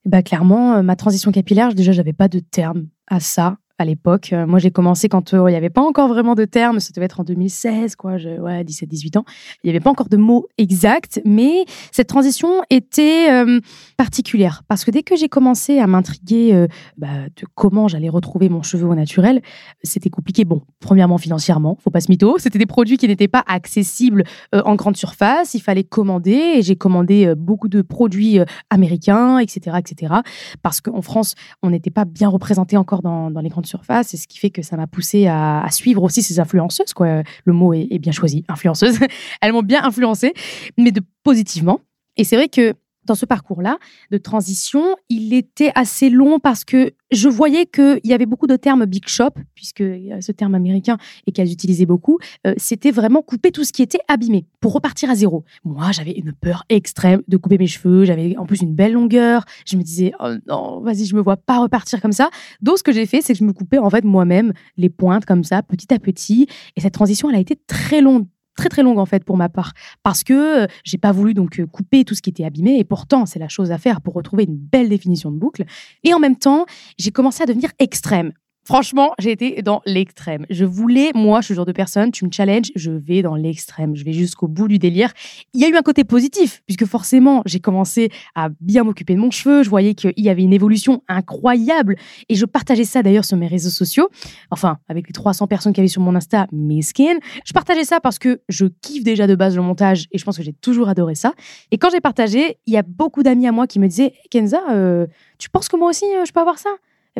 Bah, 0.05 0.21
clairement, 0.21 0.83
ma 0.83 0.95
transition 0.95 1.31
capillaire, 1.31 1.73
déjà, 1.73 1.91
j'avais 1.91 2.13
pas 2.13 2.27
de 2.27 2.39
terme 2.39 2.87
à 3.07 3.19
ça 3.19 3.57
à 3.81 3.85
l'époque. 3.85 4.31
Euh, 4.31 4.47
moi, 4.47 4.59
j'ai 4.59 4.71
commencé 4.71 5.09
quand 5.09 5.33
euh, 5.33 5.49
il 5.49 5.51
n'y 5.51 5.57
avait 5.57 5.69
pas 5.69 5.81
encore 5.81 6.07
vraiment 6.07 6.35
de 6.35 6.45
termes. 6.45 6.79
Ça 6.79 6.91
devait 6.95 7.05
être 7.05 7.19
en 7.19 7.23
2016, 7.23 7.95
quoi. 7.95 8.13
Ouais, 8.13 8.63
17, 8.63 8.87
18 8.87 9.17
ans. 9.17 9.25
Il 9.63 9.67
n'y 9.67 9.71
avait 9.71 9.81
pas 9.81 9.89
encore 9.89 10.07
de 10.07 10.17
mots 10.17 10.47
exacts, 10.57 11.21
mais 11.25 11.65
cette 11.91 12.07
transition 12.07 12.61
était 12.69 13.29
euh, 13.31 13.59
particulière 13.97 14.63
parce 14.67 14.85
que 14.85 14.91
dès 14.91 15.03
que 15.03 15.15
j'ai 15.15 15.27
commencé 15.27 15.79
à 15.79 15.87
m'intriguer 15.87 16.67
bah, 16.97 17.07
de 17.35 17.45
comment 17.55 17.87
j'allais 17.87 18.09
retrouver 18.09 18.49
mon 18.49 18.61
cheveu 18.61 18.87
au 18.87 18.95
naturel, 18.95 19.41
c'était 19.83 20.09
compliqué. 20.09 20.45
Bon, 20.45 20.61
premièrement 20.79 21.17
financièrement, 21.17 21.77
faut 21.83 21.89
pas 21.89 22.01
se 22.01 22.09
mytho. 22.09 22.37
C'était 22.37 22.59
des 22.59 22.65
produits 22.65 22.97
qui 22.97 23.07
n'étaient 23.07 23.27
pas 23.27 23.43
accessibles 23.47 24.23
en 24.53 24.75
grande 24.75 24.97
surface. 24.97 25.53
Il 25.55 25.61
fallait 25.61 25.83
commander 25.83 26.53
et 26.55 26.61
j'ai 26.61 26.75
commandé 26.75 27.33
beaucoup 27.35 27.67
de 27.67 27.81
produits 27.81 28.39
américains, 28.69 29.39
etc., 29.39 29.77
etc. 29.79 30.13
Parce 30.61 30.81
qu'en 30.81 31.01
France, 31.01 31.35
on 31.63 31.71
n'était 31.71 31.89
pas 31.89 32.05
bien 32.05 32.29
représenté 32.29 32.77
encore 32.77 33.01
dans, 33.01 33.31
dans 33.31 33.41
les 33.41 33.49
grandes 33.49 33.65
surface, 33.71 34.13
et 34.13 34.17
ce 34.17 34.27
qui 34.27 34.37
fait 34.37 34.49
que 34.49 34.61
ça 34.61 34.77
m'a 34.77 34.87
poussé 34.87 35.27
à, 35.27 35.65
suivre 35.71 36.03
aussi 36.03 36.21
ces 36.21 36.39
influenceuses. 36.39 36.93
Quoi. 36.93 37.23
Le 37.45 37.53
mot 37.53 37.73
est, 37.73 37.99
bien 37.99 38.11
choisi, 38.11 38.43
influenceuse. 38.47 38.99
Elles 39.41 39.53
m'ont 39.53 39.63
bien 39.63 39.83
influencé, 39.83 40.33
mais 40.77 40.91
de 40.91 41.01
positivement. 41.23 41.79
Et 42.17 42.23
c'est 42.23 42.35
vrai 42.35 42.49
que 42.49 42.73
dans 43.05 43.15
ce 43.15 43.25
parcours-là 43.25 43.77
de 44.11 44.17
transition, 44.17 44.95
il 45.09 45.33
était 45.33 45.71
assez 45.75 46.09
long 46.09 46.39
parce 46.39 46.63
que 46.63 46.91
je 47.11 47.27
voyais 47.27 47.65
qu'il 47.65 47.99
y 48.03 48.13
avait 48.13 48.25
beaucoup 48.25 48.47
de 48.47 48.55
termes 48.55 48.85
big 48.85 49.07
shop, 49.07 49.31
puisque 49.53 49.83
ce 49.83 50.31
terme 50.31 50.55
américain 50.55 50.97
et 51.27 51.31
qu'elles 51.31 51.51
utilisaient 51.51 51.85
beaucoup. 51.85 52.19
Euh, 52.47 52.53
c'était 52.57 52.91
vraiment 52.91 53.21
couper 53.21 53.51
tout 53.51 53.63
ce 53.63 53.73
qui 53.73 53.81
était 53.81 53.99
abîmé 54.07 54.45
pour 54.59 54.73
repartir 54.73 55.09
à 55.09 55.15
zéro. 55.15 55.43
Moi, 55.63 55.91
j'avais 55.91 56.11
une 56.11 56.33
peur 56.33 56.63
extrême 56.69 57.21
de 57.27 57.37
couper 57.37 57.57
mes 57.57 57.67
cheveux. 57.67 58.05
J'avais 58.05 58.37
en 58.37 58.45
plus 58.45 58.61
une 58.61 58.73
belle 58.73 58.93
longueur. 58.93 59.45
Je 59.65 59.75
me 59.75 59.83
disais, 59.83 60.13
oh 60.19 60.31
non, 60.47 60.81
vas-y, 60.81 61.05
je 61.05 61.15
me 61.15 61.21
vois 61.21 61.37
pas 61.37 61.59
repartir 61.59 62.01
comme 62.01 62.13
ça. 62.13 62.29
Donc, 62.61 62.77
ce 62.77 62.83
que 62.83 62.91
j'ai 62.91 63.05
fait, 63.05 63.21
c'est 63.21 63.33
que 63.33 63.39
je 63.39 63.43
me 63.43 63.53
coupais 63.53 63.77
en 63.77 63.89
fait 63.89 64.05
moi-même 64.05 64.53
les 64.77 64.89
pointes 64.89 65.25
comme 65.25 65.43
ça, 65.43 65.61
petit 65.63 65.93
à 65.93 65.99
petit. 65.99 66.47
Et 66.75 66.81
cette 66.81 66.93
transition, 66.93 67.29
elle 67.29 67.35
a 67.35 67.39
été 67.39 67.57
très 67.67 68.01
longue 68.01 68.25
très 68.55 68.69
très 68.69 68.83
longue 68.83 68.99
en 68.99 69.05
fait 69.05 69.23
pour 69.23 69.37
ma 69.37 69.49
part. 69.49 69.73
Parce 70.03 70.23
que 70.23 70.63
euh, 70.63 70.67
j'ai 70.83 70.97
pas 70.97 71.11
voulu 71.11 71.33
donc 71.33 71.59
euh, 71.59 71.65
couper 71.65 72.03
tout 72.05 72.15
ce 72.15 72.21
qui 72.21 72.29
était 72.29 72.45
abîmé 72.45 72.77
et 72.77 72.83
pourtant 72.83 73.25
c'est 73.25 73.39
la 73.39 73.49
chose 73.49 73.71
à 73.71 73.77
faire 73.77 74.01
pour 74.01 74.13
retrouver 74.13 74.43
une 74.43 74.57
belle 74.57 74.89
définition 74.89 75.31
de 75.31 75.37
boucle. 75.37 75.63
Et 76.03 76.13
en 76.13 76.19
même 76.19 76.35
temps 76.35 76.65
j'ai 76.97 77.11
commencé 77.11 77.43
à 77.43 77.45
devenir 77.45 77.71
extrême 77.79 78.33
Franchement, 78.63 79.13
j'ai 79.17 79.31
été 79.31 79.63
dans 79.63 79.81
l'extrême. 79.85 80.45
Je 80.49 80.65
voulais, 80.65 81.11
moi, 81.15 81.39
le 81.47 81.55
genre 81.55 81.65
de 81.65 81.71
personne, 81.71 82.11
tu 82.11 82.25
me 82.25 82.31
challenges, 82.31 82.71
je 82.75 82.91
vais 82.91 83.23
dans 83.23 83.35
l'extrême. 83.35 83.95
Je 83.95 84.05
vais 84.05 84.13
jusqu'au 84.13 84.47
bout 84.47 84.67
du 84.67 84.77
délire. 84.77 85.11
Il 85.53 85.61
y 85.61 85.65
a 85.65 85.67
eu 85.67 85.75
un 85.75 85.81
côté 85.81 86.03
positif, 86.03 86.61
puisque 86.67 86.85
forcément, 86.85 87.41
j'ai 87.45 87.59
commencé 87.59 88.11
à 88.35 88.49
bien 88.61 88.83
m'occuper 88.83 89.15
de 89.15 89.19
mon 89.19 89.31
cheveu. 89.31 89.63
Je 89.63 89.69
voyais 89.69 89.95
qu'il 89.95 90.13
y 90.17 90.29
avait 90.29 90.43
une 90.43 90.53
évolution 90.53 91.01
incroyable. 91.07 91.95
Et 92.29 92.35
je 92.35 92.45
partageais 92.45 92.83
ça 92.83 93.01
d'ailleurs 93.01 93.25
sur 93.25 93.35
mes 93.35 93.47
réseaux 93.47 93.71
sociaux. 93.71 94.09
Enfin, 94.51 94.77
avec 94.87 95.07
les 95.07 95.13
300 95.13 95.47
personnes 95.47 95.73
qui 95.73 95.79
avaient 95.79 95.87
sur 95.87 96.01
mon 96.01 96.15
Insta, 96.15 96.45
mes 96.51 96.83
skins. 96.83 97.19
Je 97.45 97.53
partageais 97.53 97.83
ça 97.83 97.99
parce 97.99 98.19
que 98.19 98.41
je 98.47 98.67
kiffe 98.81 99.03
déjà 99.03 99.25
de 99.25 99.35
base 99.35 99.55
le 99.55 99.63
montage 99.63 100.07
et 100.11 100.19
je 100.19 100.23
pense 100.23 100.37
que 100.37 100.43
j'ai 100.43 100.53
toujours 100.53 100.87
adoré 100.87 101.15
ça. 101.15 101.33
Et 101.71 101.79
quand 101.79 101.89
j'ai 101.89 102.01
partagé, 102.01 102.57
il 102.67 102.73
y 102.73 102.77
a 102.77 102.83
beaucoup 102.83 103.23
d'amis 103.23 103.47
à 103.47 103.51
moi 103.51 103.65
qui 103.65 103.79
me 103.79 103.87
disaient 103.87 104.13
Kenza, 104.29 104.61
euh, 104.69 105.07
tu 105.39 105.49
penses 105.49 105.67
que 105.67 105.77
moi 105.77 105.89
aussi, 105.89 106.05
euh, 106.05 106.25
je 106.25 106.31
peux 106.31 106.39
avoir 106.39 106.59
ça? 106.59 106.69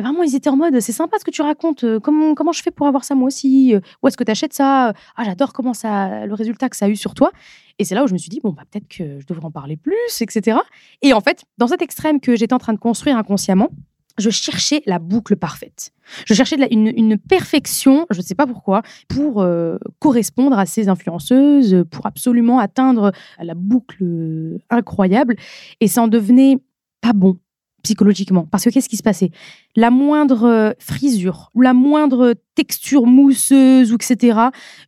Vraiment, 0.00 0.22
ils 0.22 0.34
étaient 0.34 0.48
en 0.48 0.56
mode, 0.56 0.80
c'est 0.80 0.92
sympa 0.92 1.18
ce 1.18 1.24
que 1.24 1.30
tu 1.30 1.42
racontes. 1.42 1.84
Euh, 1.84 2.00
comment, 2.00 2.34
comment 2.34 2.52
je 2.52 2.62
fais 2.62 2.70
pour 2.70 2.86
avoir 2.86 3.04
ça 3.04 3.14
moi 3.14 3.26
aussi 3.26 3.74
euh, 3.74 3.80
Où 4.02 4.08
est-ce 4.08 4.16
que 4.16 4.24
tu 4.24 4.30
achètes 4.30 4.54
ça 4.54 4.94
Ah, 5.16 5.24
j'adore 5.24 5.52
comment 5.52 5.74
ça, 5.74 6.24
le 6.26 6.34
résultat 6.34 6.68
que 6.68 6.76
ça 6.76 6.86
a 6.86 6.88
eu 6.88 6.96
sur 6.96 7.14
toi. 7.14 7.30
Et 7.78 7.84
c'est 7.84 7.94
là 7.94 8.04
où 8.04 8.06
je 8.06 8.12
me 8.12 8.18
suis 8.18 8.30
dit, 8.30 8.40
bon, 8.42 8.52
bah, 8.52 8.62
peut-être 8.70 8.88
que 8.88 9.20
je 9.20 9.26
devrais 9.26 9.44
en 9.44 9.50
parler 9.50 9.76
plus, 9.76 10.20
etc. 10.20 10.58
Et 11.02 11.12
en 11.12 11.20
fait, 11.20 11.44
dans 11.58 11.66
cet 11.66 11.82
extrême 11.82 12.20
que 12.20 12.36
j'étais 12.36 12.54
en 12.54 12.58
train 12.58 12.72
de 12.72 12.78
construire 12.78 13.16
inconsciemment, 13.16 13.68
je 14.18 14.30
cherchais 14.30 14.82
la 14.86 14.98
boucle 14.98 15.36
parfaite. 15.36 15.92
Je 16.26 16.34
cherchais 16.34 16.56
une, 16.70 17.16
perfection, 17.18 18.06
je 18.10 18.18
ne 18.18 18.22
sais 18.22 18.34
pas 18.34 18.46
pourquoi, 18.46 18.82
pour 19.08 19.40
euh, 19.40 19.78
correspondre 19.98 20.58
à 20.58 20.66
ces 20.66 20.88
influenceuses, 20.88 21.84
pour 21.90 22.06
absolument 22.06 22.58
atteindre 22.58 23.12
la 23.40 23.54
boucle 23.54 24.58
incroyable. 24.68 25.36
Et 25.80 25.88
ça 25.88 26.02
en 26.02 26.08
devenait 26.08 26.58
pas 27.00 27.14
bon 27.14 27.38
psychologiquement. 27.82 28.46
Parce 28.50 28.64
que 28.64 28.70
qu'est-ce 28.70 28.88
qui 28.88 28.96
se 28.96 29.02
passait? 29.02 29.30
La 29.76 29.90
moindre 29.90 30.44
euh, 30.44 30.72
frisure 30.78 31.50
la 31.62 31.72
moindre 31.72 32.34
texture 32.54 33.06
mousseuse 33.06 33.92
ou 33.92 33.96
etc., 33.96 34.38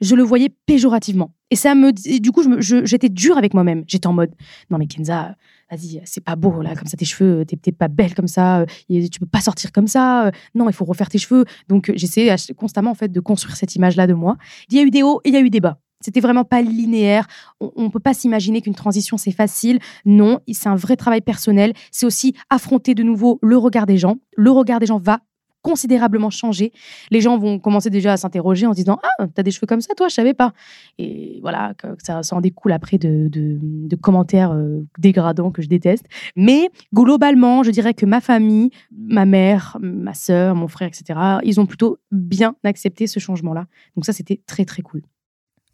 je 0.01 0.15
le 0.15 0.23
voyais 0.23 0.51
péjorativement. 0.67 1.33
Et 1.51 1.57
ça 1.57 1.75
me, 1.75 1.93
du 1.93 2.33
coup, 2.33 2.43
j'étais 2.61 3.09
dure 3.09 3.39
avec 3.39 3.55
moi-même. 3.55 3.85
J'étais 3.87 4.07
en 4.07 4.13
mode, 4.13 4.33
non 4.71 4.79
mais 4.79 4.87
Kenza, 4.87 5.37
vas-y, 5.71 6.03
c'est 6.05 6.23
pas 6.23 6.37
beau 6.37 6.63
là, 6.63 6.75
comme 6.75 6.87
ça 6.87 6.97
tes 6.97 7.05
cheveux, 7.05 7.45
t'es 7.45 7.73
pas 7.73 7.89
belle 7.89 8.15
comme 8.15 8.27
ça, 8.27 8.61
euh, 8.61 8.67
tu 8.89 9.21
peux 9.21 9.27
pas 9.27 9.41
sortir 9.41 9.73
comme 9.73 9.87
ça. 9.87 10.27
Euh, 10.27 10.31
non, 10.55 10.69
il 10.69 10.73
faut 10.73 10.85
refaire 10.85 11.09
tes 11.09 11.19
cheveux. 11.19 11.45
Donc 11.69 11.93
j'essayais 11.95 12.35
constamment 12.57 12.91
en 12.91 12.95
fait 12.95 13.09
de 13.09 13.21
construire 13.21 13.57
cette 13.57 13.75
image-là 13.77 14.07
de 14.07 14.15
moi. 14.15 14.37
Il 14.69 14.77
y 14.77 14.81
a 14.81 14.83
eu 14.83 14.91
des 14.91 15.03
hauts 15.03 15.21
et 15.25 15.29
il 15.29 15.35
y 15.35 15.37
a 15.37 15.41
eu 15.41 15.51
des 15.51 15.61
bas. 15.61 15.79
C'était 16.05 16.21
vraiment 16.21 16.45
pas 16.45 16.61
linéaire. 16.61 17.27
On 17.61 17.85
ne 17.85 17.89
peut 17.89 17.99
pas 17.99 18.13
s'imaginer 18.13 18.61
qu'une 18.61 18.75
transition, 18.75 19.17
c'est 19.17 19.33
facile. 19.33 19.79
Non, 20.05 20.41
c'est 20.53 20.69
un 20.69 20.77
vrai 20.77 20.97
travail 20.97 21.23
personnel. 21.23 21.73
C'est 21.93 22.05
aussi 22.05 22.35
affronter 22.51 22.95
de 22.95 23.03
nouveau 23.03 23.39
le 23.41 23.57
regard 23.57 23.87
des 23.87 23.97
gens. 23.97 24.17
Le 24.37 24.51
regard 24.51 24.81
des 24.81 24.87
gens 24.87 24.99
va 24.99 25.21
considérablement 25.63 26.29
changer. 26.29 26.73
Les 27.11 27.23
gens 27.23 27.39
vont 27.39 27.59
commencer 27.59 27.89
déjà 27.89 28.13
à 28.13 28.17
s'interroger 28.19 28.67
en 28.67 28.73
se 28.73 28.77
disant 28.77 28.99
Ah, 29.03 29.27
t'as 29.35 29.43
des 29.43 29.51
cheveux 29.51 29.67
comme 29.67 29.81
ça, 29.81 29.95
toi, 29.95 30.09
je 30.09 30.15
savais 30.15 30.35
pas. 30.35 30.53
Et 30.99 31.39
voilà, 31.41 31.73
ça, 32.03 32.21
en 32.33 32.41
découle 32.43 32.73
après 32.73 32.99
de, 32.99 33.97
commentaires 34.03 34.53
euh, 34.53 34.87
dégradants 34.99 35.51
que 35.51 35.63
je 35.63 35.69
déteste. 35.69 36.05
Mais 36.37 36.69
globalement, 36.93 37.63
je 37.63 37.71
dirais 37.71 37.95
que 37.95 38.05
ma 38.05 38.21
famille, 38.21 38.69
ma 38.93 39.25
mère, 39.25 39.79
ma 39.81 40.13
sœur, 40.13 40.55
mon 40.55 40.69
frère, 40.69 40.89
etc., 40.89 41.19
ils 41.45 41.59
ont 41.59 41.67
plutôt 41.67 41.97
bien 42.13 42.57
accepté 42.63 43.07
ce 43.07 43.19
changement-là. 43.19 43.65
Donc 43.97 44.05
ça, 44.05 44.13
c'était 44.13 44.43
très, 44.47 44.67
très 44.67 44.83
cool. 44.83 45.01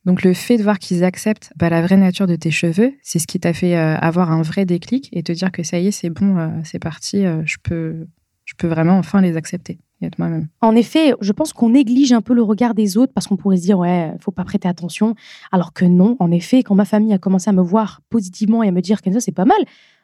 Donc 0.04 0.22
le 0.22 0.32
fait 0.32 0.56
de 0.56 0.62
voir 0.62 0.78
qu'ils 0.78 1.04
acceptent 1.04 1.52
bah, 1.56 1.68
la 1.68 1.82
vraie 1.82 1.96
nature 1.96 2.26
de 2.26 2.36
tes 2.36 2.50
cheveux, 2.50 2.92
c'est 3.02 3.18
ce 3.18 3.26
qui 3.26 3.38
t'a 3.38 3.52
fait 3.52 3.76
euh, 3.76 3.96
avoir 3.96 4.32
un 4.32 4.42
vrai 4.42 4.64
déclic 4.64 5.08
et 5.12 5.22
te 5.22 5.32
dire 5.32 5.52
que 5.52 5.62
ça 5.62 5.78
y 5.78 5.88
est, 5.88 5.90
c'est 5.90 6.10
bon, 6.10 6.38
euh, 6.38 6.48
c'est 6.64 6.78
parti, 6.78 7.26
euh, 7.26 7.42
je, 7.44 7.58
peux, 7.62 8.06
je 8.44 8.54
peux 8.56 8.66
vraiment 8.66 8.96
enfin 8.98 9.20
les 9.20 9.36
accepter 9.36 9.78
et 10.00 10.06
être 10.06 10.18
moi-même. 10.18 10.48
En 10.62 10.74
effet, 10.74 11.12
je 11.20 11.32
pense 11.32 11.52
qu'on 11.52 11.70
néglige 11.70 12.12
un 12.12 12.22
peu 12.22 12.32
le 12.32 12.42
regard 12.42 12.74
des 12.74 12.96
autres 12.96 13.12
parce 13.12 13.26
qu'on 13.26 13.36
pourrait 13.36 13.58
se 13.58 13.62
dire 13.62 13.78
ouais, 13.78 14.12
faut 14.20 14.30
pas 14.30 14.44
prêter 14.44 14.68
attention, 14.68 15.14
alors 15.52 15.74
que 15.74 15.84
non. 15.84 16.16
En 16.18 16.30
effet, 16.30 16.62
quand 16.62 16.74
ma 16.74 16.86
famille 16.86 17.12
a 17.12 17.18
commencé 17.18 17.50
à 17.50 17.52
me 17.52 17.62
voir 17.62 18.00
positivement 18.08 18.62
et 18.62 18.68
à 18.68 18.72
me 18.72 18.80
dire 18.80 19.02
que 19.02 19.12
ça 19.12 19.20
c'est 19.20 19.32
pas 19.32 19.44
mal, 19.44 19.58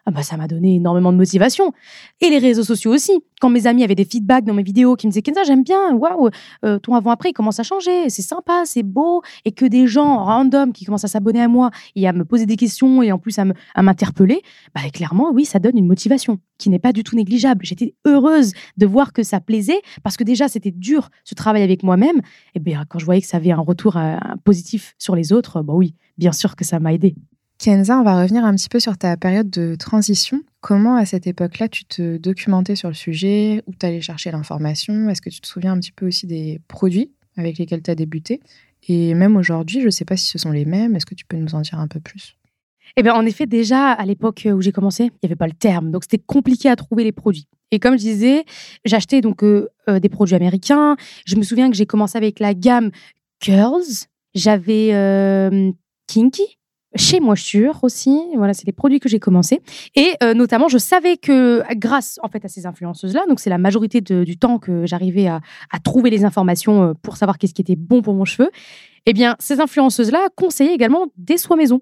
ah 0.08 0.12
bah, 0.12 0.22
ça 0.22 0.36
m'a 0.36 0.46
donné 0.46 0.76
énormément 0.76 1.12
de 1.12 1.16
motivation. 1.16 1.72
Et 2.20 2.30
les 2.30 2.38
réseaux 2.38 2.62
sociaux 2.62 2.94
aussi. 2.94 3.12
Quand 3.40 3.50
mes 3.50 3.66
amis 3.66 3.82
avaient 3.82 3.96
des 3.96 4.04
feedbacks 4.04 4.44
dans 4.44 4.54
mes 4.54 4.62
vidéos 4.62 4.94
qui 4.94 5.08
me 5.08 5.10
disaient 5.10 5.20
Kenza, 5.20 5.42
j'aime 5.42 5.64
bien, 5.64 5.92
waouh, 5.94 6.30
euh, 6.64 6.78
ton 6.78 6.94
avant-après, 6.94 7.30
il 7.30 7.32
commence 7.32 7.58
à 7.58 7.64
changer, 7.64 8.08
c'est 8.08 8.22
sympa, 8.22 8.62
c'est 8.64 8.84
beau. 8.84 9.22
Et 9.44 9.50
que 9.50 9.66
des 9.66 9.88
gens 9.88 10.22
random 10.22 10.72
qui 10.72 10.84
commencent 10.84 11.04
à 11.04 11.08
s'abonner 11.08 11.42
à 11.42 11.48
moi 11.48 11.70
et 11.96 12.06
à 12.06 12.12
me 12.12 12.24
poser 12.24 12.46
des 12.46 12.56
questions 12.56 13.02
et 13.02 13.10
en 13.10 13.18
plus 13.18 13.36
à 13.40 13.82
m'interpeller, 13.82 14.42
bah, 14.76 14.82
clairement, 14.92 15.32
oui, 15.32 15.44
ça 15.44 15.58
donne 15.58 15.76
une 15.76 15.88
motivation 15.88 16.38
qui 16.56 16.70
n'est 16.70 16.78
pas 16.78 16.92
du 16.92 17.02
tout 17.02 17.16
négligeable. 17.16 17.64
J'étais 17.64 17.96
heureuse 18.06 18.52
de 18.76 18.86
voir 18.86 19.12
que 19.12 19.24
ça 19.24 19.40
plaisait 19.40 19.82
parce 20.04 20.16
que 20.16 20.22
déjà, 20.22 20.46
c'était 20.46 20.70
dur 20.70 21.10
ce 21.24 21.34
travail 21.34 21.64
avec 21.64 21.82
moi-même. 21.82 22.20
Et 22.54 22.60
bien, 22.60 22.84
quand 22.88 23.00
je 23.00 23.04
voyais 23.04 23.20
que 23.20 23.26
ça 23.26 23.38
avait 23.38 23.50
un 23.50 23.58
retour 23.60 23.96
euh, 23.96 24.16
positif 24.44 24.94
sur 24.98 25.16
les 25.16 25.32
autres, 25.32 25.62
bah 25.62 25.74
oui, 25.74 25.96
bien 26.16 26.32
sûr 26.32 26.54
que 26.54 26.64
ça 26.64 26.78
m'a 26.78 26.94
aidé. 26.94 27.16
Kenza, 27.58 27.98
on 27.98 28.02
va 28.02 28.20
revenir 28.20 28.44
un 28.44 28.54
petit 28.54 28.68
peu 28.68 28.80
sur 28.80 28.98
ta 28.98 29.16
période 29.16 29.48
de 29.48 29.76
transition. 29.76 30.42
Comment, 30.60 30.96
à 30.96 31.06
cette 31.06 31.26
époque-là, 31.26 31.68
tu 31.68 31.84
te 31.86 32.18
documentais 32.18 32.76
sur 32.76 32.88
le 32.88 32.94
sujet 32.94 33.62
Où 33.66 33.72
tu 33.72 33.86
allais 33.86 34.02
chercher 34.02 34.30
l'information? 34.30 35.08
Est-ce 35.08 35.22
que 35.22 35.30
tu 35.30 35.40
te 35.40 35.46
souviens 35.46 35.72
un 35.72 35.80
petit 35.80 35.92
peu 35.92 36.06
aussi 36.06 36.26
des 36.26 36.60
produits 36.68 37.12
avec 37.36 37.56
lesquels 37.58 37.82
tu 37.82 37.90
as 37.90 37.94
débuté? 37.94 38.40
Et 38.88 39.14
même 39.14 39.36
aujourd'hui, 39.36 39.80
je 39.80 39.86
ne 39.86 39.90
sais 39.90 40.04
pas 40.04 40.16
si 40.16 40.26
ce 40.26 40.38
sont 40.38 40.50
les 40.50 40.66
mêmes. 40.66 40.94
Est-ce 40.96 41.06
que 41.06 41.14
tu 41.14 41.24
peux 41.24 41.36
nous 41.36 41.54
en 41.54 41.62
dire 41.62 41.80
un 41.80 41.88
peu 41.88 41.98
plus? 41.98 42.36
Eh 42.96 43.02
bien, 43.02 43.14
en 43.14 43.24
effet, 43.24 43.46
déjà, 43.46 43.90
à 43.90 44.04
l'époque 44.04 44.46
où 44.52 44.60
j'ai 44.60 44.72
commencé, 44.72 45.04
il 45.04 45.10
n'y 45.22 45.26
avait 45.26 45.36
pas 45.36 45.46
le 45.46 45.52
terme. 45.52 45.90
Donc, 45.90 46.04
c'était 46.04 46.22
compliqué 46.24 46.68
à 46.68 46.76
trouver 46.76 47.04
les 47.04 47.12
produits. 47.12 47.48
Et 47.70 47.78
comme 47.78 47.94
je 47.94 48.02
disais, 48.02 48.44
j'achetais 48.84 49.22
donc 49.22 49.42
euh, 49.42 49.68
euh, 49.88 49.98
des 49.98 50.08
produits 50.08 50.36
américains. 50.36 50.96
Je 51.24 51.36
me 51.36 51.42
souviens 51.42 51.70
que 51.70 51.76
j'ai 51.76 51.86
commencé 51.86 52.16
avec 52.16 52.38
la 52.38 52.54
gamme 52.54 52.90
Girls. 53.40 54.06
J'avais 54.34 54.90
euh, 54.92 55.72
Kinky 56.06 56.55
chez 56.96 57.20
Moisture 57.20 57.78
aussi. 57.82 58.20
Voilà, 58.36 58.54
c'est 58.54 58.66
les 58.66 58.72
produits 58.72 59.00
que 59.00 59.08
j'ai 59.08 59.20
commencé. 59.20 59.60
Et 59.94 60.12
euh, 60.22 60.34
notamment, 60.34 60.68
je 60.68 60.78
savais 60.78 61.16
que 61.16 61.62
grâce 61.74 62.18
en 62.22 62.28
fait 62.28 62.44
à 62.44 62.48
ces 62.48 62.66
influenceuses-là, 62.66 63.24
donc 63.28 63.40
c'est 63.40 63.50
la 63.50 63.58
majorité 63.58 64.00
du 64.00 64.36
temps 64.38 64.58
que 64.58 64.86
j'arrivais 64.86 65.26
à, 65.26 65.40
trouver 65.84 66.10
les 66.10 66.24
informations 66.24 66.82
euh, 66.82 66.94
pour 66.94 67.16
savoir 67.16 67.38
qu'est-ce 67.38 67.54
qui 67.54 67.62
était 67.62 67.76
bon 67.76 68.02
pour 68.02 68.14
mon 68.14 68.24
cheveu. 68.24 68.50
Eh 69.06 69.12
bien, 69.12 69.36
ces 69.38 69.60
influenceuses-là 69.60 70.28
conseillaient 70.34 70.74
également 70.74 71.06
des 71.16 71.36
soins 71.36 71.56
maison. 71.56 71.80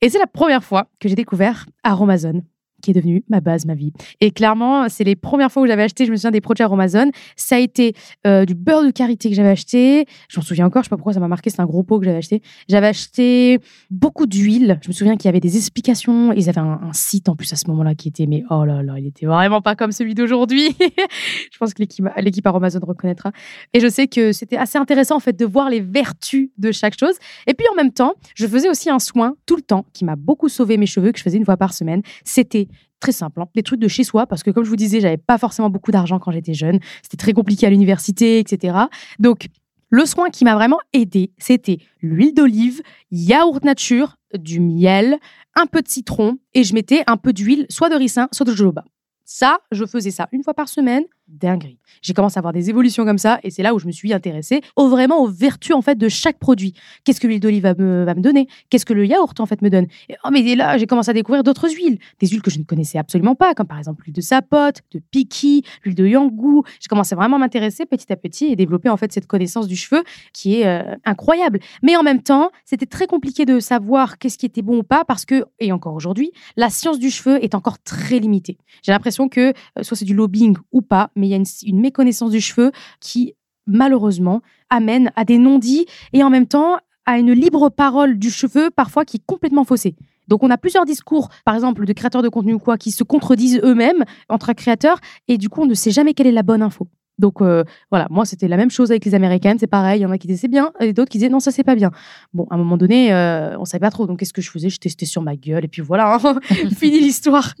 Et 0.00 0.08
c'est 0.08 0.18
la 0.18 0.26
première 0.26 0.64
fois 0.64 0.88
que 1.00 1.08
j'ai 1.08 1.14
découvert 1.14 1.66
Aromazone 1.82 2.42
qui 2.82 2.90
est 2.90 2.94
devenu 2.94 3.24
ma 3.28 3.40
base, 3.40 3.64
ma 3.64 3.74
vie. 3.74 3.92
Et 4.20 4.30
clairement, 4.30 4.88
c'est 4.88 5.04
les 5.04 5.16
premières 5.16 5.50
fois 5.50 5.62
où 5.62 5.66
j'avais 5.66 5.84
acheté, 5.84 6.04
je 6.04 6.10
me 6.10 6.16
souviens 6.16 6.30
des 6.30 6.40
produits 6.40 6.62
Amazon. 6.64 7.10
Ça 7.36 7.56
a 7.56 7.58
été 7.58 7.94
euh, 8.26 8.44
du 8.44 8.54
beurre 8.54 8.84
de 8.84 8.90
karité 8.90 9.30
que 9.30 9.34
j'avais 9.34 9.48
acheté. 9.48 10.06
Je 10.28 10.38
m'en 10.38 10.44
souviens 10.44 10.66
encore, 10.66 10.82
je 10.82 10.86
sais 10.86 10.90
pas 10.90 10.96
pourquoi 10.96 11.12
ça 11.12 11.20
m'a 11.20 11.28
marqué, 11.28 11.50
c'est 11.50 11.60
un 11.60 11.66
gros 11.66 11.82
pot 11.82 11.98
que 11.98 12.04
j'avais 12.04 12.18
acheté. 12.18 12.42
J'avais 12.68 12.88
acheté 12.88 13.58
beaucoup 13.90 14.26
d'huile. 14.26 14.78
Je 14.82 14.88
me 14.88 14.92
souviens 14.92 15.16
qu'il 15.16 15.26
y 15.26 15.28
avait 15.28 15.40
des 15.40 15.56
explications. 15.56 16.32
Ils 16.32 16.48
avaient 16.48 16.60
un, 16.60 16.80
site 16.92 17.28
en 17.28 17.36
plus 17.36 17.50
à 17.52 17.56
ce 17.56 17.68
moment-là 17.68 17.94
qui 17.94 18.08
était, 18.08 18.26
mais 18.26 18.44
oh 18.50 18.64
là 18.64 18.82
là, 18.82 18.98
il 18.98 19.06
était 19.06 19.24
vraiment 19.24 19.62
pas 19.62 19.74
comme 19.74 19.92
celui 19.92 20.14
d'aujourd'hui. 20.14 20.76
je 20.80 21.58
pense 21.58 21.72
que 21.72 21.82
l'équipe, 21.82 22.46
Amazon 22.46 22.80
reconnaîtra. 22.82 23.32
Et 23.72 23.80
je 23.80 23.88
sais 23.88 24.08
que 24.08 24.32
c'était 24.32 24.56
assez 24.56 24.76
intéressant 24.76 25.16
en 25.16 25.20
fait 25.20 25.38
de 25.38 25.46
voir 25.46 25.70
les 25.70 25.80
vertus 25.80 26.50
de 26.58 26.70
chaque 26.70 26.98
chose. 26.98 27.14
Et 27.46 27.54
puis 27.54 27.66
en 27.72 27.74
même 27.74 27.92
temps, 27.92 28.14
je 28.34 28.46
faisais 28.46 28.68
aussi 28.68 28.90
un 28.90 28.98
soin 28.98 29.34
tout 29.46 29.56
le 29.56 29.62
temps 29.62 29.86
qui 29.92 30.04
m'a 30.04 30.16
beaucoup 30.16 30.48
sauvé 30.48 30.76
mes 30.76 30.86
cheveux 30.86 31.12
que 31.12 31.18
je 31.18 31.22
faisais 31.22 31.38
une 31.38 31.44
fois 31.44 31.56
par 31.56 31.72
semaine. 31.72 32.02
C'était 32.24 32.68
très 33.02 33.12
simple, 33.12 33.42
hein. 33.42 33.48
des 33.54 33.62
trucs 33.62 33.80
de 33.80 33.88
chez 33.88 34.04
soi, 34.04 34.26
parce 34.26 34.42
que 34.42 34.50
comme 34.50 34.64
je 34.64 34.70
vous 34.70 34.76
disais, 34.76 35.00
j'avais 35.00 35.18
pas 35.18 35.36
forcément 35.36 35.68
beaucoup 35.68 35.90
d'argent 35.90 36.18
quand 36.18 36.30
j'étais 36.30 36.54
jeune, 36.54 36.78
c'était 37.02 37.16
très 37.18 37.32
compliqué 37.32 37.66
à 37.66 37.70
l'université, 37.70 38.38
etc. 38.38 38.78
Donc, 39.18 39.48
le 39.90 40.06
soin 40.06 40.30
qui 40.30 40.44
m'a 40.44 40.54
vraiment 40.54 40.78
aidé, 40.94 41.32
c'était 41.36 41.78
l'huile 42.00 42.32
d'olive, 42.32 42.80
yaourt 43.10 43.62
nature, 43.64 44.16
du 44.34 44.60
miel, 44.60 45.18
un 45.54 45.66
peu 45.66 45.82
de 45.82 45.88
citron, 45.88 46.38
et 46.54 46.64
je 46.64 46.72
mettais 46.72 47.02
un 47.06 47.18
peu 47.18 47.32
d'huile, 47.34 47.66
soit 47.68 47.90
de 47.90 47.96
ricin, 47.96 48.28
soit 48.32 48.46
de 48.46 48.52
jojoba. 48.52 48.84
Ça, 49.24 49.58
je 49.70 49.84
faisais 49.84 50.10
ça 50.10 50.28
une 50.32 50.42
fois 50.42 50.54
par 50.54 50.68
semaine, 50.68 51.04
dinguerie. 51.32 51.78
J'ai 52.02 52.14
commencé 52.14 52.38
à 52.38 52.40
avoir 52.40 52.52
des 52.52 52.70
évolutions 52.70 53.04
comme 53.04 53.18
ça 53.18 53.40
et 53.42 53.50
c'est 53.50 53.62
là 53.62 53.74
où 53.74 53.78
je 53.78 53.86
me 53.86 53.92
suis 53.92 54.12
intéressée 54.12 54.60
au 54.76 54.88
vraiment 54.88 55.22
aux 55.22 55.28
vertus 55.28 55.74
en 55.74 55.82
fait 55.82 55.96
de 55.96 56.08
chaque 56.08 56.38
produit. 56.38 56.74
Qu'est-ce 57.04 57.20
que 57.20 57.26
l'huile 57.26 57.40
d'olive 57.40 57.62
va 57.62 57.74
me, 57.74 58.20
donner? 58.20 58.46
Qu'est-ce 58.70 58.86
que 58.86 58.92
le 58.92 59.06
yaourt 59.06 59.38
en 59.40 59.46
fait 59.46 59.62
me 59.62 59.70
donne? 59.70 59.86
Oh 60.24 60.28
mais 60.30 60.54
là 60.54 60.78
j'ai 60.78 60.86
commencé 60.86 61.10
à 61.10 61.14
découvrir 61.14 61.42
d'autres 61.42 61.68
huiles, 61.70 61.98
des 62.20 62.28
huiles 62.28 62.42
que 62.42 62.50
je 62.50 62.58
ne 62.58 62.64
connaissais 62.64 62.98
absolument 62.98 63.34
pas, 63.34 63.54
comme 63.54 63.66
par 63.66 63.78
exemple 63.78 64.04
l'huile 64.04 64.14
de 64.14 64.20
sapote, 64.20 64.80
de 64.92 65.00
piki, 65.10 65.64
l'huile 65.84 65.94
de 65.94 66.06
yangou. 66.06 66.64
J'ai 66.80 66.88
commencé 66.88 67.14
vraiment 67.14 67.36
à 67.36 67.40
m'intéresser 67.40 67.86
petit 67.86 68.12
à 68.12 68.16
petit 68.16 68.46
et 68.46 68.56
développer 68.56 68.88
en 68.88 68.96
fait 68.96 69.12
cette 69.12 69.26
connaissance 69.26 69.66
du 69.66 69.76
cheveu 69.76 70.02
qui 70.32 70.60
est 70.60 70.66
euh, 70.66 70.94
incroyable. 71.04 71.60
Mais 71.82 71.96
en 71.96 72.02
même 72.02 72.22
temps, 72.22 72.50
c'était 72.64 72.86
très 72.86 73.06
compliqué 73.06 73.44
de 73.44 73.60
savoir 73.60 74.18
qu'est-ce 74.18 74.38
qui 74.38 74.46
était 74.46 74.62
bon 74.62 74.78
ou 74.78 74.82
pas 74.82 75.04
parce 75.04 75.24
que 75.24 75.44
et 75.60 75.72
encore 75.72 75.94
aujourd'hui, 75.94 76.32
la 76.56 76.70
science 76.70 76.98
du 76.98 77.10
cheveu 77.10 77.42
est 77.42 77.54
encore 77.54 77.78
très 77.78 78.18
limitée. 78.18 78.58
J'ai 78.82 78.92
l'impression 78.92 79.28
que 79.28 79.52
euh, 79.78 79.82
soit 79.82 79.96
c'est 79.96 80.04
du 80.04 80.14
lobbying 80.14 80.56
ou 80.72 80.82
pas, 80.82 81.10
mais 81.16 81.21
il 81.26 81.30
y 81.30 81.34
a 81.34 81.36
une, 81.36 81.44
une 81.64 81.80
méconnaissance 81.80 82.30
du 82.30 82.40
cheveu 82.40 82.72
qui 83.00 83.34
malheureusement 83.66 84.42
amène 84.70 85.12
à 85.16 85.24
des 85.24 85.38
non-dits 85.38 85.86
et 86.12 86.22
en 86.22 86.30
même 86.30 86.46
temps 86.46 86.78
à 87.06 87.18
une 87.18 87.32
libre 87.32 87.68
parole 87.68 88.18
du 88.18 88.30
cheveu 88.30 88.70
parfois 88.70 89.04
qui 89.04 89.18
est 89.18 89.26
complètement 89.26 89.64
faussée. 89.64 89.94
Donc 90.28 90.42
on 90.42 90.50
a 90.50 90.56
plusieurs 90.56 90.84
discours, 90.84 91.28
par 91.44 91.54
exemple 91.54 91.84
de 91.84 91.92
créateurs 91.92 92.22
de 92.22 92.28
contenu 92.28 92.54
ou 92.54 92.58
quoi, 92.58 92.78
qui 92.78 92.90
se 92.90 93.04
contredisent 93.04 93.60
eux-mêmes 93.62 94.04
entre 94.28 94.52
créateurs 94.52 94.98
et 95.28 95.36
du 95.36 95.48
coup 95.48 95.62
on 95.62 95.66
ne 95.66 95.74
sait 95.74 95.90
jamais 95.90 96.14
quelle 96.14 96.26
est 96.26 96.32
la 96.32 96.42
bonne 96.42 96.62
info. 96.62 96.88
Donc 97.18 97.42
euh, 97.42 97.64
voilà, 97.90 98.06
moi 98.08 98.24
c'était 98.24 98.48
la 98.48 98.56
même 98.56 98.70
chose 98.70 98.90
avec 98.90 99.04
les 99.04 99.14
américaines, 99.14 99.58
c'est 99.58 99.66
pareil, 99.66 100.00
il 100.00 100.02
y 100.02 100.06
en 100.06 100.10
a 100.10 100.18
qui 100.18 100.26
disaient 100.26 100.40
c'est 100.40 100.48
bien 100.48 100.72
et 100.80 100.92
d'autres 100.92 101.10
qui 101.10 101.18
disaient 101.18 101.28
non 101.28 101.40
ça 101.40 101.50
c'est 101.50 101.64
pas 101.64 101.74
bien. 101.74 101.90
Bon, 102.32 102.46
à 102.50 102.54
un 102.54 102.58
moment 102.58 102.76
donné, 102.76 103.12
euh, 103.12 103.58
on 103.58 103.64
savait 103.64 103.80
pas 103.80 103.90
trop, 103.90 104.06
donc 104.06 104.20
qu'est-ce 104.20 104.32
que 104.32 104.42
je 104.42 104.50
faisais? 104.50 104.70
Je 104.70 104.78
testais 104.78 105.06
sur 105.06 105.22
ma 105.22 105.36
gueule 105.36 105.64
et 105.64 105.68
puis 105.68 105.82
voilà, 105.82 106.18
hein. 106.22 106.38
fini 106.78 107.00
l'histoire. 107.00 107.54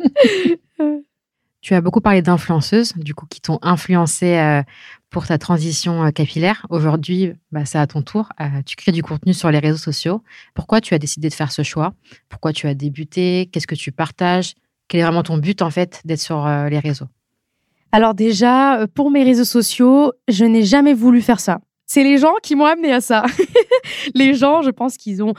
Tu 1.62 1.74
as 1.74 1.80
beaucoup 1.80 2.00
parlé 2.00 2.22
d'influenceuses, 2.22 2.92
du 2.96 3.14
coup, 3.14 3.26
qui 3.26 3.40
t'ont 3.40 3.60
influencé 3.62 4.36
euh, 4.36 4.62
pour 5.10 5.28
ta 5.28 5.38
transition 5.38 6.04
euh, 6.04 6.10
capillaire. 6.10 6.66
Aujourd'hui, 6.70 7.34
bah, 7.52 7.64
c'est 7.64 7.78
à 7.78 7.86
ton 7.86 8.02
tour. 8.02 8.30
Euh, 8.40 8.62
tu 8.66 8.74
crées 8.74 8.90
du 8.90 9.04
contenu 9.04 9.32
sur 9.32 9.48
les 9.48 9.60
réseaux 9.60 9.78
sociaux. 9.78 10.24
Pourquoi 10.54 10.80
tu 10.80 10.92
as 10.94 10.98
décidé 10.98 11.28
de 11.28 11.34
faire 11.34 11.52
ce 11.52 11.62
choix? 11.62 11.94
Pourquoi 12.28 12.52
tu 12.52 12.66
as 12.66 12.74
débuté? 12.74 13.48
Qu'est-ce 13.52 13.68
que 13.68 13.76
tu 13.76 13.92
partages? 13.92 14.54
Quel 14.88 15.00
est 15.00 15.04
vraiment 15.04 15.22
ton 15.22 15.38
but, 15.38 15.62
en 15.62 15.70
fait, 15.70 16.00
d'être 16.04 16.20
sur 16.20 16.46
les 16.46 16.80
réseaux? 16.80 17.06
Alors 17.92 18.14
déjà, 18.14 18.86
pour 18.94 19.12
mes 19.12 19.22
réseaux 19.22 19.44
sociaux, 19.44 20.12
je 20.26 20.44
n'ai 20.44 20.64
jamais 20.64 20.94
voulu 20.94 21.22
faire 21.22 21.38
ça. 21.38 21.60
C'est 21.86 22.02
les 22.02 22.18
gens 22.18 22.34
qui 22.42 22.56
m'ont 22.56 22.64
amené 22.64 22.92
à 22.92 23.00
ça. 23.00 23.24
les 24.14 24.34
gens, 24.34 24.62
je 24.62 24.70
pense 24.70 24.96
qu'ils 24.96 25.22
ont 25.22 25.34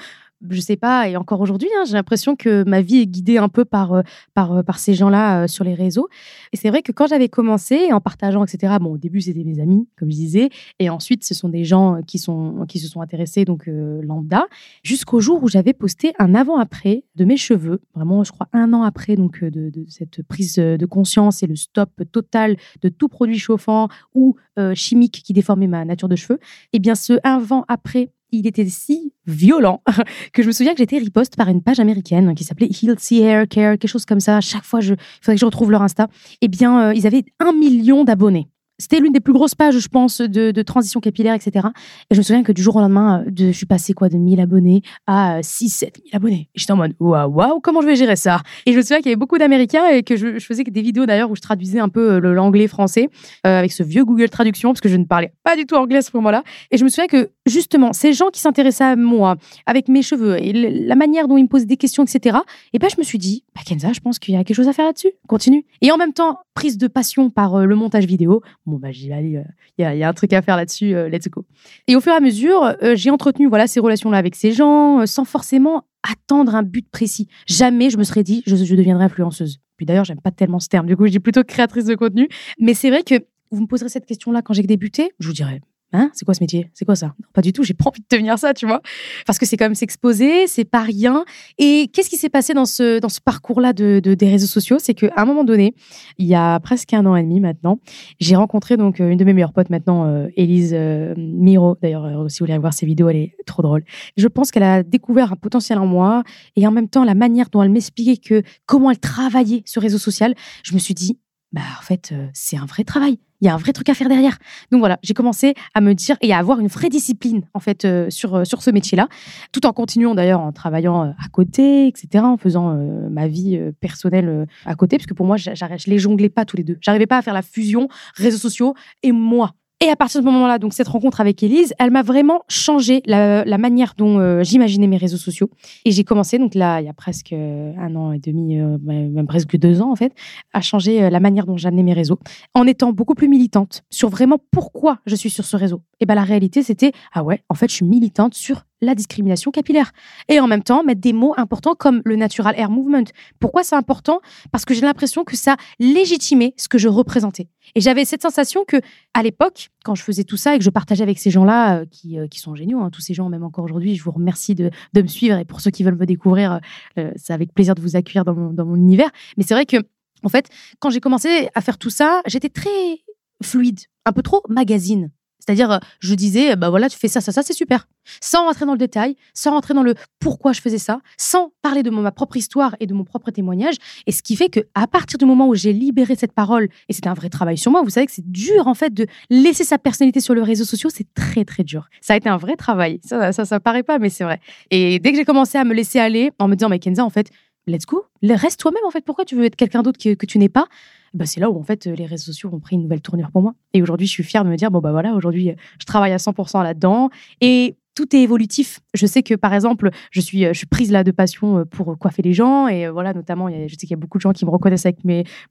je 0.50 0.62
sais 0.62 0.76
pas, 0.76 1.08
et 1.08 1.16
encore 1.16 1.42
aujourd'hui, 1.42 1.70
hein, 1.78 1.84
j'ai 1.86 1.94
l'impression 1.94 2.36
que 2.36 2.64
ma 2.68 2.82
vie 2.82 3.00
est 3.00 3.06
guidée 3.06 3.38
un 3.38 3.50
peu 3.50 3.66
par, 3.66 3.94
euh, 3.94 4.02
par, 4.34 4.52
euh, 4.54 4.64
par 4.64 4.80
ces 4.80 4.94
gens-là 4.94 5.44
euh, 5.44 5.48
sur 5.48 5.64
les 5.64 5.74
réseaux. 5.74 6.10
Et 6.52 6.58
c'est 6.58 6.70
vrai 6.70 6.82
que 6.82 6.92
quand 6.92 7.08
j'avais 7.08 7.30
commencé, 7.30 7.92
en 7.92 8.02
partageant, 8.02 8.44
etc., 8.44 8.76
bon, 8.80 8.94
au 8.94 8.98
début, 8.98 9.22
c'était 9.22 9.44
mes 9.44 9.60
amis, 9.60 9.88
comme 9.98 10.12
je 10.12 10.16
disais, 10.16 10.50
et 10.80 10.90
ensuite, 10.90 11.24
ce 11.24 11.34
sont 11.34 11.50
des 11.50 11.64
gens 11.64 12.02
qui, 12.06 12.20
sont, 12.20 12.66
qui 12.68 12.80
se 12.80 12.88
sont 12.88 13.02
intéressés, 13.02 13.46
donc 13.46 13.68
lambda, 13.68 14.48
jusqu'au 14.84 15.20
jour 15.20 15.44
où 15.44 15.48
j'avais 15.48 15.74
posté 15.74 16.14
un 16.20 16.36
avant-après 16.36 17.04
de 17.16 17.26
mes 17.26 17.38
cheveux, 17.38 17.82
vraiment, 17.96 18.24
je 18.24 18.32
crois, 18.32 18.48
un 18.54 18.74
an 18.74 18.84
après 18.84 19.16
donc 19.16 19.44
de, 19.44 19.72
cette 19.88 20.24
prise 20.24 20.56
de 20.56 20.86
conscience 20.86 21.44
et 21.44 21.48
le 21.48 21.56
stop 21.56 21.90
total 22.12 22.58
de 22.82 22.90
tout 22.90 23.08
produit 23.08 23.40
chauffant 23.40 23.88
ou 24.14 24.36
chimique 24.74 25.24
qui 25.24 25.34
déformait 25.34 25.68
ma 25.68 25.86
nature 25.86 26.10
de 26.10 26.16
cheveux. 26.16 26.40
Et 26.74 26.78
eh 26.78 26.80
bien, 26.80 26.96
ce 26.96 27.14
avant-après 27.24 28.12
il 28.34 28.48
était 28.48 28.66
si 28.66 29.14
violent 29.26 29.82
que 30.34 30.42
je 30.42 30.48
me 30.48 30.52
souviens 30.52 30.74
que 30.74 30.80
j'étais 30.80 30.98
riposte 30.98 31.36
par 31.36 31.50
une 31.50 31.62
page 31.62 31.80
américaine 31.80 32.36
qui 32.36 32.44
s'appelait 32.44 32.70
Healthy 32.70 33.22
Hair 33.22 33.48
Care, 33.48 33.78
quelque 33.78 33.88
chose 33.88 34.06
comme 34.06 34.20
ça. 34.20 34.42
Chaque 34.42 34.66
fois, 34.66 34.82
il 34.82 34.96
faudrait 35.22 35.36
que 35.36 35.40
je 35.40 35.46
retrouve 35.46 35.72
leur 35.72 35.82
Insta. 35.82 36.08
Eh 36.42 36.48
bien, 36.48 36.90
euh, 36.90 36.94
ils 36.94 37.08
avaient 37.08 37.24
un 37.40 37.54
million 37.54 38.04
d'abonnés. 38.04 38.48
C'était 38.80 39.00
l'une 39.00 39.14
des 39.14 39.20
plus 39.20 39.34
grosses 39.34 39.54
pages, 39.54 39.78
je 39.78 39.88
pense, 39.88 40.20
de, 40.20 40.62
transition 40.64 41.00
capillaire, 41.00 41.36
etc. 41.36 41.68
Et 42.10 42.16
je 42.16 42.20
me 42.20 42.24
souviens 42.24 42.42
que 42.42 42.52
du 42.52 42.64
jour 42.64 42.78
au 42.78 42.80
lendemain, 42.80 43.24
euh, 43.28 43.32
je 43.38 43.52
suis 43.52 43.66
passée 43.66 43.94
quoi, 43.94 44.10
de 44.10 44.18
1000 44.18 44.40
abonnés 44.40 44.82
à 45.06 45.44
6, 45.44 45.70
7 45.70 46.02
000 46.06 46.08
abonnés. 46.14 46.50
J'étais 46.56 46.72
en 46.72 46.78
mode, 46.78 46.94
waouh, 47.00 47.30
waouh, 47.30 47.60
comment 47.60 47.82
je 47.82 47.88
vais 47.88 47.96
gérer 47.96 48.16
ça? 48.16 48.42
Et 48.66 48.72
je 48.72 48.78
me 48.78 48.82
souviens 48.82 48.98
qu'il 48.98 49.08
y 49.08 49.10
avait 49.10 49.16
beaucoup 49.16 49.38
d'Américains 49.38 49.88
et 49.90 50.02
que 50.02 50.16
je, 50.16 50.40
faisais 50.40 50.64
des 50.64 50.82
vidéos 50.82 51.06
d'ailleurs 51.06 51.30
où 51.30 51.36
je 51.36 51.42
traduisais 51.42 51.80
un 51.80 51.90
peu 51.90 52.14
euh, 52.14 52.34
l'anglais-français 52.34 53.10
euh, 53.46 53.60
avec 53.60 53.72
ce 53.72 53.84
vieux 53.84 54.06
Google 54.06 54.30
Traduction 54.30 54.72
parce 54.72 54.82
que 54.82 54.90
je 54.90 54.96
ne 54.96 55.06
parlais 55.06 55.34
pas 55.44 55.56
du 55.56 55.66
tout 55.66 55.76
anglais 55.76 55.98
à 55.98 56.02
ce 56.02 56.12
moment-là. 56.16 56.44
Et 56.72 56.78
je 56.78 56.84
me 56.84 56.90
souviens 56.90 57.08
que 57.08 57.30
justement, 57.46 57.94
ces 57.94 58.14
gens 58.14 58.30
qui 58.30 58.42
s'intéressaient 58.42 58.84
à 58.84 58.96
moi, 58.96 59.36
avec 59.66 59.88
mes 59.88 60.02
cheveux 60.02 60.42
et 60.42 60.52
la 60.54 60.96
manière 60.96 61.28
dont 61.28 61.38
ils 61.38 61.44
me 61.44 61.48
posaient 61.48 61.66
des 61.66 61.78
questions, 61.78 62.04
etc., 62.04 62.40
et 62.74 62.80
ben 62.80 62.90
je 62.90 62.96
me 62.98 63.04
suis 63.04 63.18
dit, 63.20 63.44
bah, 63.56 63.62
Kenza, 63.66 63.94
je 63.94 64.00
pense 64.00 64.18
qu'il 64.20 64.34
y 64.34 64.38
a 64.38 64.44
quelque 64.44 64.56
chose 64.56 64.68
à 64.68 64.74
faire 64.74 64.86
là-dessus. 64.86 65.12
Continue. 65.28 65.66
Et 65.82 65.92
en 65.92 65.98
même 65.98 66.14
temps, 66.14 66.40
prise 66.56 66.78
de 66.78 66.88
passion 66.88 67.30
par 67.30 67.66
le 67.66 67.76
montage 67.76 68.06
vidéo. 68.06 68.42
Bon, 68.66 68.78
bah, 68.78 68.92
j'y 68.92 69.10
vais 69.10 69.22
il 69.24 69.44
y, 69.78 70.04
a 70.04 70.08
un 70.08 70.14
truc 70.14 70.32
à 70.32 70.42
faire 70.42 70.56
là-dessus, 70.56 70.96
euh, 70.96 71.10
let's 71.10 71.28
go. 71.28 71.46
Et 71.88 71.96
au 71.98 72.02
fur 72.02 72.14
et 72.14 72.16
à 72.16 72.22
mesure, 72.22 72.76
euh, 72.82 72.96
j'ai 72.96 73.10
entretenu 73.10 73.48
voilà 73.48 73.68
ces 73.68 73.82
relations-là 73.82 74.18
avec 74.18 74.36
ces 74.36 74.54
gens 74.54 75.02
euh, 75.02 75.06
sans 75.06 75.26
forcément 75.26 75.84
attendre 76.10 76.56
un 76.56 76.64
but 76.64 76.90
précis. 76.90 77.28
Jamais 77.46 77.90
je 77.90 77.98
me 77.98 78.04
serais 78.04 78.24
dit 78.24 78.42
je, 78.46 78.56
je 78.56 78.76
deviendrai 78.76 79.04
influenceuse. 79.06 79.60
Puis 79.76 79.86
d'ailleurs, 79.86 80.06
j'aime 80.06 80.22
pas 80.22 80.32
tellement 80.32 80.60
ce 80.60 80.70
terme. 80.70 80.86
Du 80.86 80.96
coup, 80.96 81.06
je 81.08 81.12
dis 81.12 81.20
plutôt 81.20 81.44
créatrice 81.44 81.86
de 81.86 81.96
contenu. 81.96 82.30
Mais 82.60 82.74
c'est 82.74 82.90
vrai 82.90 83.04
que 83.04 83.16
vous 83.52 83.62
me 83.62 83.68
poserez 83.68 83.90
cette 83.90 84.06
question-là 84.06 84.42
quand 84.42 84.54
j'ai 84.54 84.64
débuté, 84.64 85.12
je 85.20 85.28
vous 85.28 85.34
dirais 85.34 85.62
Hein? 85.96 86.10
C'est 86.14 86.26
quoi 86.26 86.34
ce 86.34 86.42
métier? 86.42 86.72
C'est 86.74 86.86
quoi 86.86 86.96
ça? 86.96 87.08
Non, 87.20 87.28
Pas 87.34 87.42
du 87.42 87.54
tout, 87.54 87.64
j'ai 87.64 87.76
pas 87.76 87.86
envie 87.88 88.02
de 88.02 88.06
devenir 88.10 88.40
ça, 88.40 88.56
tu 88.56 88.66
vois. 88.66 88.82
Parce 89.28 89.38
que 89.38 89.46
c'est 89.46 89.58
quand 89.58 89.66
même 89.66 89.76
s'exposer, 89.76 90.48
c'est 90.48 90.66
pas 90.66 90.82
rien. 90.82 91.24
Et 91.60 91.90
qu'est-ce 91.94 92.10
qui 92.10 92.18
s'est 92.18 92.30
passé 92.30 92.56
dans 92.56 92.66
ce, 92.66 93.00
dans 93.00 93.10
ce 93.10 93.22
parcours-là 93.22 93.74
de, 93.74 94.00
des 94.00 94.30
réseaux 94.30 94.48
sociaux? 94.48 94.78
C'est 94.80 94.96
qu'à 94.96 95.14
un 95.16 95.26
moment 95.26 95.44
donné, 95.44 95.76
il 96.18 96.26
y 96.26 96.34
a 96.34 96.60
presque 96.60 96.94
un 96.94 97.06
an 97.06 97.16
et 97.16 97.22
demi 97.22 97.40
maintenant, 97.40 97.80
j'ai 98.20 98.36
rencontré 98.36 98.76
donc 98.76 99.00
euh, 99.00 99.10
une 99.10 99.18
de 99.18 99.24
mes 99.24 99.34
meilleures 99.34 99.54
potes 99.54 99.70
maintenant, 99.70 100.08
euh, 100.08 100.28
Élise 100.36 100.74
euh, 100.74 101.14
Miro. 101.16 101.78
D'ailleurs, 101.82 102.30
si 102.30 102.40
vous 102.40 102.48
voulez 102.48 102.58
voir 102.58 102.74
ses 102.74 102.88
vidéos, 102.88 103.10
elle 103.10 103.18
est 103.18 103.36
trop 103.46 103.62
drôle. 103.62 103.84
Je 104.18 104.28
pense 104.28 104.50
qu'elle 104.50 104.64
a 104.64 104.82
découvert 104.82 105.32
un 105.32 105.36
potentiel 105.36 105.78
en 105.78 105.86
moi 105.86 106.24
et 106.56 106.66
en 106.66 106.72
même 106.72 106.90
temps 106.90 107.04
la 107.04 107.14
manière 107.14 107.50
dont 107.52 107.62
elle 107.62 107.70
m'expliquait 107.70 108.18
que 108.18 108.42
comment 108.66 108.90
elle 108.90 109.00
travaillait 109.00 109.62
sur 109.66 109.84
réseau 109.84 110.00
social, 110.00 110.34
je 110.64 110.74
me 110.74 110.80
suis 110.80 110.96
dit, 110.96 111.20
bah 111.52 111.62
en 111.78 111.84
fait, 111.84 112.16
c'est 112.34 112.58
un 112.58 112.66
vrai 112.66 112.84
travail 112.84 113.20
il 113.44 113.48
y 113.48 113.50
a 113.50 113.54
un 113.54 113.58
vrai 113.58 113.74
truc 113.74 113.90
à 113.90 113.94
faire 113.94 114.08
derrière. 114.08 114.38
Donc 114.72 114.80
voilà, 114.80 114.98
j'ai 115.04 115.14
commencé 115.14 115.54
à 115.74 115.82
me 115.82 115.94
dire 115.94 116.16
et 116.22 116.34
à 116.34 116.38
avoir 116.38 116.60
une 116.60 116.68
vraie 116.68 116.88
discipline 116.88 117.42
en 117.54 117.60
fait 117.60 117.84
euh, 117.84 118.10
sur 118.10 118.36
euh, 118.36 118.44
sur 118.46 118.64
ce 118.64 118.72
métier-là, 118.72 119.10
tout 119.52 119.66
en 119.66 119.74
continuant 119.74 120.16
d'ailleurs 120.16 120.40
en 120.40 120.54
travaillant 120.54 121.04
euh, 121.04 121.10
à 121.24 121.28
côté, 121.30 121.88
etc., 121.88 122.24
en 122.24 122.38
faisant 122.38 122.74
ma 123.10 123.28
vie 123.28 123.60
personnelle 123.80 124.48
à 124.66 124.76
côté, 124.76 124.98
parce 124.98 125.08
que 125.08 125.14
pour 125.14 125.26
moi, 125.26 125.36
je 125.38 125.90
les 125.90 126.00
jonglais 126.00 126.30
pas 126.30 126.46
tous 126.46 126.58
les 126.58 126.64
deux. 126.64 126.78
J'arrivais 126.80 127.06
pas 127.06 127.18
à 127.18 127.22
faire 127.22 127.34
la 127.34 127.42
fusion 127.42 127.88
réseaux 128.16 128.38
sociaux 128.38 128.76
et 129.02 129.12
moi. 129.12 129.56
Et 129.84 129.90
à 129.90 129.98
partir 129.98 130.22
de 130.22 130.26
ce 130.26 130.32
moment-là, 130.32 130.60
donc 130.60 130.74
cette 130.74 130.88
rencontre 130.88 131.20
avec 131.20 131.44
Elise, 131.44 131.74
elle 131.78 131.92
m'a 131.92 132.04
vraiment 132.04 132.44
changé 132.48 133.02
la, 133.06 133.44
manière 133.58 133.96
dont 133.98 134.18
euh, 134.18 134.42
j'imaginais 134.42 134.88
mes 134.88 134.96
réseaux 134.96 135.18
sociaux. 135.18 135.50
Et 135.84 135.92
j'ai 135.92 136.06
commencé, 136.06 136.38
donc 136.40 136.56
là, 136.56 136.80
il 136.80 136.86
y 136.86 136.90
a 136.90 136.94
presque 136.94 137.34
euh, 137.34 137.74
un 137.78 137.94
an 137.98 138.14
et 138.14 138.20
demi, 138.20 138.62
euh, 138.62 138.78
même 138.82 139.28
presque 139.28 139.58
deux 139.58 139.82
ans 139.82 139.92
en 139.92 139.98
fait, 139.98 140.14
à 140.54 140.62
changer 140.62 141.10
la 141.10 141.20
manière 141.20 141.46
dont 141.46 141.58
j'amenais 141.58 141.84
mes 141.84 141.92
réseaux, 141.92 142.18
en 142.54 142.66
étant 142.66 142.94
beaucoup 142.94 143.14
plus 143.14 143.28
militante 143.28 143.84
sur 143.90 144.08
vraiment 144.08 144.38
pourquoi 144.52 145.00
je 145.06 145.18
suis 145.18 145.30
sur 145.30 145.44
ce 145.44 145.58
réseau. 145.58 145.82
Et 146.00 146.06
ben 146.06 146.16
la 146.16 146.24
réalité, 146.24 146.64
c'était 146.64 146.94
ah 147.12 147.22
ouais, 147.22 147.44
en 147.50 147.54
fait, 147.54 147.68
je 147.70 147.76
suis 147.76 147.86
militante 147.86 148.36
sur 148.36 148.64
la 148.84 148.96
discrimination 148.96 149.52
capillaire. 149.52 149.92
Et 150.30 150.40
en 150.40 150.48
même 150.48 150.64
temps, 150.64 150.84
mettre 150.84 151.02
des 151.02 151.14
mots 151.14 151.34
importants 151.38 151.76
comme 151.76 152.02
le 152.06 152.16
Natural 152.16 152.54
Hair 152.58 152.70
Movement. 152.70 153.06
Pourquoi 153.40 153.64
c'est 153.64 153.76
important? 153.76 154.22
Parce 154.52 154.66
que 154.66 154.74
j'ai 154.74 154.82
l'impression 154.82 155.24
que 155.24 155.36
ça 155.36 155.56
légitimait 155.80 156.54
ce 156.58 156.68
que 156.68 156.78
je 156.78 156.88
représentais. 156.88 157.48
Et 157.76 157.82
j'avais 157.82 158.06
cette 158.06 158.22
sensation 158.22 158.66
que, 158.68 158.78
à 159.14 159.24
l'époque, 159.24 159.70
quand 159.84 159.96
je 159.96 160.04
faisais 160.04 160.24
tout 160.24 160.38
ça 160.38 160.56
et 160.56 160.58
que 160.58 160.64
je 160.64 160.70
partageais 160.70 161.04
avec 161.04 161.20
ces 161.20 161.32
gens-là, 161.32 161.80
euh, 161.80 161.86
qui, 161.90 162.20
euh, 162.20 162.28
qui, 162.28 162.40
sont 162.40 162.56
géniaux, 162.56 162.80
hein, 162.82 162.90
tous 162.92 163.02
ces 163.02 163.14
gens, 163.14 163.30
même 163.30 163.44
encore 163.44 163.66
aujourd'hui, 163.66 163.96
je 163.96 164.04
vous 164.04 164.12
remercie 164.12 164.56
de, 164.56 164.70
de, 164.94 165.02
me 165.02 165.08
suivre. 165.08 165.38
Et 165.38 165.46
pour 165.46 165.62
ceux 165.62 165.72
qui 165.72 165.84
veulent 165.84 165.98
me 165.98 166.06
découvrir, 166.06 166.60
euh, 166.98 167.12
c'est 167.16 167.34
avec 167.34 167.54
plaisir 167.54 167.76
de 167.76 167.82
vous 167.82 167.96
accueillir 167.96 168.26
dans 168.26 168.36
mon, 168.36 168.52
dans 168.52 168.66
mon 168.66 168.76
univers. 168.76 169.10
Mais 169.38 169.44
c'est 169.44 169.54
vrai 169.54 169.66
que, 169.66 169.78
en 170.24 170.30
fait, 170.30 170.50
quand 170.80 170.90
j'ai 170.90 171.00
commencé 171.00 171.50
à 171.56 171.62
faire 171.62 171.78
tout 171.78 171.90
ça, 171.90 172.22
j'étais 172.26 172.50
très 172.50 173.04
fluide, 173.42 173.80
un 174.06 174.12
peu 174.12 174.22
trop 174.22 174.42
magazine. 174.48 175.12
C'est-à-dire, 175.46 175.72
euh, 175.72 175.78
je 176.00 176.14
disais, 176.16 176.56
bah 176.56 176.70
voilà, 176.70 176.90
tu 176.90 176.98
fais 176.98 177.08
ça, 177.08 177.20
ça, 177.22 177.32
ça, 177.32 177.44
c'est 177.44 177.54
super. 177.54 177.88
Sans 178.22 178.46
rentrer 178.46 178.66
dans 178.66 178.74
le 178.74 178.78
détail, 178.78 179.16
sans 179.34 179.52
rentrer 179.52 179.74
dans 179.74 179.84
le 179.84 179.96
pourquoi 180.20 180.54
je 180.54 180.62
faisais 180.62 180.78
ça, 180.78 181.00
sans 181.18 181.52
parler 181.62 181.84
de 181.84 181.90
ma 181.90 182.12
propre 182.12 182.38
histoire 182.38 182.76
et 182.80 182.88
de 182.88 182.94
mon 182.94 183.04
propre 183.04 183.32
témoignage. 183.32 183.76
Et 184.08 184.12
ce 184.12 184.24
qui 184.24 184.36
fait 184.36 184.50
que, 184.50 184.62
à 184.74 184.88
partir 184.88 185.18
du 185.18 185.26
moment 185.26 185.48
où 185.48 185.56
j'ai 185.56 185.74
libéré 185.74 186.16
cette 186.16 186.34
parole, 186.34 186.70
et 186.88 186.94
c'était 186.94 187.10
un 187.10 187.14
vrai 187.14 187.30
travail 187.30 187.58
sur 187.58 187.72
moi, 187.72 187.82
vous 187.84 187.90
savez 187.90 188.06
que 188.06 188.12
c'est 188.12 188.30
dur, 188.30 188.68
en 188.68 188.74
fait, 188.74 188.94
de 188.94 189.06
laisser 189.30 189.64
sa 189.64 189.78
personnalité 189.78 190.20
sur 190.20 190.34
les 190.34 190.44
réseaux 190.44 190.66
sociaux, 190.66 190.90
c'est 190.94 191.14
très, 191.14 191.44
très 191.44 191.64
dur. 191.64 191.88
Ça 192.02 192.14
a 192.14 192.18
été 192.18 192.30
un 192.30 192.38
vrai 192.38 192.56
travail. 192.56 193.00
Ça, 193.04 193.34
ça, 193.34 193.46
ça 193.46 193.60
paraît 193.60 193.84
pas, 193.84 194.00
mais 194.00 194.10
c'est 194.10 194.24
vrai. 194.24 194.40
Et 194.72 195.00
dès 195.00 195.12
que 195.12 195.18
j'ai 195.18 195.26
commencé 195.26 195.58
à 195.58 195.64
me 195.64 195.74
laisser 195.74 196.00
aller, 196.00 196.32
en 196.40 196.48
me 196.48 196.56
disant, 196.56 196.70
mais 196.70 196.80
Kenza, 196.80 197.04
en 197.04 197.10
fait, 197.10 197.30
let's 197.68 197.86
go, 197.86 198.06
reste 198.22 198.60
toi-même, 198.60 198.84
en 198.86 198.92
fait. 198.92 199.04
Pourquoi 199.06 199.26
tu 199.26 199.36
veux 199.36 199.46
être 199.46 199.56
quelqu'un 199.56 199.84
d'autre 199.84 200.00
que, 200.00 200.14
que 200.14 200.26
tu 200.26 200.38
n'es 200.38 200.50
pas? 200.50 200.68
bah, 201.14 201.26
c'est 201.26 201.40
là 201.40 201.50
où 201.50 201.60
en 201.60 201.64
fait 201.64 201.86
les 201.86 202.06
réseaux 202.06 202.26
sociaux 202.26 202.50
ont 202.52 202.60
pris 202.60 202.76
une 202.76 202.84
nouvelle 202.84 203.02
tournure 203.02 203.32
pour 203.32 203.42
moi. 203.42 203.54
Et 203.74 203.82
aujourd'hui, 203.82 204.08
je 204.08 204.12
suis 204.12 204.24
fière 204.24 204.44
de 204.44 204.50
me 204.50 204.56
dire 204.56 204.72
bon 204.72 204.80
bah 204.80 204.92
voilà, 204.92 205.14
aujourd'hui, 205.14 205.54
je 205.80 205.86
travaille 205.86 206.12
à 206.12 206.18
100% 206.18 206.64
là-dedans. 206.64 207.10
Et 207.42 207.76
tout 207.96 208.16
est 208.16 208.20
évolutif. 208.20 208.80
Je 208.94 209.06
sais 209.06 209.24
que 209.24 209.36
par 209.36 209.54
exemple, 209.54 209.90
je 210.12 210.22
suis, 210.22 210.44
je 210.46 210.54
suis 210.54 210.66
prise 210.66 210.92
là 210.92 211.04
de 211.04 211.12
passion 211.12 211.66
pour 211.66 211.98
coiffer 211.98 212.22
les 212.22 212.34
gens 212.34 212.68
et 212.68 212.90
voilà, 212.90 213.14
notamment, 213.14 213.50
je 213.50 213.74
sais 213.74 213.78
qu'il 213.78 213.92
y 213.92 213.94
a 213.94 213.98
beaucoup 213.98 214.18
de 214.18 214.22
gens 214.22 214.34
qui 214.34 214.46
me 214.46 214.50
reconnaissent 214.50 214.86
avec 214.86 215.00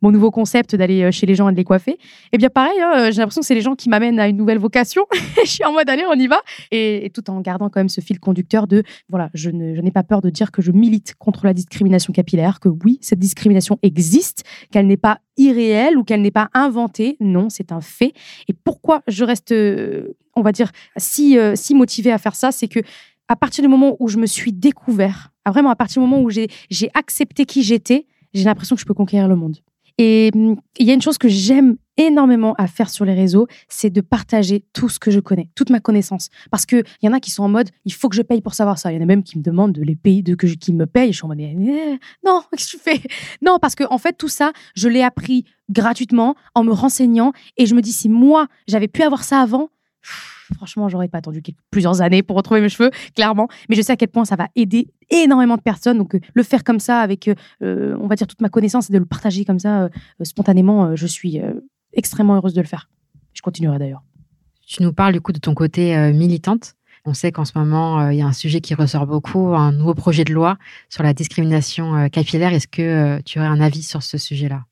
mon 0.00 0.10
nouveau 0.10 0.30
concept 0.30 0.74
d'aller 0.76 1.10
chez 1.12 1.26
les 1.26 1.34
gens 1.34 1.48
et 1.48 1.52
de 1.52 1.56
les 1.56 1.64
coiffer. 1.64 1.92
Et 1.92 1.98
eh 2.32 2.38
bien 2.38 2.48
pareil, 2.48 2.78
hein, 2.80 3.10
j'ai 3.10 3.18
l'impression 3.18 3.40
que 3.40 3.46
c'est 3.46 3.54
les 3.54 3.60
gens 3.60 3.74
qui 3.74 3.88
m'amènent 3.88 4.18
à 4.18 4.28
une 4.28 4.36
nouvelle 4.36 4.58
vocation. 4.58 5.06
je 5.44 5.48
suis 5.48 5.64
en 5.64 5.72
mode 5.72 5.88
allez, 5.88 6.04
on 6.08 6.14
y 6.14 6.26
va 6.26 6.40
et, 6.70 7.10
tout 7.14 7.30
en 7.30 7.40
gardant 7.40 7.68
quand 7.68 7.80
même 7.80 7.88
ce 7.88 8.00
fil 8.00 8.18
conducteur 8.20 8.66
de 8.66 8.82
voilà, 9.08 9.30
je 9.34 9.50
n'ai 9.50 9.90
pas 9.90 10.02
peur 10.02 10.20
de 10.20 10.30
dire 10.30 10.50
que 10.50 10.62
je 10.62 10.72
milite 10.72 11.14
contre 11.18 11.46
la 11.46 11.54
discrimination 11.54 12.12
capillaire, 12.12 12.60
que 12.60 12.68
oui, 12.68 12.98
cette 13.00 13.18
discrimination 13.18 13.78
existe, 13.82 14.44
qu'elle 14.70 14.86
n'est 14.86 14.96
pas 14.96 15.18
irréelle 15.36 15.96
ou 15.96 16.04
qu'elle 16.04 16.22
n'est 16.22 16.30
pas 16.30 16.48
inventée. 16.54 17.16
Non, 17.20 17.48
c'est 17.48 17.72
un 17.72 17.80
fait. 17.80 18.12
Et 18.48 18.52
pourquoi 18.52 19.02
je 19.06 19.24
reste, 19.24 19.52
euh, 19.52 20.14
on 20.34 20.42
va 20.42 20.52
dire, 20.52 20.70
si, 20.96 21.38
euh, 21.38 21.54
si 21.56 21.74
motivée 21.74 22.12
à 22.12 22.18
faire 22.18 22.34
ça, 22.34 22.52
c'est 22.52 22.68
que 22.68 22.80
à 23.28 23.36
partir 23.36 23.62
du 23.62 23.68
moment 23.68 23.96
où 23.98 24.08
je 24.08 24.18
me 24.18 24.26
suis 24.26 24.52
découvert, 24.52 25.32
vraiment 25.46 25.70
à 25.70 25.76
partir 25.76 26.02
du 26.02 26.08
moment 26.08 26.22
où 26.22 26.30
j'ai 26.30 26.48
accepté 26.94 27.46
qui 27.46 27.62
j'étais, 27.62 28.06
j'ai 28.34 28.44
l'impression 28.44 28.76
que 28.76 28.80
je 28.80 28.86
peux 28.86 28.94
conquérir 28.94 29.28
le 29.28 29.36
monde. 29.36 29.58
Et 29.98 30.30
hum, 30.34 30.56
il 30.78 30.86
y 30.86 30.90
a 30.90 30.94
une 30.94 31.02
chose 31.02 31.18
que 31.18 31.28
j'aime 31.28 31.76
énormément 31.96 32.54
à 32.56 32.66
faire 32.66 32.88
sur 32.88 33.04
les 33.04 33.12
réseaux, 33.12 33.46
c'est 33.68 33.90
de 33.90 34.00
partager 34.00 34.64
tout 34.72 34.88
ce 34.88 34.98
que 34.98 35.10
je 35.10 35.20
connais, 35.20 35.50
toute 35.54 35.70
ma 35.70 35.80
connaissance. 35.80 36.30
Parce 36.50 36.64
qu'il 36.64 36.84
y 37.02 37.08
en 37.08 37.12
a 37.12 37.20
qui 37.20 37.30
sont 37.30 37.42
en 37.42 37.48
mode, 37.48 37.68
il 37.84 37.92
faut 37.92 38.08
que 38.08 38.16
je 38.16 38.22
paye 38.22 38.40
pour 38.40 38.54
savoir 38.54 38.78
ça. 38.78 38.90
Il 38.92 38.96
y 38.96 38.98
en 38.98 39.02
a 39.02 39.06
même 39.06 39.22
qui 39.22 39.38
me 39.38 39.42
demandent 39.42 39.72
de 39.72 39.82
les 39.82 39.96
payer, 39.96 40.22
de 40.22 40.34
que 40.34 40.46
qui 40.46 40.72
me 40.72 40.86
payent. 40.86 41.12
Je 41.12 41.18
suis 41.18 41.24
en 41.24 41.28
mode, 41.28 41.40
non, 42.24 42.42
qu'est-ce 42.52 42.72
que 42.72 42.76
tu 42.76 42.78
fais? 42.78 43.00
Non, 43.42 43.58
parce 43.60 43.74
que 43.74 43.84
en 43.90 43.98
fait, 43.98 44.14
tout 44.14 44.28
ça, 44.28 44.52
je 44.74 44.88
l'ai 44.88 45.02
appris 45.02 45.44
gratuitement 45.70 46.34
en 46.54 46.64
me 46.64 46.72
renseignant. 46.72 47.32
Et 47.58 47.66
je 47.66 47.74
me 47.74 47.82
dis, 47.82 47.92
si 47.92 48.08
moi, 48.08 48.46
j'avais 48.66 48.88
pu 48.88 49.02
avoir 49.02 49.24
ça 49.24 49.40
avant, 49.40 49.68
franchement, 50.02 50.88
j'aurais 50.88 51.08
pas 51.08 51.18
attendu 51.18 51.42
plusieurs 51.70 52.00
années 52.00 52.22
pour 52.22 52.36
retrouver 52.36 52.60
mes 52.60 52.68
cheveux, 52.68 52.90
clairement. 53.14 53.48
Mais 53.68 53.76
je 53.76 53.82
sais 53.82 53.92
à 53.92 53.96
quel 53.96 54.08
point 54.08 54.24
ça 54.24 54.36
va 54.36 54.48
aider 54.56 54.88
énormément 55.10 55.56
de 55.56 55.62
personnes. 55.62 55.98
Donc, 55.98 56.14
euh, 56.14 56.20
le 56.34 56.42
faire 56.42 56.64
comme 56.64 56.80
ça, 56.80 57.00
avec, 57.00 57.28
euh, 57.62 57.96
on 58.00 58.06
va 58.06 58.16
dire, 58.16 58.26
toute 58.26 58.40
ma 58.40 58.48
connaissance 58.48 58.90
et 58.90 58.92
de 58.92 58.98
le 58.98 59.06
partager 59.06 59.44
comme 59.44 59.58
ça, 59.58 59.84
euh, 59.84 59.88
spontanément, 60.22 60.96
je 60.96 61.06
suis 61.06 61.40
extrêmement 61.92 62.36
heureuse 62.36 62.54
de 62.54 62.60
le 62.60 62.66
faire. 62.66 62.88
Je 63.32 63.42
continuerai 63.42 63.78
d'ailleurs. 63.78 64.02
Tu 64.66 64.82
nous 64.82 64.92
parles 64.92 65.12
du 65.12 65.20
coup 65.20 65.32
de 65.32 65.38
ton 65.38 65.54
côté 65.54 65.96
militante. 66.12 66.74
On 67.04 67.14
sait 67.14 67.32
qu'en 67.32 67.44
ce 67.44 67.58
moment, 67.58 68.10
il 68.10 68.18
y 68.18 68.22
a 68.22 68.26
un 68.26 68.32
sujet 68.32 68.60
qui 68.60 68.74
ressort 68.74 69.06
beaucoup, 69.06 69.54
un 69.54 69.72
nouveau 69.72 69.94
projet 69.94 70.24
de 70.24 70.32
loi 70.32 70.56
sur 70.88 71.02
la 71.02 71.12
discrimination 71.12 72.08
capillaire. 72.08 72.52
Est-ce 72.52 72.68
que 72.68 73.20
tu 73.22 73.38
aurais 73.38 73.48
un 73.48 73.60
avis 73.60 73.82
sur 73.82 74.02
ce 74.02 74.18
sujet-là? 74.18 74.64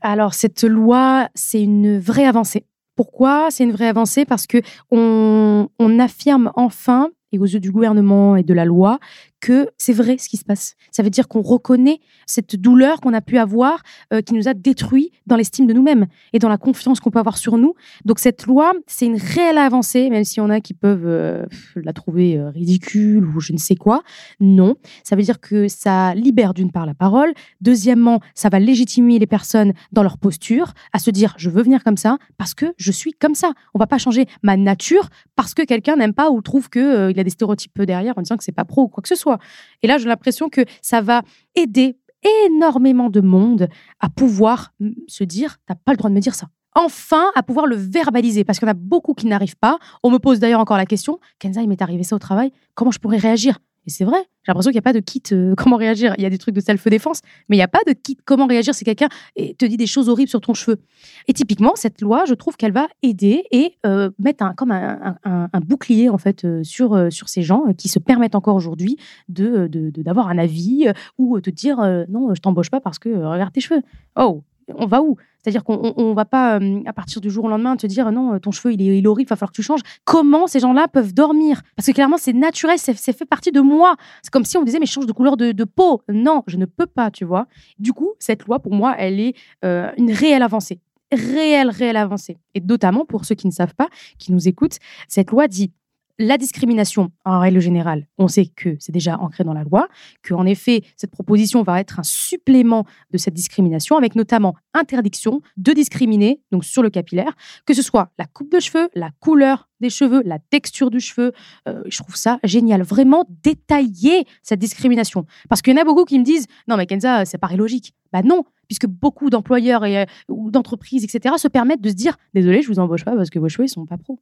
Alors, 0.00 0.34
cette 0.34 0.64
loi, 0.64 1.28
c'est 1.34 1.62
une 1.62 1.98
vraie 1.98 2.24
avancée. 2.24 2.64
Pourquoi 3.02 3.50
c'est 3.50 3.64
une 3.64 3.72
vraie 3.72 3.88
avancée? 3.88 4.24
Parce 4.24 4.46
que 4.46 4.58
on, 4.92 5.66
affirme 5.98 6.52
enfin 6.54 7.10
et 7.32 7.38
aux 7.38 7.46
yeux 7.46 7.60
du 7.60 7.72
gouvernement 7.72 8.36
et 8.36 8.42
de 8.42 8.54
la 8.54 8.64
loi 8.64 8.98
que 9.42 9.68
c'est 9.76 9.92
vrai 9.92 10.16
ce 10.18 10.28
qui 10.28 10.36
se 10.36 10.44
passe. 10.44 10.76
Ça 10.92 11.02
veut 11.02 11.10
dire 11.10 11.26
qu'on 11.26 11.42
reconnaît 11.42 11.98
cette 12.26 12.54
douleur 12.54 13.00
qu'on 13.00 13.12
a 13.12 13.20
pu 13.20 13.38
avoir, 13.38 13.82
euh, 14.12 14.22
qui 14.22 14.34
nous 14.34 14.46
a 14.48 14.54
détruit 14.54 15.10
dans 15.26 15.36
l'estime 15.36 15.66
de 15.66 15.72
nous-mêmes 15.72 16.06
et 16.32 16.38
dans 16.38 16.48
la 16.48 16.58
confiance 16.58 17.00
qu'on 17.00 17.10
peut 17.10 17.18
avoir 17.18 17.36
sur 17.36 17.58
nous. 17.58 17.74
Donc 18.04 18.20
cette 18.20 18.46
loi, 18.46 18.72
c'est 18.86 19.06
une 19.06 19.16
réelle 19.16 19.58
avancée, 19.58 20.08
même 20.10 20.22
s'il 20.22 20.38
y 20.38 20.46
en 20.46 20.50
a 20.50 20.60
qui 20.60 20.74
peuvent 20.74 21.06
euh, 21.06 21.44
la 21.74 21.92
trouver 21.92 22.38
euh, 22.38 22.50
ridicule 22.50 23.26
ou 23.26 23.40
je 23.40 23.52
ne 23.52 23.58
sais 23.58 23.74
quoi. 23.74 24.02
Non, 24.38 24.76
ça 25.02 25.16
veut 25.16 25.22
dire 25.22 25.40
que 25.40 25.66
ça 25.66 26.14
libère 26.14 26.54
d'une 26.54 26.70
part 26.70 26.86
la 26.86 26.94
parole. 26.94 27.32
Deuxièmement, 27.60 28.20
ça 28.34 28.48
va 28.48 28.60
légitimer 28.60 29.18
les 29.18 29.26
personnes 29.26 29.72
dans 29.90 30.04
leur 30.04 30.18
posture, 30.18 30.72
à 30.92 31.00
se 31.00 31.10
dire 31.10 31.34
je 31.36 31.50
veux 31.50 31.62
venir 31.64 31.82
comme 31.82 31.96
ça 31.96 32.18
parce 32.38 32.54
que 32.54 32.66
je 32.76 32.92
suis 32.92 33.12
comme 33.12 33.34
ça. 33.34 33.52
On 33.74 33.80
va 33.80 33.88
pas 33.88 33.98
changer 33.98 34.26
ma 34.44 34.56
nature 34.56 35.08
parce 35.34 35.52
que 35.52 35.62
quelqu'un 35.62 35.96
n'aime 35.96 36.14
pas 36.14 36.30
ou 36.30 36.40
trouve 36.42 36.68
il 36.74 37.18
a 37.18 37.21
des 37.24 37.30
stéréotypes 37.30 37.82
derrière 37.82 38.16
en 38.16 38.22
disant 38.22 38.36
que 38.36 38.44
c'est 38.44 38.52
pas 38.52 38.64
pro 38.64 38.82
ou 38.82 38.88
quoi 38.88 39.02
que 39.02 39.08
ce 39.08 39.14
soit. 39.14 39.38
Et 39.82 39.86
là, 39.86 39.98
j'ai 39.98 40.08
l'impression 40.08 40.48
que 40.48 40.62
ça 40.80 41.00
va 41.00 41.22
aider 41.54 41.98
énormément 42.46 43.10
de 43.10 43.20
monde 43.20 43.68
à 44.00 44.08
pouvoir 44.08 44.72
se 45.08 45.24
dire, 45.24 45.58
t'as 45.66 45.74
pas 45.74 45.92
le 45.92 45.98
droit 45.98 46.10
de 46.10 46.14
me 46.14 46.20
dire 46.20 46.34
ça. 46.34 46.48
Enfin, 46.74 47.30
à 47.34 47.42
pouvoir 47.42 47.66
le 47.66 47.76
verbaliser, 47.76 48.44
parce 48.44 48.58
qu'il 48.58 48.66
y 48.66 48.70
en 48.70 48.72
a 48.72 48.78
beaucoup 48.78 49.12
qui 49.12 49.26
n'arrivent 49.26 49.58
pas. 49.58 49.78
On 50.02 50.10
me 50.10 50.18
pose 50.18 50.38
d'ailleurs 50.38 50.60
encore 50.60 50.78
la 50.78 50.86
question, 50.86 51.18
Kenza, 51.38 51.60
il 51.60 51.68
m'est 51.68 51.82
arrivé 51.82 52.02
ça 52.02 52.16
au 52.16 52.18
travail, 52.18 52.52
comment 52.74 52.90
je 52.90 52.98
pourrais 52.98 53.18
réagir? 53.18 53.58
Et 53.86 53.90
c'est 53.90 54.04
vrai, 54.04 54.18
j'ai 54.44 54.50
l'impression 54.50 54.70
qu'il 54.70 54.76
n'y 54.76 54.80
a 54.80 54.82
pas 54.82 54.92
de 54.92 55.00
kit 55.00 55.22
euh, 55.32 55.54
comment 55.56 55.76
réagir. 55.76 56.14
Il 56.18 56.22
y 56.22 56.26
a 56.26 56.30
des 56.30 56.38
trucs 56.38 56.54
de 56.54 56.60
self-défense, 56.60 57.20
mais 57.48 57.56
il 57.56 57.58
n'y 57.58 57.64
a 57.64 57.68
pas 57.68 57.80
de 57.86 57.92
kit 57.92 58.16
comment 58.24 58.46
réagir 58.46 58.74
si 58.74 58.84
quelqu'un 58.84 59.08
te 59.36 59.64
dit 59.64 59.76
des 59.76 59.86
choses 59.86 60.08
horribles 60.08 60.28
sur 60.28 60.40
ton 60.40 60.54
cheveu. 60.54 60.80
Et 61.28 61.32
typiquement, 61.32 61.72
cette 61.74 62.00
loi, 62.00 62.24
je 62.26 62.34
trouve 62.34 62.56
qu'elle 62.56 62.72
va 62.72 62.88
aider 63.02 63.44
et 63.50 63.76
euh, 63.86 64.10
mettre 64.18 64.44
un, 64.44 64.54
comme 64.54 64.72
un, 64.72 65.48
bouclier 65.64 66.08
en 66.08 66.18
fait 66.18 66.44
euh, 66.44 66.62
sur, 66.64 67.12
sur 67.12 67.28
ces 67.28 67.42
gens 67.42 67.72
qui 67.76 67.88
se 67.88 67.98
permettent 67.98 68.34
encore 68.34 68.56
aujourd'hui 68.56 68.96
de, 69.28 69.68
d'avoir 69.96 70.28
un 70.28 70.38
avis 70.38 70.86
ou 71.18 71.40
de 71.40 71.50
dire 71.50 71.78
non, 72.08 72.34
je 72.34 72.40
t'embauche 72.40 72.70
pas 72.70 72.80
parce 72.80 72.98
que 72.98 73.08
regarde 73.08 73.52
tes 73.52 73.60
cheveux. 73.60 73.82
Oh, 74.16 74.42
on 74.68 74.86
va 74.86 75.02
où? 75.02 75.16
C'est-à-dire 75.42 75.64
qu'on 75.64 75.94
ne 75.96 76.14
va 76.14 76.24
pas, 76.24 76.60
euh, 76.60 76.82
à 76.86 76.92
partir 76.92 77.20
du 77.20 77.28
jour 77.28 77.44
au 77.44 77.48
lendemain, 77.48 77.76
te 77.76 77.86
dire 77.86 78.10
non, 78.12 78.38
ton 78.38 78.52
cheveu, 78.52 78.72
il 78.72 78.82
est, 78.82 79.06
horrible, 79.06 79.26
il 79.26 79.30
va 79.30 79.36
falloir 79.36 79.50
que 79.50 79.56
tu 79.56 79.62
changes. 79.62 79.80
Comment 80.04 80.46
ces 80.46 80.60
gens-là 80.60 80.86
peuvent 80.88 81.12
dormir? 81.12 81.62
Parce 81.76 81.86
que 81.86 81.92
clairement, 81.92 82.16
c'est 82.16 82.32
naturel, 82.32 82.78
c'est 82.78 82.94
fait 82.94 83.24
partie 83.24 83.50
de 83.50 83.60
moi. 83.60 83.96
C'est 84.22 84.32
comme 84.32 84.44
si 84.44 84.56
on 84.56 84.62
disait, 84.62 84.78
mais 84.78 84.86
change 84.86 85.06
de 85.06 85.12
couleur 85.12 85.36
de, 85.36 85.64
peau. 85.64 86.02
Non, 86.08 86.42
je 86.46 86.56
ne 86.56 86.66
peux 86.66 86.86
pas, 86.86 87.10
tu 87.10 87.24
vois. 87.24 87.46
Du 87.78 87.92
coup, 87.92 88.12
cette 88.18 88.46
loi, 88.46 88.60
pour 88.60 88.72
moi, 88.72 88.94
elle 88.98 89.20
est 89.20 89.34
euh, 89.64 89.90
une 89.96 90.12
réelle 90.12 90.42
avancée. 90.42 90.80
Réelle, 91.12 91.70
réelle 91.70 91.96
avancée. 91.96 92.38
Et 92.54 92.60
notamment, 92.60 93.04
pour 93.04 93.24
ceux 93.24 93.34
qui 93.34 93.46
ne 93.46 93.52
savent 93.52 93.74
pas, 93.74 93.88
qui 94.18 94.32
nous 94.32 94.48
écoutent, 94.48 94.78
cette 95.08 95.30
loi 95.30 95.48
dit 95.48 95.72
la 96.18 96.38
discrimination, 96.38 97.10
en 97.24 97.40
règle 97.40 97.60
générale, 97.60 98.06
on 98.18 98.28
sait 98.28 98.46
que 98.46 98.76
c'est 98.78 98.92
déjà 98.92 99.18
ancré 99.18 99.44
dans 99.44 99.54
la 99.54 99.64
loi, 99.64 99.88
qu'en 100.26 100.46
effet, 100.46 100.82
cette 100.96 101.10
proposition 101.10 101.62
va 101.62 101.80
être 101.80 101.98
un 101.98 102.02
supplément 102.02 102.84
de 103.10 103.18
cette 103.18 103.34
discrimination, 103.34 103.96
avec 103.96 104.14
notamment 104.14 104.54
interdiction 104.74 105.40
de 105.56 105.72
discriminer, 105.72 106.40
donc 106.50 106.64
sur 106.64 106.82
le 106.82 106.90
capillaire, 106.90 107.32
que 107.66 107.74
ce 107.74 107.82
soit 107.82 108.10
la 108.18 108.26
coupe 108.26 108.52
de 108.52 108.60
cheveux, 108.60 108.88
la 108.94 109.10
couleur 109.20 109.68
des 109.80 109.90
cheveux, 109.90 110.22
la 110.24 110.38
texture 110.38 110.90
du 110.90 111.00
cheveu. 111.00 111.32
Euh, 111.68 111.82
je 111.86 111.98
trouve 111.98 112.16
ça 112.16 112.38
génial. 112.44 112.82
Vraiment 112.82 113.26
détailler 113.42 114.24
cette 114.42 114.60
discrimination. 114.60 115.26
Parce 115.48 115.60
qu'il 115.60 115.74
y 115.74 115.78
en 115.78 115.82
a 115.82 115.84
beaucoup 115.84 116.04
qui 116.04 116.18
me 116.18 116.24
disent 116.24 116.46
Non, 116.68 116.76
mais 116.76 116.86
Kenza, 116.86 117.24
ça 117.24 117.36
paraît 117.36 117.56
logique. 117.56 117.94
Bah 118.12 118.22
non, 118.22 118.44
puisque 118.68 118.86
beaucoup 118.86 119.28
d'employeurs 119.28 119.84
et, 119.84 120.02
euh, 120.02 120.04
ou 120.28 120.50
d'entreprises, 120.50 121.04
etc., 121.04 121.34
se 121.36 121.48
permettent 121.48 121.80
de 121.80 121.90
se 121.90 121.94
dire 121.94 122.16
Désolé, 122.32 122.62
je 122.62 122.68
vous 122.68 122.78
embauche 122.78 123.04
pas 123.04 123.16
parce 123.16 123.28
que 123.28 123.38
vos 123.38 123.48
cheveux, 123.48 123.66
ils 123.66 123.70
sont 123.70 123.84
pas 123.84 123.98
pros. 123.98 124.20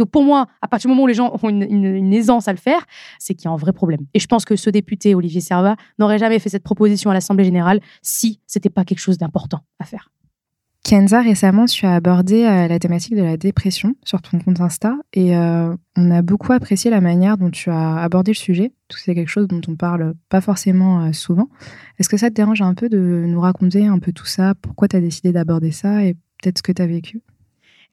Donc 0.00 0.10
pour 0.10 0.24
moi, 0.24 0.46
à 0.62 0.66
partir 0.66 0.88
du 0.88 0.94
moment 0.94 1.02
où 1.02 1.06
les 1.06 1.14
gens 1.14 1.38
ont 1.42 1.48
une, 1.50 2.12
aisance 2.14 2.48
à 2.48 2.52
le 2.52 2.58
faire, 2.58 2.86
c'est 3.18 3.34
qu'il 3.34 3.44
y 3.44 3.48
a 3.48 3.50
un 3.50 3.56
vrai 3.56 3.74
problème. 3.74 4.00
Et 4.14 4.18
je 4.18 4.26
pense 4.26 4.46
que 4.46 4.56
ce 4.56 4.70
député, 4.70 5.14
Olivier 5.14 5.42
Serva, 5.42 5.76
n'aurait 5.98 6.18
jamais 6.18 6.38
fait 6.38 6.48
cette 6.48 6.62
proposition 6.62 7.10
à 7.10 7.14
l'Assemblée 7.14 7.44
générale 7.44 7.80
si 8.00 8.40
c'était 8.46 8.70
pas 8.70 8.86
quelque 8.86 8.98
chose 8.98 9.18
d'important 9.18 9.60
à 9.78 9.84
faire. 9.84 10.10
Kenza, 10.84 11.20
récemment, 11.20 11.66
tu 11.66 11.84
as 11.84 11.94
abordé 11.94 12.44
euh, 12.44 12.66
la 12.66 12.78
thématique 12.78 13.14
de 13.14 13.22
la 13.22 13.36
dépression 13.36 13.94
sur 14.02 14.22
ton 14.22 14.38
compte 14.38 14.62
Insta 14.62 14.96
et 15.12 15.36
euh, 15.36 15.76
on 15.96 16.10
a 16.10 16.22
beaucoup 16.22 16.54
apprécié 16.54 16.90
la 16.90 17.02
manière 17.02 17.36
dont 17.36 17.50
tu 17.50 17.68
as 17.68 17.96
abordé 17.98 18.32
le 18.32 18.36
sujet. 18.36 18.72
C'est 18.88 19.14
quelque 19.14 19.28
chose 19.28 19.48
dont 19.48 19.60
on 19.68 19.76
parle 19.76 20.14
pas 20.30 20.40
forcément 20.40 21.04
euh, 21.04 21.12
souvent. 21.12 21.50
Est-ce 21.98 22.08
que 22.08 22.16
ça 22.16 22.30
te 22.30 22.34
dérange 22.34 22.62
un 22.62 22.72
peu 22.72 22.88
de 22.88 23.24
nous 23.26 23.40
raconter 23.42 23.86
un 23.86 23.98
peu 23.98 24.12
tout 24.12 24.24
ça? 24.24 24.54
Pourquoi 24.62 24.88
tu 24.88 24.96
as 24.96 25.00
décidé 25.00 25.32
d'aborder 25.32 25.72
ça 25.72 26.02
et 26.02 26.14
peut-être 26.42 26.56
ce 26.56 26.62
que 26.62 26.72
tu 26.72 26.80
as 26.80 26.86
vécu? 26.86 27.20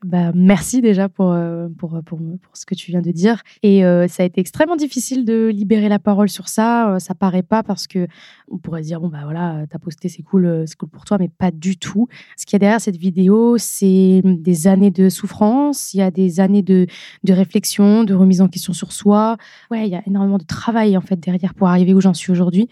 Bah, 0.03 0.31
merci 0.35 0.81
déjà 0.81 1.09
pour, 1.09 1.31
euh, 1.31 1.67
pour, 1.75 1.89
pour, 2.05 2.19
pour, 2.19 2.55
ce 2.55 2.67
que 2.67 2.75
tu 2.75 2.91
viens 2.91 3.01
de 3.01 3.11
dire. 3.11 3.41
Et 3.63 3.83
euh, 3.83 4.07
ça 4.07 4.21
a 4.21 4.25
été 4.27 4.39
extrêmement 4.39 4.75
difficile 4.75 5.25
de 5.25 5.47
libérer 5.47 5.89
la 5.89 5.97
parole 5.97 6.29
sur 6.29 6.49
ça. 6.49 6.93
Euh, 6.93 6.99
ça 6.99 7.15
paraît 7.15 7.41
pas 7.41 7.63
parce 7.63 7.87
que 7.87 8.07
on 8.49 8.59
pourrait 8.59 8.81
dire 8.81 9.01
bon 9.01 9.09
bah 9.09 9.21
voilà, 9.23 9.65
t'as 9.69 9.79
posté, 9.79 10.07
c'est 10.07 10.21
cool, 10.21 10.65
c'est 10.67 10.77
cool 10.77 10.89
pour 10.89 11.03
toi, 11.03 11.17
mais 11.17 11.29
pas 11.29 11.49
du 11.49 11.77
tout. 11.77 12.07
Ce 12.37 12.45
qu'il 12.45 12.53
y 12.53 12.57
a 12.57 12.59
derrière 12.59 12.81
cette 12.81 12.97
vidéo, 12.97 13.57
c'est 13.57 14.21
des 14.23 14.67
années 14.67 14.91
de 14.91 15.09
souffrance, 15.09 15.93
il 15.95 15.97
y 15.97 16.01
a 16.01 16.11
des 16.11 16.39
années 16.39 16.61
de, 16.63 16.85
de 17.23 17.33
réflexion, 17.33 18.03
de 18.03 18.13
remise 18.13 18.41
en 18.41 18.47
question 18.47 18.73
sur 18.73 18.91
soi. 18.91 19.37
Ouais, 19.71 19.87
il 19.87 19.91
y 19.91 19.95
a 19.95 20.03
énormément 20.05 20.37
de 20.37 20.45
travail 20.45 20.95
en 20.95 21.01
fait 21.01 21.19
derrière 21.19 21.55
pour 21.55 21.69
arriver 21.69 21.95
où 21.95 22.01
j'en 22.01 22.13
suis 22.13 22.31
aujourd'hui 22.31 22.69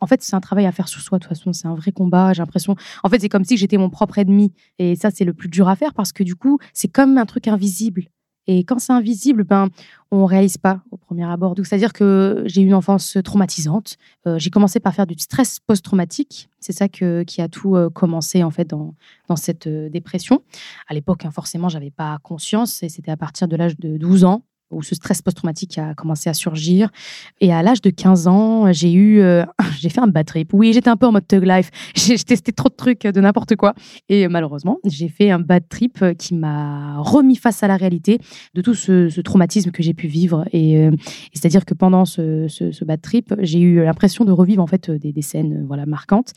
en 0.00 0.06
fait, 0.06 0.22
c'est 0.22 0.34
un 0.34 0.40
travail 0.40 0.66
à 0.66 0.72
faire 0.72 0.88
sur 0.88 1.00
soi, 1.00 1.18
de 1.18 1.24
toute 1.24 1.28
façon. 1.28 1.52
C'est 1.52 1.66
un 1.66 1.74
vrai 1.74 1.92
combat. 1.92 2.32
J'ai 2.32 2.42
l'impression. 2.42 2.76
En 3.02 3.08
fait, 3.08 3.20
c'est 3.20 3.28
comme 3.28 3.44
si 3.44 3.56
j'étais 3.56 3.78
mon 3.78 3.90
propre 3.90 4.18
ennemi. 4.18 4.52
Et 4.78 4.96
ça, 4.96 5.10
c'est 5.10 5.24
le 5.24 5.32
plus 5.32 5.48
dur 5.48 5.68
à 5.68 5.76
faire 5.76 5.94
parce 5.94 6.12
que 6.12 6.22
du 6.22 6.34
coup, 6.34 6.58
c'est 6.72 6.88
comme 6.88 7.18
un 7.18 7.26
truc 7.26 7.48
invisible. 7.48 8.04
Et 8.50 8.64
quand 8.64 8.78
c'est 8.78 8.94
invisible, 8.94 9.44
ben, 9.44 9.68
on 10.10 10.24
réalise 10.24 10.56
pas 10.56 10.82
au 10.90 10.96
premier 10.96 11.24
abord. 11.24 11.54
c'est-à-dire 11.62 11.92
que 11.92 12.44
j'ai 12.46 12.62
eu 12.62 12.66
une 12.66 12.74
enfance 12.74 13.18
traumatisante. 13.22 13.98
Euh, 14.26 14.38
j'ai 14.38 14.48
commencé 14.48 14.80
par 14.80 14.94
faire 14.94 15.06
du 15.06 15.14
stress 15.18 15.60
post-traumatique. 15.60 16.48
C'est 16.58 16.72
ça 16.72 16.88
qui 16.88 17.42
a 17.42 17.48
tout 17.48 17.76
euh, 17.76 17.90
commencé, 17.90 18.42
en 18.42 18.50
fait, 18.50 18.64
dans, 18.64 18.94
dans 19.28 19.36
cette 19.36 19.66
euh, 19.66 19.90
dépression. 19.90 20.42
À 20.88 20.94
l'époque, 20.94 21.26
hein, 21.26 21.30
forcément, 21.30 21.68
j'avais 21.68 21.90
pas 21.90 22.18
conscience. 22.22 22.82
Et 22.82 22.88
c'était 22.88 23.10
à 23.10 23.18
partir 23.18 23.48
de 23.48 23.56
l'âge 23.56 23.78
de 23.78 23.98
12 23.98 24.24
ans 24.24 24.42
où 24.70 24.82
ce 24.82 24.94
stress 24.94 25.22
post-traumatique 25.22 25.78
a 25.78 25.94
commencé 25.94 26.28
à 26.28 26.34
surgir. 26.34 26.90
Et 27.40 27.52
à 27.52 27.62
l'âge 27.62 27.80
de 27.80 27.90
15 27.90 28.28
ans, 28.28 28.72
j'ai 28.72 28.92
eu, 28.92 29.20
euh, 29.20 29.44
j'ai 29.78 29.88
fait 29.88 30.00
un 30.00 30.06
bad 30.06 30.26
trip. 30.26 30.50
Oui, 30.52 30.72
j'étais 30.72 30.90
un 30.90 30.96
peu 30.96 31.06
en 31.06 31.12
mode 31.12 31.26
thug 31.26 31.44
life. 31.44 31.70
J'ai 31.94 32.18
testé 32.18 32.52
trop 32.52 32.68
de 32.68 32.74
trucs 32.74 33.02
de 33.02 33.20
n'importe 33.20 33.56
quoi. 33.56 33.74
Et 34.08 34.28
malheureusement, 34.28 34.78
j'ai 34.84 35.08
fait 35.08 35.30
un 35.30 35.38
bad 35.38 35.68
trip 35.68 36.04
qui 36.18 36.34
m'a 36.34 36.98
remis 36.98 37.36
face 37.36 37.62
à 37.62 37.68
la 37.68 37.76
réalité 37.76 38.18
de 38.54 38.62
tout 38.62 38.74
ce, 38.74 39.20
traumatisme 39.20 39.70
que 39.70 39.82
j'ai 39.82 39.94
pu 39.94 40.06
vivre. 40.06 40.44
Et, 40.52 40.88
c'est-à-dire 41.32 41.64
que 41.64 41.74
pendant 41.74 42.04
ce, 42.04 42.84
bad 42.84 43.00
trip, 43.00 43.34
j'ai 43.40 43.60
eu 43.60 43.84
l'impression 43.84 44.24
de 44.24 44.32
revivre 44.32 44.62
en 44.62 44.66
fait 44.66 44.90
des, 44.90 45.12
des 45.12 45.22
scènes, 45.22 45.64
voilà, 45.66 45.86
marquantes. 45.86 46.32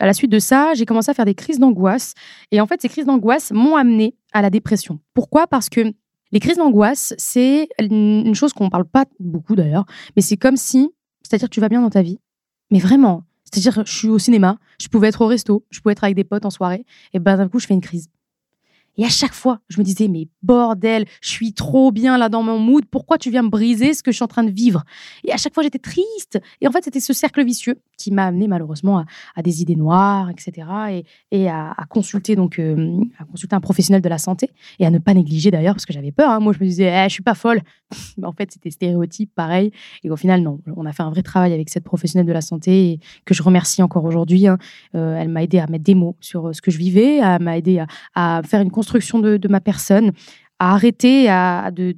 À 0.00 0.06
la 0.06 0.14
suite 0.14 0.32
de 0.32 0.38
ça, 0.38 0.72
j'ai 0.74 0.86
commencé 0.86 1.10
à 1.10 1.14
faire 1.14 1.26
des 1.26 1.34
crises 1.34 1.58
d'angoisse. 1.58 2.14
Et 2.50 2.60
en 2.60 2.66
fait, 2.66 2.80
ces 2.80 2.88
crises 2.88 3.04
d'angoisse 3.04 3.52
m'ont 3.52 3.76
amené 3.76 4.14
à 4.32 4.40
la 4.40 4.48
dépression. 4.48 4.98
Pourquoi? 5.12 5.46
Parce 5.46 5.68
que 5.68 5.92
les 6.32 6.40
crises 6.40 6.56
d'angoisse, 6.56 7.14
c'est 7.18 7.68
une 7.78 8.34
chose 8.34 8.52
qu'on 8.52 8.64
ne 8.64 8.70
parle 8.70 8.84
pas 8.84 9.04
beaucoup 9.18 9.56
d'ailleurs, 9.56 9.84
mais 10.16 10.22
c'est 10.22 10.36
comme 10.36 10.56
si, 10.56 10.90
c'est-à-dire 11.22 11.48
tu 11.48 11.60
vas 11.60 11.68
bien 11.68 11.82
dans 11.82 11.90
ta 11.90 12.02
vie, 12.02 12.18
mais 12.70 12.78
vraiment, 12.78 13.24
c'est-à-dire 13.44 13.84
je 13.84 13.92
suis 13.92 14.08
au 14.08 14.18
cinéma, 14.18 14.58
je 14.80 14.88
pouvais 14.88 15.08
être 15.08 15.22
au 15.22 15.26
resto, 15.26 15.64
je 15.70 15.80
pouvais 15.80 15.92
être 15.92 16.04
avec 16.04 16.16
des 16.16 16.24
potes 16.24 16.44
en 16.44 16.50
soirée, 16.50 16.84
et 17.12 17.18
ben 17.18 17.36
d'un 17.36 17.48
coup 17.48 17.58
je 17.58 17.66
fais 17.66 17.74
une 17.74 17.80
crise. 17.80 18.08
Et 19.00 19.04
à 19.06 19.08
chaque 19.08 19.32
fois, 19.32 19.60
je 19.70 19.78
me 19.78 19.82
disais, 19.82 20.08
mais 20.08 20.28
bordel, 20.42 21.06
je 21.22 21.30
suis 21.30 21.54
trop 21.54 21.90
bien 21.90 22.18
là 22.18 22.28
dans 22.28 22.42
mon 22.42 22.58
mood, 22.58 22.84
pourquoi 22.84 23.16
tu 23.16 23.30
viens 23.30 23.42
me 23.42 23.48
briser 23.48 23.94
ce 23.94 24.02
que 24.02 24.10
je 24.10 24.16
suis 24.16 24.22
en 24.22 24.28
train 24.28 24.44
de 24.44 24.50
vivre? 24.50 24.84
Et 25.24 25.32
à 25.32 25.38
chaque 25.38 25.54
fois, 25.54 25.62
j'étais 25.62 25.78
triste. 25.78 26.38
Et 26.60 26.68
en 26.68 26.70
fait, 26.70 26.84
c'était 26.84 27.00
ce 27.00 27.14
cercle 27.14 27.42
vicieux 27.42 27.80
qui 27.96 28.10
m'a 28.10 28.26
amené 28.26 28.46
malheureusement 28.46 29.02
à, 29.36 29.42
des 29.42 29.62
idées 29.62 29.74
noires, 29.74 30.28
etc. 30.28 31.02
Et, 31.30 31.48
à, 31.48 31.74
consulter 31.88 32.36
donc 32.36 32.58
euh, 32.58 33.00
à 33.18 33.24
consulter 33.24 33.56
un 33.56 33.60
professionnel 33.60 34.02
de 34.02 34.08
la 34.10 34.18
santé 34.18 34.50
et 34.78 34.84
à 34.84 34.90
ne 34.90 34.98
pas 34.98 35.14
négliger 35.14 35.50
d'ailleurs, 35.50 35.74
parce 35.74 35.86
que 35.86 35.94
j'avais 35.94 36.12
peur. 36.12 36.28
Hein. 36.28 36.40
Moi, 36.40 36.52
je 36.52 36.58
me 36.58 36.68
disais, 36.68 36.92
eh, 36.92 37.08
je 37.08 37.14
suis 37.14 37.22
pas 37.22 37.34
folle. 37.34 37.62
Mais 38.18 38.26
en 38.26 38.32
fait, 38.32 38.52
c'était 38.52 38.70
stéréotype, 38.70 39.34
pareil. 39.34 39.72
Et 40.04 40.10
au 40.10 40.16
final, 40.16 40.42
non. 40.42 40.60
On 40.76 40.84
a 40.84 40.92
fait 40.92 41.02
un 41.04 41.10
vrai 41.10 41.22
travail 41.22 41.54
avec 41.54 41.70
cette 41.70 41.84
professionnelle 41.84 42.26
de 42.26 42.32
la 42.34 42.42
santé 42.42 43.00
que 43.24 43.32
je 43.32 43.42
remercie 43.42 43.82
encore 43.82 44.04
aujourd'hui. 44.04 44.46
Hein. 44.46 44.58
Euh, 44.94 45.16
elle 45.16 45.30
m'a 45.30 45.42
aidé 45.42 45.58
à 45.58 45.66
mettre 45.68 45.84
des 45.84 45.94
mots 45.94 46.16
sur 46.20 46.48
euh, 46.48 46.52
ce 46.52 46.60
que 46.60 46.70
je 46.70 46.76
vivais, 46.76 47.16
elle 47.16 47.42
m'a 47.42 47.56
aidé 47.56 47.82
à 48.14 48.42
faire 48.44 48.60
une 48.60 48.70
construction 48.70 48.89
de, 48.94 49.48
ma 49.48 49.60
personne, 49.60 50.12
à 50.58 50.74
arrêter 50.74 51.28
à, 51.28 51.70
de, 51.70 51.92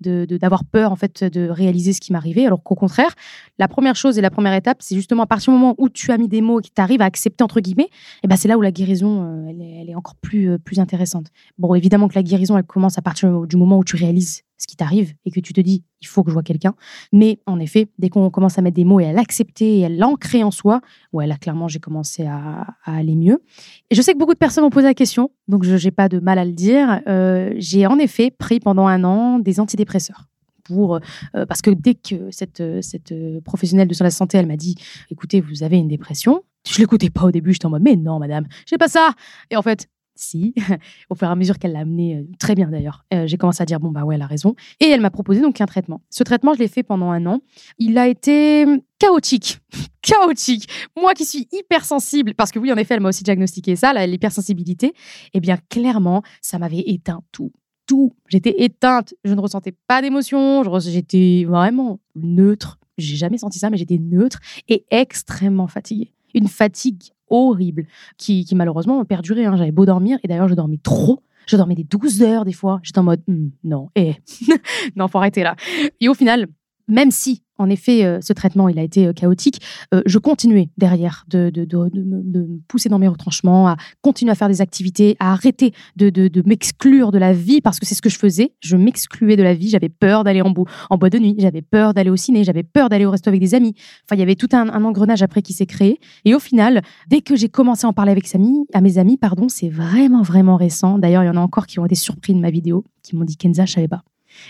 d'avoir 0.00 0.64
peur 0.64 0.92
en 0.92 0.96
fait 0.96 1.24
de 1.24 1.48
réaliser 1.48 1.92
ce 1.92 2.00
qui 2.00 2.12
m'arrivait. 2.12 2.46
Alors 2.46 2.62
qu'au 2.62 2.74
contraire 2.74 3.14
la 3.58 3.68
première 3.68 3.96
chose 3.96 4.18
et 4.18 4.20
la 4.20 4.30
première 4.30 4.54
étape 4.54 4.78
c'est 4.80 4.94
justement 4.94 5.22
à 5.22 5.26
partir 5.26 5.52
du 5.52 5.58
moment 5.58 5.74
où 5.78 5.88
tu 5.88 6.10
as 6.12 6.18
mis 6.18 6.28
des 6.28 6.40
mots 6.40 6.60
et 6.60 6.62
que 6.62 6.68
tu 6.74 6.82
arrives 6.82 7.00
à 7.00 7.06
accepter 7.06 7.44
entre 7.44 7.60
guillemets 7.60 7.84
et 7.84 8.24
eh 8.24 8.28
ben 8.28 8.36
c'est 8.36 8.48
là 8.48 8.58
où 8.58 8.60
la 8.60 8.72
guérison 8.72 9.22
euh, 9.22 9.48
elle, 9.48 9.88
est, 9.88 9.94
encore 9.94 10.16
plus 10.16 10.50
euh, 10.50 10.58
plus 10.58 10.78
intéressante. 10.78 11.28
Bon 11.58 11.74
évidemment 11.74 12.08
que 12.08 12.14
la 12.14 12.22
guérison 12.22 12.58
elle 12.58 12.64
commence 12.64 12.98
à 12.98 13.02
partir 13.02 13.46
du 13.46 13.56
moment 13.56 13.78
où 13.78 13.84
tu 13.84 13.96
réalises 13.96 14.42
ce 14.58 14.66
qui 14.66 14.76
t'arrive 14.76 15.14
et 15.24 15.30
que 15.30 15.40
tu 15.40 15.52
te 15.52 15.60
dis 15.60 15.84
il 16.00 16.06
faut 16.06 16.22
que 16.22 16.30
je 16.30 16.34
vois 16.34 16.42
quelqu'un. 16.42 16.74
Mais 17.12 17.38
en 17.46 17.58
effet, 17.58 17.88
dès 17.98 18.08
qu'on 18.08 18.30
commence 18.30 18.58
à 18.58 18.62
mettre 18.62 18.76
des 18.76 18.84
mots 18.84 19.00
et 19.00 19.06
à 19.06 19.12
l'accepter 19.12 19.78
et 19.78 19.86
à 19.86 19.88
l'ancrer 19.88 20.44
en 20.44 20.50
soi, 20.50 20.80
ouais, 21.12 21.26
là 21.26 21.36
clairement 21.36 21.68
j'ai 21.68 21.80
commencé 21.80 22.26
à, 22.26 22.66
aller 22.84 23.16
mieux. 23.16 23.42
Et 23.90 23.94
je 23.94 24.02
sais 24.02 24.12
que 24.12 24.18
beaucoup 24.18 24.34
de 24.34 24.38
personnes 24.38 24.64
m'ont 24.64 24.70
posé 24.70 24.86
la 24.86 24.94
question, 24.94 25.30
donc 25.48 25.64
je 25.64 25.82
n'ai 25.82 25.90
pas 25.90 26.08
de 26.08 26.20
mal 26.20 26.38
à 26.38 26.44
le 26.44 26.52
dire. 26.52 27.00
Euh, 27.08 27.52
j'ai 27.56 27.86
en 27.86 27.98
effet 27.98 28.30
pris 28.30 28.60
pendant 28.60 28.86
un 28.86 29.04
an 29.04 29.38
des 29.38 29.60
antidépresseurs. 29.60 30.26
Pour, 30.64 30.94
euh, 30.94 31.44
parce 31.44 31.60
que 31.60 31.70
dès 31.70 31.94
que 31.94 32.30
cette, 32.30 32.62
cette 32.80 33.14
professionnelle 33.44 33.86
de 33.86 33.94
la 34.02 34.10
santé, 34.10 34.38
elle 34.38 34.46
m'a 34.46 34.56
dit, 34.56 34.76
écoutez, 35.10 35.42
vous 35.42 35.62
avez 35.62 35.76
une 35.76 35.88
dépression, 35.88 36.42
je 36.66 36.78
l'écoutais 36.78 37.10
pas 37.10 37.24
au 37.24 37.30
début, 37.30 37.52
j'étais 37.52 37.66
en 37.66 37.70
mode, 37.70 37.82
mais 37.82 37.96
non, 37.96 38.18
madame, 38.18 38.46
j'ai 38.66 38.78
pas 38.78 38.88
ça. 38.88 39.10
Et 39.50 39.56
en 39.56 39.62
fait, 39.62 39.88
si, 40.14 40.54
au 41.10 41.14
fur 41.14 41.28
et 41.28 41.30
à 41.30 41.34
mesure 41.34 41.58
qu'elle 41.58 41.72
l'a 41.72 41.80
amené, 41.80 42.16
euh, 42.16 42.24
très 42.38 42.54
bien 42.54 42.68
d'ailleurs, 42.68 43.04
euh, 43.12 43.26
j'ai 43.26 43.36
commencé 43.36 43.62
à 43.62 43.66
dire, 43.66 43.80
bon, 43.80 43.90
bah 43.90 44.04
ouais, 44.04 44.14
elle 44.14 44.22
a 44.22 44.26
raison. 44.26 44.54
Et 44.80 44.86
elle 44.86 45.00
m'a 45.00 45.10
proposé 45.10 45.40
donc 45.40 45.60
un 45.60 45.66
traitement. 45.66 46.02
Ce 46.10 46.22
traitement, 46.22 46.54
je 46.54 46.60
l'ai 46.60 46.68
fait 46.68 46.82
pendant 46.82 47.10
un 47.10 47.26
an. 47.26 47.40
Il 47.78 47.98
a 47.98 48.08
été 48.08 48.64
chaotique. 48.98 49.58
chaotique. 50.02 50.68
Moi 50.96 51.14
qui 51.14 51.24
suis 51.24 51.48
hypersensible, 51.52 52.34
parce 52.34 52.50
que 52.50 52.58
oui, 52.58 52.72
en 52.72 52.76
effet, 52.76 52.94
elle 52.94 53.00
m'a 53.00 53.08
aussi 53.08 53.24
diagnostiqué 53.24 53.76
ça, 53.76 53.92
l'hypersensibilité, 54.06 54.94
eh 55.32 55.40
bien, 55.40 55.58
clairement, 55.68 56.22
ça 56.40 56.58
m'avait 56.58 56.84
éteint 56.86 57.22
tout. 57.32 57.52
Tout. 57.86 58.16
J'étais 58.28 58.54
éteinte. 58.64 59.14
Je 59.24 59.34
ne 59.34 59.40
ressentais 59.40 59.74
pas 59.86 60.00
d'émotion. 60.00 60.62
J'étais 60.80 61.44
vraiment 61.46 62.00
neutre. 62.14 62.78
J'ai 62.96 63.16
jamais 63.16 63.36
senti 63.36 63.58
ça, 63.58 63.68
mais 63.68 63.76
j'étais 63.76 63.98
neutre 63.98 64.38
et 64.68 64.86
extrêmement 64.90 65.66
fatiguée. 65.66 66.12
Une 66.32 66.48
fatigue 66.48 67.13
horrible 67.28 67.86
qui, 68.16 68.44
qui 68.44 68.54
malheureusement 68.54 69.04
perdurait. 69.04 69.44
Hein. 69.44 69.56
J'avais 69.56 69.72
beau 69.72 69.86
dormir, 69.86 70.18
et 70.22 70.28
d'ailleurs, 70.28 70.48
je 70.48 70.54
dormais 70.54 70.80
trop. 70.82 71.20
Je 71.46 71.56
dormais 71.56 71.74
des 71.74 71.84
12 71.84 72.22
heures 72.22 72.44
des 72.44 72.52
fois. 72.52 72.80
J'étais 72.82 72.98
en 72.98 73.02
mode, 73.02 73.22
«Hmm, 73.28 73.48
non, 73.64 73.90
eh, 73.96 74.14
non, 74.96 75.08
faut 75.08 75.18
arrêter 75.18 75.42
là. 75.42 75.56
Et 76.00 76.08
au 76.08 76.14
final, 76.14 76.46
même 76.88 77.10
si 77.10 77.44
en 77.56 77.70
effet, 77.70 78.04
euh, 78.04 78.20
ce 78.20 78.32
traitement, 78.32 78.68
il 78.68 78.78
a 78.78 78.82
été 78.82 79.06
euh, 79.06 79.12
chaotique. 79.12 79.60
Euh, 79.94 80.02
je 80.06 80.18
continuais 80.18 80.70
derrière 80.76 81.24
de, 81.28 81.52
me 81.54 82.58
pousser 82.66 82.88
dans 82.88 82.98
mes 82.98 83.06
retranchements, 83.06 83.68
à 83.68 83.76
continuer 84.02 84.32
à 84.32 84.34
faire 84.34 84.48
des 84.48 84.60
activités, 84.60 85.16
à 85.20 85.32
arrêter 85.32 85.72
de, 85.96 86.42
m'exclure 86.46 87.12
de 87.12 87.18
la 87.18 87.32
vie 87.32 87.60
parce 87.60 87.78
que 87.78 87.86
c'est 87.86 87.94
ce 87.94 88.02
que 88.02 88.08
je 88.08 88.18
faisais. 88.18 88.52
Je 88.60 88.76
m'excluais 88.76 89.36
de 89.36 89.42
la 89.42 89.54
vie. 89.54 89.68
J'avais 89.68 89.88
peur 89.88 90.24
d'aller 90.24 90.42
en, 90.42 90.52
en 90.90 90.98
boîte 90.98 91.12
de 91.12 91.18
nuit. 91.18 91.36
J'avais 91.38 91.62
peur 91.62 91.94
d'aller 91.94 92.10
au 92.10 92.16
ciné. 92.16 92.42
J'avais 92.42 92.64
peur 92.64 92.88
d'aller 92.88 93.06
au 93.06 93.10
resto 93.12 93.28
avec 93.28 93.40
des 93.40 93.54
amis. 93.54 93.74
Enfin, 94.04 94.16
il 94.16 94.18
y 94.18 94.22
avait 94.22 94.34
tout 94.34 94.48
un, 94.52 94.68
engrenage 94.84 95.22
après 95.22 95.42
qui 95.42 95.52
s'est 95.52 95.66
créé. 95.66 96.00
Et 96.24 96.34
au 96.34 96.40
final, 96.40 96.82
dès 97.08 97.20
que 97.20 97.36
j'ai 97.36 97.48
commencé 97.48 97.86
à 97.86 97.88
en 97.88 97.92
parler 97.92 98.12
avec 98.12 98.32
amis, 98.34 98.66
à 98.72 98.80
mes 98.80 98.98
amis, 98.98 99.16
pardon, 99.16 99.48
c'est 99.48 99.68
vraiment, 99.68 100.22
vraiment 100.22 100.56
récent. 100.56 100.98
D'ailleurs, 100.98 101.22
il 101.22 101.26
y 101.26 101.30
en 101.30 101.36
a 101.36 101.40
encore 101.40 101.66
qui 101.66 101.78
ont 101.78 101.86
été 101.86 101.94
surpris 101.94 102.34
de 102.34 102.40
ma 102.40 102.50
vidéo, 102.50 102.84
qui 103.02 103.14
m'ont 103.14 103.24
dit 103.24 103.36
Kenza, 103.36 103.64
je 103.64 103.72
savais 103.72 103.88
pas 103.88 104.02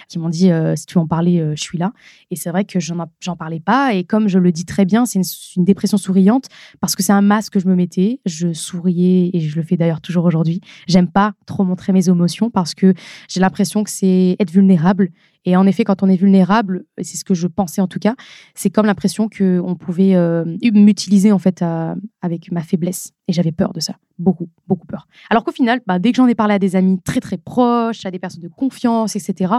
qui 0.09 0.19
m'ont 0.19 0.29
dit 0.29 0.51
euh, 0.51 0.77
si 0.77 0.87
tu 0.87 0.95
veux 0.95 1.01
en 1.01 1.07
parler, 1.07 1.41
euh, 1.41 1.55
je 1.57 1.63
suis 1.63 1.79
là. 1.79 1.93
Et 2.31 2.37
c'est 2.37 2.51
vrai 2.51 2.65
que 2.65 2.79
j'en 2.81 3.37
parlais 3.37 3.61
pas. 3.61 3.95
Et 3.95 4.05
comme 4.05 4.29
je 4.29 4.39
le 4.39 4.53
dis 4.53 4.65
très 4.65 4.85
bien, 4.85 5.07
c'est 5.07 5.21
une, 5.57 5.65
dépression 5.65 5.97
souriante 5.97 6.49
parce 6.81 6.95
que 6.95 7.03
c'est 7.03 7.13
un 7.13 7.23
masque 7.23 7.55
que 7.55 7.61
je 7.61 7.67
me 7.67 7.75
mettais. 7.75 8.21
Je 8.27 8.53
souriais 8.53 9.31
et 9.33 9.41
je 9.41 9.57
le 9.57 9.63
fais 9.63 9.77
d'ailleurs 9.77 10.01
toujours 10.01 10.25
aujourd'hui. 10.25 10.61
J'aime 10.87 11.09
pas 11.09 11.35
trop 11.47 11.65
montrer 11.65 11.93
mes 11.93 12.09
émotions 12.09 12.51
parce 12.51 12.75
que 12.75 12.95
j'ai 13.29 13.41
l'impression 13.41 13.83
que 13.85 13.91
c'est 13.91 14.37
être 14.39 14.51
vulnérable 14.51 15.11
et 15.45 15.57
en 15.57 15.67
effet, 15.67 15.85
quand 15.85 16.03
on 16.03 16.09
est 16.09 16.17
vulnérable, 16.17 16.85
c'est 17.03 17.17
ce 17.17 17.25
que 17.25 17.35
je 17.35 17.47
pensais 17.47 17.81
en 17.81 17.89
tout 17.89 17.99
cas, 17.99 18.15
c'est 18.55 18.71
comme 18.71 18.87
l'impression 18.87 19.29
qu'on 19.29 19.77
pouvait 19.79 20.15
euh, 20.15 20.45
m'utiliser 20.73 21.33
en 21.33 21.39
fait 21.39 21.65
avec 22.23 22.51
ma 22.51 22.63
faiblesse. 22.63 23.13
Et 23.29 23.33
j'avais 23.33 23.53
peur 23.53 23.73
de 23.73 23.81
ça, 23.81 23.95
beaucoup, 24.19 24.49
beaucoup 24.67 24.87
peur. 24.87 25.07
Alors 25.31 25.45
qu'au 25.45 25.53
final, 25.53 25.81
bah, 25.87 25.99
dès 25.99 26.13
que 26.13 26.17
j'en 26.17 26.27
ai 26.27 26.35
parlé 26.35 26.55
à 26.55 26.59
des 26.59 26.77
amis 26.77 27.01
très 27.03 27.21
très 27.21 27.39
proches, 27.39 28.05
à 28.05 28.11
des 28.11 28.19
personnes 28.19 28.43
de 28.43 28.49
confiance, 28.49 29.17
etc., 29.17 29.55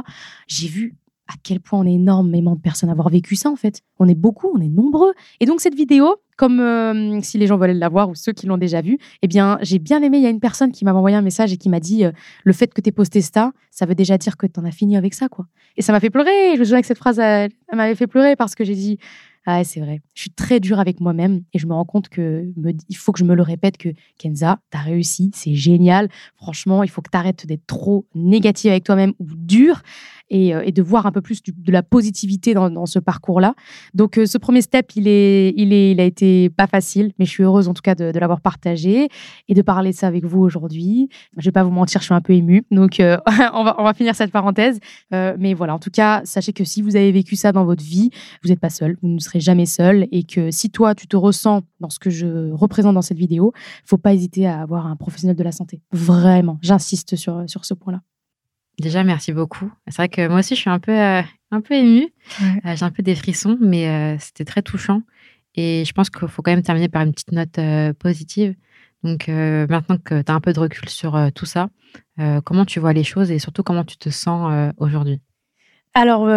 j'ai 0.47 0.67
vu 0.67 0.95
à 1.27 1.33
quel 1.41 1.59
point 1.59 1.79
on 1.79 1.85
est 1.85 1.93
énormément 1.93 2.55
de 2.55 2.61
personnes 2.61 2.89
à 2.89 2.91
avoir 2.91 3.09
vécu 3.09 3.35
ça 3.35 3.49
en 3.49 3.55
fait. 3.55 3.81
On 3.99 4.07
est 4.07 4.15
beaucoup, 4.15 4.51
on 4.53 4.61
est 4.61 4.69
nombreux. 4.69 5.13
Et 5.39 5.45
donc 5.45 5.59
cette 5.59 5.75
vidéo, 5.75 6.17
comme 6.37 6.59
euh, 6.59 7.19
si 7.21 7.37
les 7.37 7.47
gens 7.47 7.57
veulent 7.57 7.71
la 7.71 7.89
voir 7.89 8.09
ou 8.09 8.15
ceux 8.15 8.31
qui 8.31 8.45
l'ont 8.45 8.57
déjà 8.57 8.81
vue, 8.81 8.99
eh 9.21 9.27
bien 9.27 9.57
j'ai 9.61 9.79
bien 9.79 10.01
aimé. 10.03 10.17
Il 10.17 10.23
y 10.23 10.27
a 10.27 10.29
une 10.29 10.39
personne 10.39 10.71
qui 10.71 10.85
m'a 10.85 10.93
envoyé 10.93 11.15
un 11.15 11.21
message 11.21 11.51
et 11.51 11.57
qui 11.57 11.69
m'a 11.69 11.79
dit 11.79 12.05
euh, 12.05 12.11
le 12.43 12.53
fait 12.53 12.73
que 12.73 12.81
tu 12.81 12.89
aies 12.89 12.91
posté 12.91 13.21
ça, 13.21 13.51
ça 13.71 13.85
veut 13.85 13.95
déjà 13.95 14.17
dire 14.17 14.37
que 14.37 14.45
tu 14.45 14.59
en 14.59 14.65
as 14.65 14.71
fini 14.71 14.97
avec 14.97 15.13
ça 15.13 15.27
quoi. 15.27 15.45
Et 15.77 15.81
ça 15.81 15.91
m'a 15.91 15.99
fait 15.99 16.09
pleurer. 16.09 16.53
Je 16.55 16.59
me 16.59 16.63
souviens 16.63 16.81
que 16.81 16.87
cette 16.87 16.97
phrase, 16.97 17.19
elle, 17.19 17.51
m'avait 17.73 17.95
fait 17.95 18.07
pleurer 18.07 18.35
parce 18.35 18.55
que 18.55 18.63
j'ai 18.63 18.75
dit 18.75 18.99
ah 19.47 19.63
c'est 19.63 19.79
vrai. 19.79 20.01
Je 20.15 20.21
suis 20.21 20.31
très 20.31 20.59
dure 20.59 20.79
avec 20.79 20.99
moi-même 20.99 21.43
et 21.53 21.59
je 21.59 21.67
me 21.67 21.73
rends 21.73 21.85
compte 21.85 22.09
que 22.09 22.51
il 22.89 22.97
faut 22.97 23.11
que 23.11 23.19
je 23.19 23.25
me 23.25 23.35
le 23.35 23.43
répète 23.43 23.77
que 23.77 23.89
Kenza, 24.17 24.59
t'as 24.71 24.79
réussi, 24.79 25.29
c'est 25.35 25.53
génial. 25.53 26.09
Franchement, 26.35 26.81
il 26.81 26.89
faut 26.89 27.01
que 27.01 27.11
tu 27.11 27.17
arrêtes 27.17 27.45
d'être 27.45 27.65
trop 27.67 28.07
négative 28.15 28.71
avec 28.71 28.83
toi-même 28.83 29.13
ou 29.19 29.25
dure 29.35 29.83
euh, 30.33 30.61
et, 30.65 30.71
de 30.71 30.81
voir 30.81 31.05
un 31.05 31.11
peu 31.11 31.21
plus 31.21 31.43
de 31.43 31.71
la 31.71 31.83
positivité 31.83 32.55
dans, 32.55 32.85
ce 32.87 32.97
parcours-là. 32.97 33.53
Donc, 33.93 34.17
euh, 34.17 34.25
ce 34.25 34.39
premier 34.39 34.61
step, 34.61 34.91
il, 34.95 35.07
est, 35.07 35.53
il, 35.55 35.71
est, 35.71 35.91
il 35.91 35.99
a 35.99 36.03
été 36.03 36.49
pas 36.49 36.65
facile, 36.65 37.13
mais 37.19 37.25
je 37.25 37.29
suis 37.29 37.43
heureuse 37.43 37.67
en 37.67 37.75
tout 37.75 37.83
cas 37.83 37.93
de, 37.93 38.11
l'avoir 38.17 38.41
partagé 38.41 39.09
et 39.47 39.53
de 39.53 39.61
parler 39.61 39.91
de 39.91 39.95
ça 39.95 40.07
avec 40.07 40.25
vous 40.25 40.41
aujourd'hui. 40.41 41.09
Je 41.37 41.45
vais 41.45 41.51
pas 41.51 41.63
vous 41.63 41.69
mentir, 41.69 42.01
je 42.01 42.05
suis 42.05 42.13
un 42.13 42.21
peu 42.21 42.33
émue. 42.33 42.65
Donc, 42.71 42.99
euh, 42.99 43.17
on, 43.53 43.63
va, 43.63 43.75
on 43.77 43.83
va 43.83 43.93
finir 43.93 44.15
cette 44.15 44.31
parenthèse. 44.31 44.79
mais 45.11 45.53
voilà, 45.53 45.75
en 45.75 45.79
tout 45.79 45.91
cas, 45.91 46.21
sachez 46.25 46.53
que 46.53 46.63
si 46.63 46.81
vous 46.81 46.95
avez 46.95 47.11
vécu 47.11 47.35
ça 47.35 47.51
dans 47.51 47.65
votre 47.65 47.83
vie, 47.83 48.09
vous 48.43 48.49
n'êtes 48.49 48.59
pas 48.59 48.71
seul, 48.71 48.97
vous 49.03 49.09
ne 49.09 49.19
serez 49.19 49.39
jamais 49.39 49.67
seul 49.67 50.07
et 50.11 50.23
que 50.23 50.49
si 50.49 50.71
toi, 50.71 50.95
tu 50.95 51.07
te 51.07 51.15
ressens 51.15 51.61
dans 51.79 51.89
ce 51.89 51.99
que 51.99 52.09
je 52.09 52.51
représente 52.51 52.95
dans 52.95 53.03
cette 53.03 53.17
vidéo, 53.17 53.53
faut 53.85 53.97
pas 53.97 54.13
hésiter 54.13 54.47
à 54.47 54.61
avoir 54.61 54.87
un 54.87 54.95
professionnel 54.95 55.35
de 55.35 55.43
la 55.43 55.51
santé. 55.51 55.81
Vraiment, 55.91 56.57
j'insiste 56.61 57.15
sur, 57.15 57.43
sur 57.47 57.63
ce 57.65 57.75
point-là. 57.75 58.01
Déjà, 58.79 59.03
merci 59.03 59.31
beaucoup. 59.31 59.71
C'est 59.87 59.95
vrai 59.95 60.09
que 60.09 60.27
moi 60.27 60.39
aussi, 60.39 60.55
je 60.55 60.61
suis 60.61 60.69
un 60.69 60.79
peu, 60.79 60.91
euh, 60.91 61.21
un 61.51 61.61
peu 61.61 61.75
émue. 61.75 62.09
Euh, 62.41 62.75
j'ai 62.75 62.83
un 62.83 62.91
peu 62.91 63.03
des 63.03 63.15
frissons, 63.15 63.57
mais 63.61 63.87
euh, 63.87 64.17
c'était 64.19 64.43
très 64.43 64.61
touchant. 64.61 65.01
Et 65.55 65.83
je 65.85 65.93
pense 65.93 66.09
qu'il 66.09 66.27
faut 66.27 66.41
quand 66.41 66.51
même 66.51 66.63
terminer 66.63 66.89
par 66.89 67.03
une 67.03 67.13
petite 67.13 67.31
note 67.31 67.59
positive. 67.97 68.55
Donc, 69.03 69.27
maintenant 69.29 69.97
que 70.03 70.21
tu 70.21 70.31
as 70.31 70.35
un 70.35 70.41
peu 70.41 70.51
de 70.51 70.59
recul 70.59 70.89
sur 70.89 71.17
tout 71.33 71.45
ça, 71.45 71.69
comment 72.43 72.65
tu 72.65 72.81
vois 72.81 72.91
les 72.91 73.05
choses 73.05 73.31
et 73.31 73.39
surtout 73.39 73.63
comment 73.63 73.85
tu 73.85 73.95
te 73.95 74.09
sens 74.09 74.73
aujourd'hui? 74.77 75.21
Alors, 75.93 76.27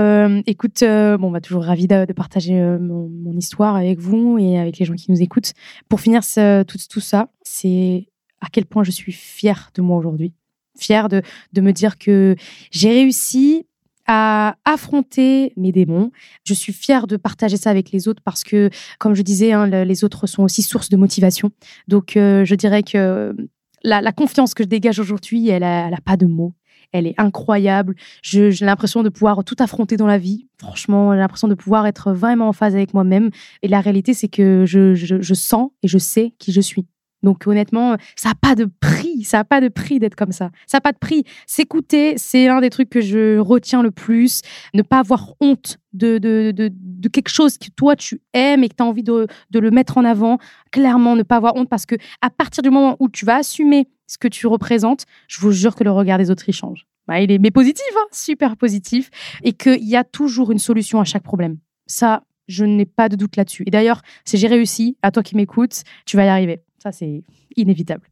écoute, 0.46 0.82
bon, 0.82 1.28
on 1.28 1.30
va 1.30 1.40
toujours 1.40 1.64
ravi 1.64 1.88
de, 1.88 2.12
partager 2.12 2.54
mon, 2.78 3.32
histoire 3.36 3.74
avec 3.74 3.98
vous 3.98 4.38
et 4.38 4.56
avec 4.56 4.78
les 4.78 4.84
gens 4.84 4.94
qui 4.94 5.10
nous 5.10 5.20
écoutent. 5.20 5.52
Pour 5.88 6.00
finir 6.00 6.20
tout, 6.22 6.78
tout 6.88 7.00
ça, 7.00 7.28
c'est 7.42 8.06
à 8.40 8.46
quel 8.52 8.66
point 8.66 8.84
je 8.84 8.92
suis 8.92 9.12
fière 9.12 9.70
de 9.74 9.82
moi 9.82 9.96
aujourd'hui 9.96 10.32
fière 10.78 11.08
de, 11.08 11.22
de 11.52 11.60
me 11.60 11.72
dire 11.72 11.98
que 11.98 12.36
j'ai 12.70 12.90
réussi 12.90 13.66
à 14.08 14.56
affronter 14.64 15.52
mes 15.56 15.70
démons. 15.70 16.10
Je 16.44 16.54
suis 16.54 16.72
fière 16.72 17.06
de 17.06 17.16
partager 17.16 17.58
ça 17.58 17.70
avec 17.70 17.92
les 17.92 18.08
autres 18.08 18.22
parce 18.24 18.42
que, 18.42 18.70
comme 18.98 19.14
je 19.14 19.22
disais, 19.22 19.52
hein, 19.52 19.66
les 19.66 20.02
autres 20.02 20.26
sont 20.26 20.42
aussi 20.42 20.62
source 20.62 20.88
de 20.88 20.96
motivation. 20.96 21.50
Donc, 21.86 22.16
euh, 22.16 22.44
je 22.44 22.54
dirais 22.54 22.82
que 22.82 23.36
la, 23.84 24.12
confiance 24.12 24.54
que 24.54 24.64
je 24.64 24.68
dégage 24.68 24.98
aujourd'hui, 24.98 25.48
elle 25.50 25.60
n'a 25.60 26.00
pas 26.04 26.16
de 26.16 26.26
mots. 26.26 26.54
Elle 26.90 27.06
est 27.06 27.14
incroyable. 27.18 27.94
J'ai 28.22 28.50
l'impression 28.62 29.02
de 29.02 29.10
pouvoir 29.10 29.44
tout 29.44 29.56
affronter 29.58 29.98
dans 29.98 30.06
la 30.06 30.16
vie. 30.16 30.48
Franchement, 30.58 31.12
j'ai 31.12 31.18
l'impression 31.18 31.46
de 31.46 31.54
pouvoir 31.54 31.86
être 31.86 32.12
vraiment 32.12 32.48
en 32.48 32.54
phase 32.54 32.74
avec 32.74 32.94
moi-même. 32.94 33.28
Et 33.62 33.68
la 33.68 33.82
réalité, 33.82 34.14
c'est 34.14 34.28
que 34.28 34.64
je 34.64 35.34
sens 35.34 35.70
et 35.82 35.88
je 35.88 35.98
sais 35.98 36.32
qui 36.38 36.50
je 36.50 36.62
suis. 36.62 36.86
Donc 37.22 37.46
honnêtement, 37.46 37.96
ça 38.16 38.30
n'a 38.30 38.34
pas 38.34 38.54
de 38.54 38.66
prix, 38.80 39.24
ça 39.24 39.38
n'a 39.38 39.44
pas 39.44 39.60
de 39.60 39.68
prix 39.68 39.98
d'être 39.98 40.14
comme 40.14 40.32
ça. 40.32 40.50
Ça 40.66 40.76
n'a 40.76 40.80
pas 40.80 40.92
de 40.92 40.98
prix. 40.98 41.24
S'écouter, 41.46 42.14
c'est 42.16 42.46
l'un 42.46 42.60
des 42.60 42.70
trucs 42.70 42.90
que 42.90 43.00
je 43.00 43.38
retiens 43.38 43.82
le 43.82 43.90
plus. 43.90 44.42
Ne 44.74 44.82
pas 44.82 45.00
avoir 45.00 45.34
honte 45.40 45.78
de, 45.92 46.18
de, 46.18 46.52
de, 46.54 47.08
quelque 47.08 47.30
chose 47.30 47.58
que 47.58 47.70
toi 47.74 47.96
tu 47.96 48.20
aimes 48.34 48.62
et 48.62 48.68
que 48.68 48.74
tu 48.76 48.82
as 48.82 48.86
envie 48.86 49.02
de, 49.02 49.26
de, 49.50 49.58
le 49.58 49.70
mettre 49.70 49.98
en 49.98 50.04
avant. 50.04 50.38
Clairement, 50.70 51.16
ne 51.16 51.22
pas 51.22 51.36
avoir 51.36 51.56
honte 51.56 51.68
parce 51.68 51.86
que 51.86 51.96
à 52.22 52.30
partir 52.30 52.62
du 52.62 52.70
moment 52.70 52.96
où 53.00 53.08
tu 53.08 53.24
vas 53.24 53.36
assumer 53.36 53.88
ce 54.06 54.18
que 54.18 54.28
tu 54.28 54.46
représentes, 54.46 55.04
je 55.26 55.40
vous 55.40 55.50
jure 55.50 55.74
que 55.74 55.84
le 55.84 55.90
regard 55.90 56.18
des 56.18 56.30
autres 56.30 56.48
y 56.48 56.52
change. 56.52 56.86
Bah, 57.08 57.20
il 57.20 57.32
est 57.32 57.38
mais 57.38 57.50
positif, 57.50 57.86
hein, 57.96 58.06
super 58.12 58.56
positif, 58.56 59.10
et 59.42 59.54
qu'il 59.54 59.84
y 59.84 59.96
a 59.96 60.04
toujours 60.04 60.52
une 60.52 60.58
solution 60.58 61.00
à 61.00 61.04
chaque 61.04 61.22
problème. 61.22 61.56
Ça, 61.86 62.22
je 62.48 62.64
n'ai 62.64 62.86
pas 62.86 63.08
de 63.08 63.16
doute 63.16 63.36
là-dessus. 63.36 63.64
Et 63.66 63.70
d'ailleurs, 63.70 64.02
si 64.24 64.36
j'ai 64.36 64.46
réussi, 64.46 64.96
à 65.02 65.10
toi 65.10 65.22
qui 65.22 65.34
m'écoutes, 65.34 65.82
tu 66.04 66.16
vas 66.16 66.26
y 66.26 66.28
arriver. 66.28 66.62
Ça, 66.78 66.92
c'est 66.92 67.24
inévitable. 67.56 68.08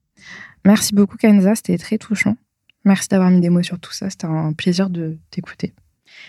Merci 0.65 0.95
beaucoup, 0.95 1.17
Kenza. 1.17 1.55
C'était 1.55 1.79
très 1.79 1.99
touchant. 1.99 2.37
Merci 2.85 3.09
d'avoir 3.09 3.31
mis 3.31 3.41
des 3.41 3.51
mots 3.51 3.63
sur 3.63 3.79
tout 3.79 3.93
ça. 3.93 4.11
C'était 4.11 4.27
un 4.27 4.53
plaisir 4.53 4.91
de 4.91 5.19
t'écouter. 5.31 5.73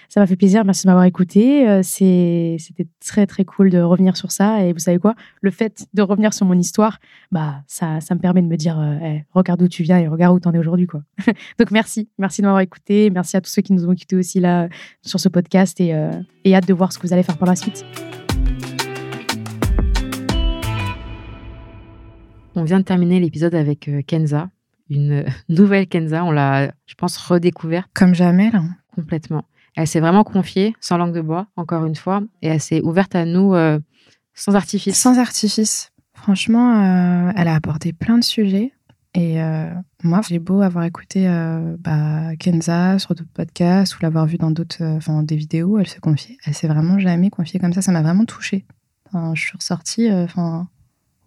Ça 0.10 0.20
m'a 0.20 0.28
fait 0.28 0.36
plaisir. 0.36 0.66
Merci 0.66 0.84
de 0.84 0.90
m'avoir 0.90 1.06
écouté. 1.06 1.68
Euh, 1.68 1.82
c'était 1.84 2.88
très, 3.06 3.28
très 3.28 3.46
cool 3.46 3.70
de 3.70 3.80
revenir 3.80 4.18
sur 4.18 4.32
ça. 4.32 4.64
Et 4.64 4.74
vous 4.74 4.80
savez 4.80 4.98
quoi? 4.98 5.16
Le 5.42 5.52
fait 5.52 5.86
de 5.94 6.02
revenir 6.02 6.34
sur 6.34 6.46
mon 6.46 6.58
histoire, 6.58 7.00
bah, 7.32 7.62
ça, 7.68 8.02
ça 8.02 8.16
me 8.16 8.20
permet 8.20 8.42
de 8.42 8.48
me 8.48 8.58
dire 8.58 8.80
euh, 8.80 9.18
regarde 9.32 9.62
où 9.62 9.68
tu 9.68 9.84
viens 9.84 10.00
et 10.00 10.08
regarde 10.08 10.36
où 10.36 10.40
tu 10.40 10.48
en 10.48 10.54
es 10.54 10.60
aujourd'hui. 10.60 10.88
quoi. 10.88 11.04
Donc, 11.60 11.72
merci. 11.72 12.10
Merci 12.18 12.42
de 12.42 12.48
m'avoir 12.48 12.62
écouté. 12.62 13.10
Merci 13.10 13.38
à 13.38 13.42
tous 13.42 13.52
ceux 13.52 13.62
qui 13.62 13.74
nous 13.74 13.86
ont 13.86 13.92
écoutés 13.92 14.16
aussi 14.16 14.40
là 14.40 14.68
sur 15.02 15.20
ce 15.20 15.30
podcast. 15.30 15.80
Et, 15.80 15.94
euh, 15.94 16.12
et 16.44 16.56
hâte 16.56 16.68
de 16.68 16.74
voir 16.74 16.92
ce 16.92 16.98
que 16.98 17.06
vous 17.08 17.14
allez 17.14 17.24
faire 17.24 17.38
par 17.38 17.48
la 17.48 17.56
suite. 17.56 17.86
On 22.58 22.64
vient 22.64 22.80
de 22.80 22.84
terminer 22.86 23.20
l'épisode 23.20 23.54
avec 23.54 23.88
euh, 23.88 24.02
Kenza, 24.02 24.50
une 24.90 25.26
nouvelle 25.48 25.86
Kenza. 25.86 26.26
On 26.26 26.32
l'a, 26.32 26.72
je 26.88 26.96
pense, 26.96 27.16
redécouverte. 27.16 27.88
Comme 27.94 28.16
jamais, 28.16 28.50
là. 28.50 28.64
Complètement. 28.96 29.46
Elle 29.76 29.86
s'est 29.86 30.00
vraiment 30.00 30.24
confiée, 30.24 30.76
sans 30.82 30.98
langue 30.98 31.14
de 31.14 31.22
bois, 31.22 31.46
encore 31.56 31.86
une 31.86 31.96
fois, 31.96 32.24
et 32.42 32.48
elle 32.48 32.60
s'est 32.60 32.82
ouverte 32.82 33.14
à 33.14 33.26
nous 33.26 33.54
euh, 33.54 33.78
sans 34.34 34.56
artifice. 34.56 34.98
Sans 34.98 35.20
artifice. 35.20 35.92
Franchement, 36.16 37.28
euh, 37.28 37.32
elle 37.36 37.48
a 37.48 37.54
apporté 37.54 37.94
plein 37.94 38.18
de 38.18 38.24
sujets. 38.24 38.74
Et 39.14 39.40
moi, 40.04 40.22
j'ai 40.28 40.38
beau 40.38 40.62
avoir 40.62 40.84
écouté 40.84 41.28
bah, 41.80 42.36
Kenza 42.38 43.00
sur 43.00 43.16
d'autres 43.16 43.32
podcasts 43.34 43.96
ou 43.96 44.00
l'avoir 44.04 44.28
vue 44.28 44.38
dans 44.38 44.52
d'autres, 44.52 44.84
enfin, 44.84 45.24
des 45.24 45.36
vidéos, 45.36 45.80
elle 45.80 45.88
se 45.88 46.00
confiait. 46.00 46.38
Elle 46.46 46.54
s'est 46.54 46.68
vraiment 46.68 47.00
jamais 47.00 47.32
confiée 47.32 47.60
comme 47.60 47.74
ça. 47.74 47.82
Ça 47.82 47.92
m'a 47.92 48.04
vraiment 48.04 48.26
touchée. 48.26 48.66
je 49.34 49.42
suis 49.42 49.58
ressortie, 49.58 50.12
enfin, 50.12 50.68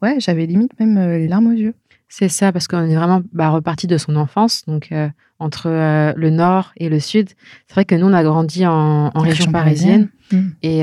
ouais, 0.03 0.17
j'avais 0.19 0.47
limite 0.47 0.79
même 0.79 0.97
euh, 0.97 1.19
les 1.19 1.29
larmes 1.29 1.49
aux 1.49 1.57
yeux. 1.57 1.75
C'est 2.09 2.29
ça, 2.29 2.53
parce 2.53 2.67
qu'on 2.67 2.89
est 2.89 2.97
vraiment 2.97 3.23
bah, 3.33 3.51
reparti 3.51 3.87
de 3.87 3.97
son 3.97 4.17
enfance, 4.17 4.65
donc 4.67 4.89
euh, 4.91 5.09
entre 5.39 5.69
euh, 5.69 6.13
le 6.17 6.31
nord 6.31 6.73
et 6.77 6.89
le 6.89 6.99
sud. 6.99 7.29
C'est 7.69 7.75
vrai 7.75 7.85
que 7.85 7.95
nous, 7.95 8.07
on 8.07 8.13
a 8.13 8.25
grandi 8.25 8.67
en, 8.67 9.11
région, 9.11 9.53
parisienne. 9.53 10.09
Mm. 10.33 10.49
Et 10.63 10.83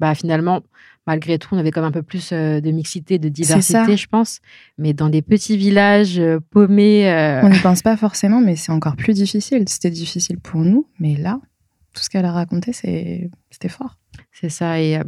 bah, 0.00 0.14
finalement, 0.16 0.62
malgré 1.06 1.38
tout, 1.38 1.50
on 1.52 1.58
avait 1.58 1.70
comme 1.70 1.84
un 1.84 1.92
peu 1.92 2.02
plus 2.02 2.32
de 2.32 2.70
mixité, 2.72 3.20
de 3.20 3.28
diversité, 3.28 3.96
je 3.96 4.08
pense. 4.08 4.40
Mais 4.76 4.92
dans 4.92 5.08
des 5.08 5.22
petits 5.22 5.56
villages 5.56 6.20
paumés. 6.50 7.40
On 7.44 7.48
n'y 7.48 7.58
pense 7.60 7.82
pas 7.82 7.96
forcément, 7.96 8.40
mais 8.40 8.56
c'est 8.56 8.72
encore 8.72 8.96
plus 8.96 9.14
difficile. 9.14 9.62
C'était 9.68 9.90
difficile 9.90 10.40
pour 10.40 10.62
nous, 10.62 10.88
mais 10.98 11.14
là, 11.14 11.40
tout 11.92 12.02
ce 12.02 12.10
qu'elle 12.10 12.24
a 12.24 12.32
raconté, 12.32 12.72
c'était 12.72 13.68
fort. 13.68 13.98
C'est 14.32 14.48
ça. 14.48 14.80
Et 14.80 14.98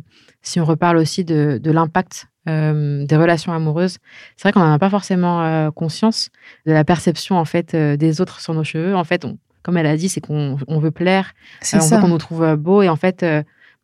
si 0.41 0.61
on 0.61 0.65
reparle 0.65 0.99
aussi 0.99 1.25
de, 1.25 1.59
de 1.61 1.71
l'impact 1.73 2.29
euh, 2.49 3.07
des 3.07 3.17
relations 3.17 3.53
amoureuses, 3.53 3.99
c'est 4.37 4.43
vrai 4.43 4.53
qu'on 4.53 4.61
n'en 4.61 4.73
a 4.73 4.79
pas 4.79 4.91
forcément 4.91 5.45
euh, 5.45 5.71
conscience 5.71 6.31
de 6.67 6.73
la 6.73 6.83
perception 6.83 7.37
en 7.37 7.45
fait 7.45 7.75
euh, 7.75 7.97
des 7.97 8.21
autres 8.21 8.41
sur 8.41 8.53
nos 8.53 8.65
cheveux. 8.65 8.97
En 8.97 9.05
fait, 9.05 9.25
comme 9.63 9.77
elle 9.77 9.87
a 9.87 9.97
dit, 9.97 10.09
c'est 10.09 10.21
qu'on 10.21 10.57
veut 10.57 10.91
plaire, 10.91 11.35
on 11.73 11.79
veut 11.79 12.01
qu'on 12.01 12.09
nous 12.09 12.19
trouve 12.19 12.57
beau 12.57 12.83
et 12.83 12.89
en 12.89 12.97
fait, 12.97 13.25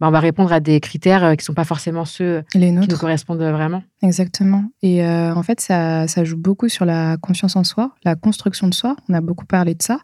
bah, 0.01 0.09
on 0.09 0.11
va 0.11 0.19
répondre 0.19 0.53
à 0.53 0.59
des 0.59 0.81
critères 0.81 1.37
qui 1.37 1.45
sont 1.45 1.55
pas 1.55 1.65
forcément 1.65 2.05
ceux 2.05 2.43
qui 2.51 2.59
nous 2.59 2.87
correspondent 2.99 3.39
vraiment. 3.39 3.85
Exactement. 4.03 4.65
Et 4.83 5.07
en 5.07 5.43
fait, 5.45 5.61
ça, 5.61 6.09
ça, 6.09 6.25
joue 6.25 6.37
beaucoup 6.37 6.69
sur 6.69 6.85
la 6.85 7.17
confiance 7.17 7.55
en 7.55 7.63
soi, 7.63 7.93
la 8.03 8.17
construction 8.17 8.67
de 8.67 8.75
soi. 8.75 8.97
On 9.09 9.15
a 9.15 9.21
beaucoup 9.21 9.47
parlé 9.47 9.77
de 9.77 9.83
ça. 9.83 10.01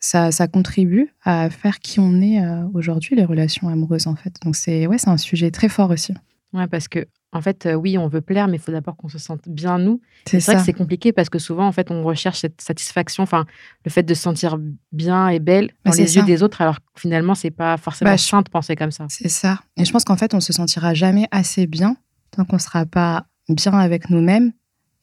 Ça, 0.00 0.32
ça 0.32 0.48
contribue 0.48 1.12
à 1.24 1.50
faire 1.50 1.78
qui 1.78 2.00
on 2.00 2.22
est 2.22 2.40
aujourd'hui, 2.72 3.16
les 3.16 3.26
relations 3.26 3.68
amoureuses 3.68 4.06
en 4.06 4.16
fait. 4.16 4.34
Donc 4.44 4.56
c'est 4.56 4.86
ouais, 4.86 4.96
c'est 4.96 5.10
un 5.10 5.18
sujet 5.18 5.50
très 5.50 5.68
fort 5.68 5.90
aussi. 5.90 6.14
Ouais, 6.52 6.66
parce 6.66 6.88
que 6.88 7.06
en 7.34 7.40
fait, 7.40 7.64
euh, 7.64 7.74
oui, 7.74 7.96
on 7.96 8.08
veut 8.08 8.20
plaire, 8.20 8.46
mais 8.46 8.58
il 8.58 8.60
faut 8.60 8.72
d'abord 8.72 8.94
qu'on 8.94 9.08
se 9.08 9.18
sente 9.18 9.48
bien 9.48 9.78
nous. 9.78 10.02
C'est 10.26 10.38
vrai 10.44 10.56
que 10.56 10.62
c'est 10.62 10.74
compliqué 10.74 11.12
parce 11.12 11.30
que 11.30 11.38
souvent, 11.38 11.66
en 11.66 11.72
fait, 11.72 11.90
on 11.90 12.02
recherche 12.02 12.40
cette 12.40 12.60
satisfaction, 12.60 13.22
enfin, 13.22 13.46
le 13.86 13.90
fait 13.90 14.02
de 14.02 14.12
se 14.12 14.22
sentir 14.22 14.58
bien 14.92 15.28
et 15.28 15.38
belle 15.38 15.70
bah, 15.84 15.92
dans 15.92 15.96
les 15.96 16.16
yeux 16.16 16.24
des 16.24 16.42
autres, 16.42 16.60
alors 16.60 16.78
finalement, 16.94 17.34
c'est 17.34 17.50
pas 17.50 17.78
forcément 17.78 18.10
bah, 18.10 18.18
sain 18.18 18.42
de 18.42 18.50
penser 18.50 18.76
comme 18.76 18.90
ça. 18.90 19.06
C'est 19.08 19.30
ça. 19.30 19.60
Et 19.78 19.86
je 19.86 19.92
pense 19.92 20.04
qu'en 20.04 20.16
fait, 20.16 20.34
on 20.34 20.40
se 20.40 20.52
sentira 20.52 20.92
jamais 20.92 21.26
assez 21.30 21.66
bien 21.66 21.96
tant 22.32 22.44
qu'on 22.44 22.58
sera 22.58 22.84
pas 22.84 23.26
bien 23.48 23.72
avec 23.72 24.10
nous-mêmes. 24.10 24.52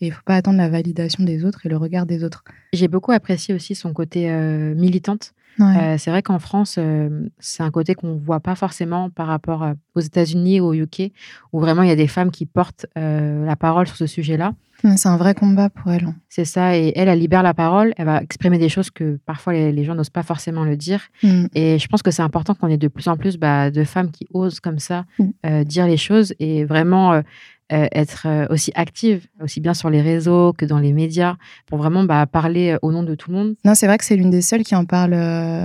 Et 0.01 0.07
il 0.07 0.13
faut 0.13 0.23
pas 0.23 0.35
attendre 0.35 0.57
la 0.57 0.69
validation 0.69 1.23
des 1.23 1.43
autres 1.43 1.65
et 1.65 1.69
le 1.69 1.77
regard 1.77 2.05
des 2.05 2.23
autres. 2.23 2.43
J'ai 2.73 2.87
beaucoup 2.87 3.11
apprécié 3.11 3.53
aussi 3.53 3.75
son 3.75 3.93
côté 3.93 4.31
euh, 4.31 4.73
militante. 4.75 5.33
Euh, 5.59 5.95
c'est 5.97 6.09
vrai 6.09 6.21
qu'en 6.21 6.39
France, 6.39 6.75
euh, 6.77 7.27
c'est 7.39 7.63
un 7.63 7.71
côté 7.71 7.95
qu'on 7.95 8.15
ne 8.15 8.19
voit 8.19 8.39
pas 8.39 8.55
forcément 8.55 9.09
par 9.09 9.27
rapport 9.27 9.63
euh, 9.63 9.73
aux 9.95 9.99
États-Unis, 9.99 10.61
ou 10.61 10.65
au 10.65 10.73
UK, 10.73 11.11
où 11.53 11.59
vraiment 11.59 11.83
il 11.83 11.89
y 11.89 11.91
a 11.91 11.95
des 11.95 12.07
femmes 12.07 12.31
qui 12.31 12.45
portent 12.45 12.85
la 12.95 13.55
parole 13.55 13.87
sur 13.87 13.95
ce 13.95 14.07
sujet-là. 14.07 14.53
C'est 14.95 15.09
un 15.09 15.17
vrai 15.17 15.33
combat 15.33 15.69
pour 15.69 15.91
elle. 15.91 16.05
Hein. 16.05 16.15
C'est 16.29 16.45
ça, 16.45 16.77
et 16.77 16.93
elle, 16.95 17.09
elle 17.09 17.19
libère 17.19 17.43
la 17.43 17.53
parole, 17.53 17.93
elle 17.97 18.05
va 18.05 18.21
exprimer 18.21 18.57
des 18.57 18.69
choses 18.69 18.89
que 18.89 19.19
parfois 19.25 19.51
les, 19.51 19.83
gens 19.83 19.93
n'osent 19.93 20.09
pas 20.09 20.23
forcément 20.23 20.63
le 20.63 20.77
dire. 20.77 21.01
Mm. 21.21 21.45
Et 21.53 21.79
je 21.79 21.87
pense 21.87 22.01
que 22.01 22.11
c'est 22.11 22.21
important 22.21 22.53
qu'on 22.55 22.69
ait 22.69 22.77
de 22.77 22.87
plus 22.87 23.09
en 23.09 23.17
plus 23.17 23.37
bah, 23.37 23.71
de 23.71 23.83
femmes 23.83 24.09
qui 24.09 24.25
osent 24.33 24.61
comme 24.61 24.79
ça 24.79 25.05
mm. 25.17 25.63
dire 25.65 25.85
les 25.85 25.97
choses 25.97 26.33
et 26.39 26.63
vraiment 26.63 27.11
euh, 27.13 27.21
être 27.69 28.23
euh, 28.25 28.47
aussi 28.49 28.71
active, 28.75 29.27
aussi 29.41 29.61
bien 29.61 29.73
sur 29.73 29.89
les 29.89 30.01
réseaux 30.01 30.53
que 30.53 30.65
dans 30.65 30.79
les 30.79 30.93
médias, 30.93 31.35
pour 31.67 31.77
vraiment 31.77 32.03
bah, 32.03 32.25
parler 32.25 32.71
euh, 32.71 32.79
au 32.81 32.91
nom 32.91 33.03
de 33.03 33.15
tout 33.15 33.31
le 33.31 33.37
monde. 33.37 33.55
Non, 33.63 33.75
c'est 33.75 33.87
vrai 33.87 33.97
que 33.97 34.05
c'est 34.05 34.15
l'une 34.15 34.29
des 34.29 34.41
seules 34.41 34.63
qui 34.63 34.75
en 34.75 34.85
parle 34.85 35.11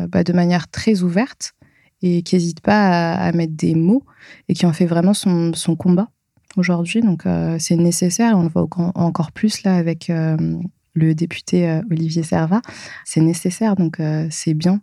bah, 0.08 0.24
de 0.24 0.32
manière 0.32 0.68
très 0.68 1.02
ouverte 1.02 1.52
et 2.02 2.22
qui 2.22 2.36
n'hésite 2.36 2.60
pas 2.60 3.14
à, 3.14 3.32
mettre 3.32 3.54
des 3.54 3.74
mots 3.74 4.04
et 4.48 4.54
qui 4.54 4.66
en 4.66 4.72
fait 4.72 4.86
vraiment 4.86 5.14
son, 5.14 5.52
son 5.54 5.76
combat 5.76 6.08
aujourd'hui. 6.56 7.00
Donc 7.00 7.24
c'est 7.58 7.76
nécessaire, 7.76 8.36
on 8.36 8.42
le 8.42 8.48
voit 8.48 8.66
encore 8.94 9.32
plus 9.32 9.62
là 9.62 9.76
avec 9.76 10.12
le 10.94 11.14
député 11.14 11.80
Olivier 11.90 12.22
Servat. 12.22 12.60
C'est 13.04 13.22
nécessaire, 13.22 13.74
donc 13.74 14.00
c'est 14.30 14.54
bien 14.54 14.80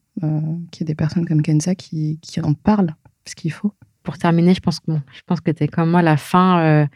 qu'il 0.71 0.81
y 0.81 0.83
ait 0.83 0.85
des 0.85 0.95
personnes 0.95 1.27
comme 1.27 1.43
Kenza 1.43 1.75
qui, 1.75 2.17
qui 2.21 2.41
en 2.41 2.53
parlent, 2.53 2.95
ce 3.25 3.35
qu'il 3.35 3.51
faut. 3.51 3.73
Pour 4.03 4.17
terminer, 4.17 4.55
je 4.55 4.61
pense 4.61 4.79
que, 4.79 4.91
je 4.91 5.21
pense 5.27 5.41
que 5.41 5.51
tu 5.51 5.63
es 5.63 5.67
comme 5.67 5.91
moi, 5.91 6.01
la 6.01 6.17
fin 6.17 6.87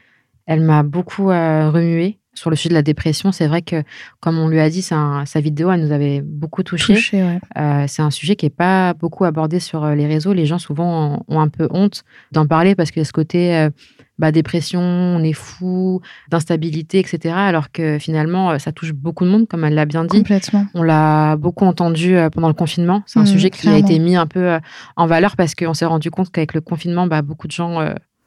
elle 0.45 0.61
m'a 0.61 0.83
beaucoup 0.83 1.31
euh, 1.31 1.69
remué 1.69 2.19
sur 2.33 2.49
le 2.49 2.55
sujet 2.57 2.69
de 2.69 2.73
la 2.73 2.81
dépression. 2.81 3.31
C'est 3.31 3.47
vrai 3.47 3.61
que, 3.61 3.83
comme 4.19 4.37
on 4.37 4.49
lui 4.49 4.59
a 4.59 4.69
dit, 4.69 4.81
sa 4.81 5.23
vidéo, 5.35 5.71
elle 5.71 5.81
nous 5.81 5.93
avait 5.93 6.21
beaucoup 6.21 6.63
touché. 6.63 6.95
Euh, 7.57 7.85
c'est 7.87 8.01
un 8.01 8.11
sujet 8.11 8.35
qui 8.35 8.45
n'est 8.45 8.51
pas 8.51 8.93
beaucoup 8.93 9.23
abordé 9.23 9.61
sur 9.61 9.85
euh, 9.85 9.95
les 9.95 10.05
réseaux. 10.05 10.33
Les 10.33 10.45
gens, 10.45 10.59
souvent, 10.59 11.23
ont 11.29 11.39
un 11.39 11.47
peu 11.47 11.69
honte 11.71 12.03
d'en 12.33 12.45
parler 12.45 12.75
parce 12.75 12.91
qu'il 12.91 12.99
y 12.99 13.01
a 13.03 13.05
ce 13.05 13.13
côté 13.13 13.69
bah, 14.19 14.33
dépression, 14.33 14.81
on 14.81 15.23
est 15.23 15.33
fou, 15.33 16.01
d'instabilité, 16.29 16.99
etc. 16.99 17.33
Alors 17.37 17.71
que 17.71 17.99
finalement, 17.99 18.59
ça 18.59 18.73
touche 18.73 18.91
beaucoup 18.91 19.23
de 19.23 19.29
monde, 19.29 19.47
comme 19.47 19.63
elle 19.63 19.73
l'a 19.73 19.85
bien 19.85 20.03
dit. 20.03 20.17
Complètement. 20.17 20.65
On 20.73 20.83
l'a 20.83 21.37
beaucoup 21.37 21.65
entendu 21.65 22.17
pendant 22.33 22.49
le 22.49 22.53
confinement. 22.53 23.01
C'est 23.05 23.19
un 23.19 23.23
mmh, 23.23 23.27
sujet 23.27 23.49
qui 23.49 23.69
a 23.69 23.77
été 23.77 23.97
mis 23.97 24.17
un 24.17 24.27
peu 24.27 24.59
en 24.97 25.07
valeur 25.07 25.37
parce 25.37 25.55
qu'on 25.55 25.73
s'est 25.73 25.85
rendu 25.85 26.11
compte 26.11 26.31
qu'avec 26.31 26.53
le 26.53 26.59
confinement, 26.59 27.07
bah, 27.07 27.21
beaucoup 27.21 27.47
de 27.47 27.53
gens 27.53 27.79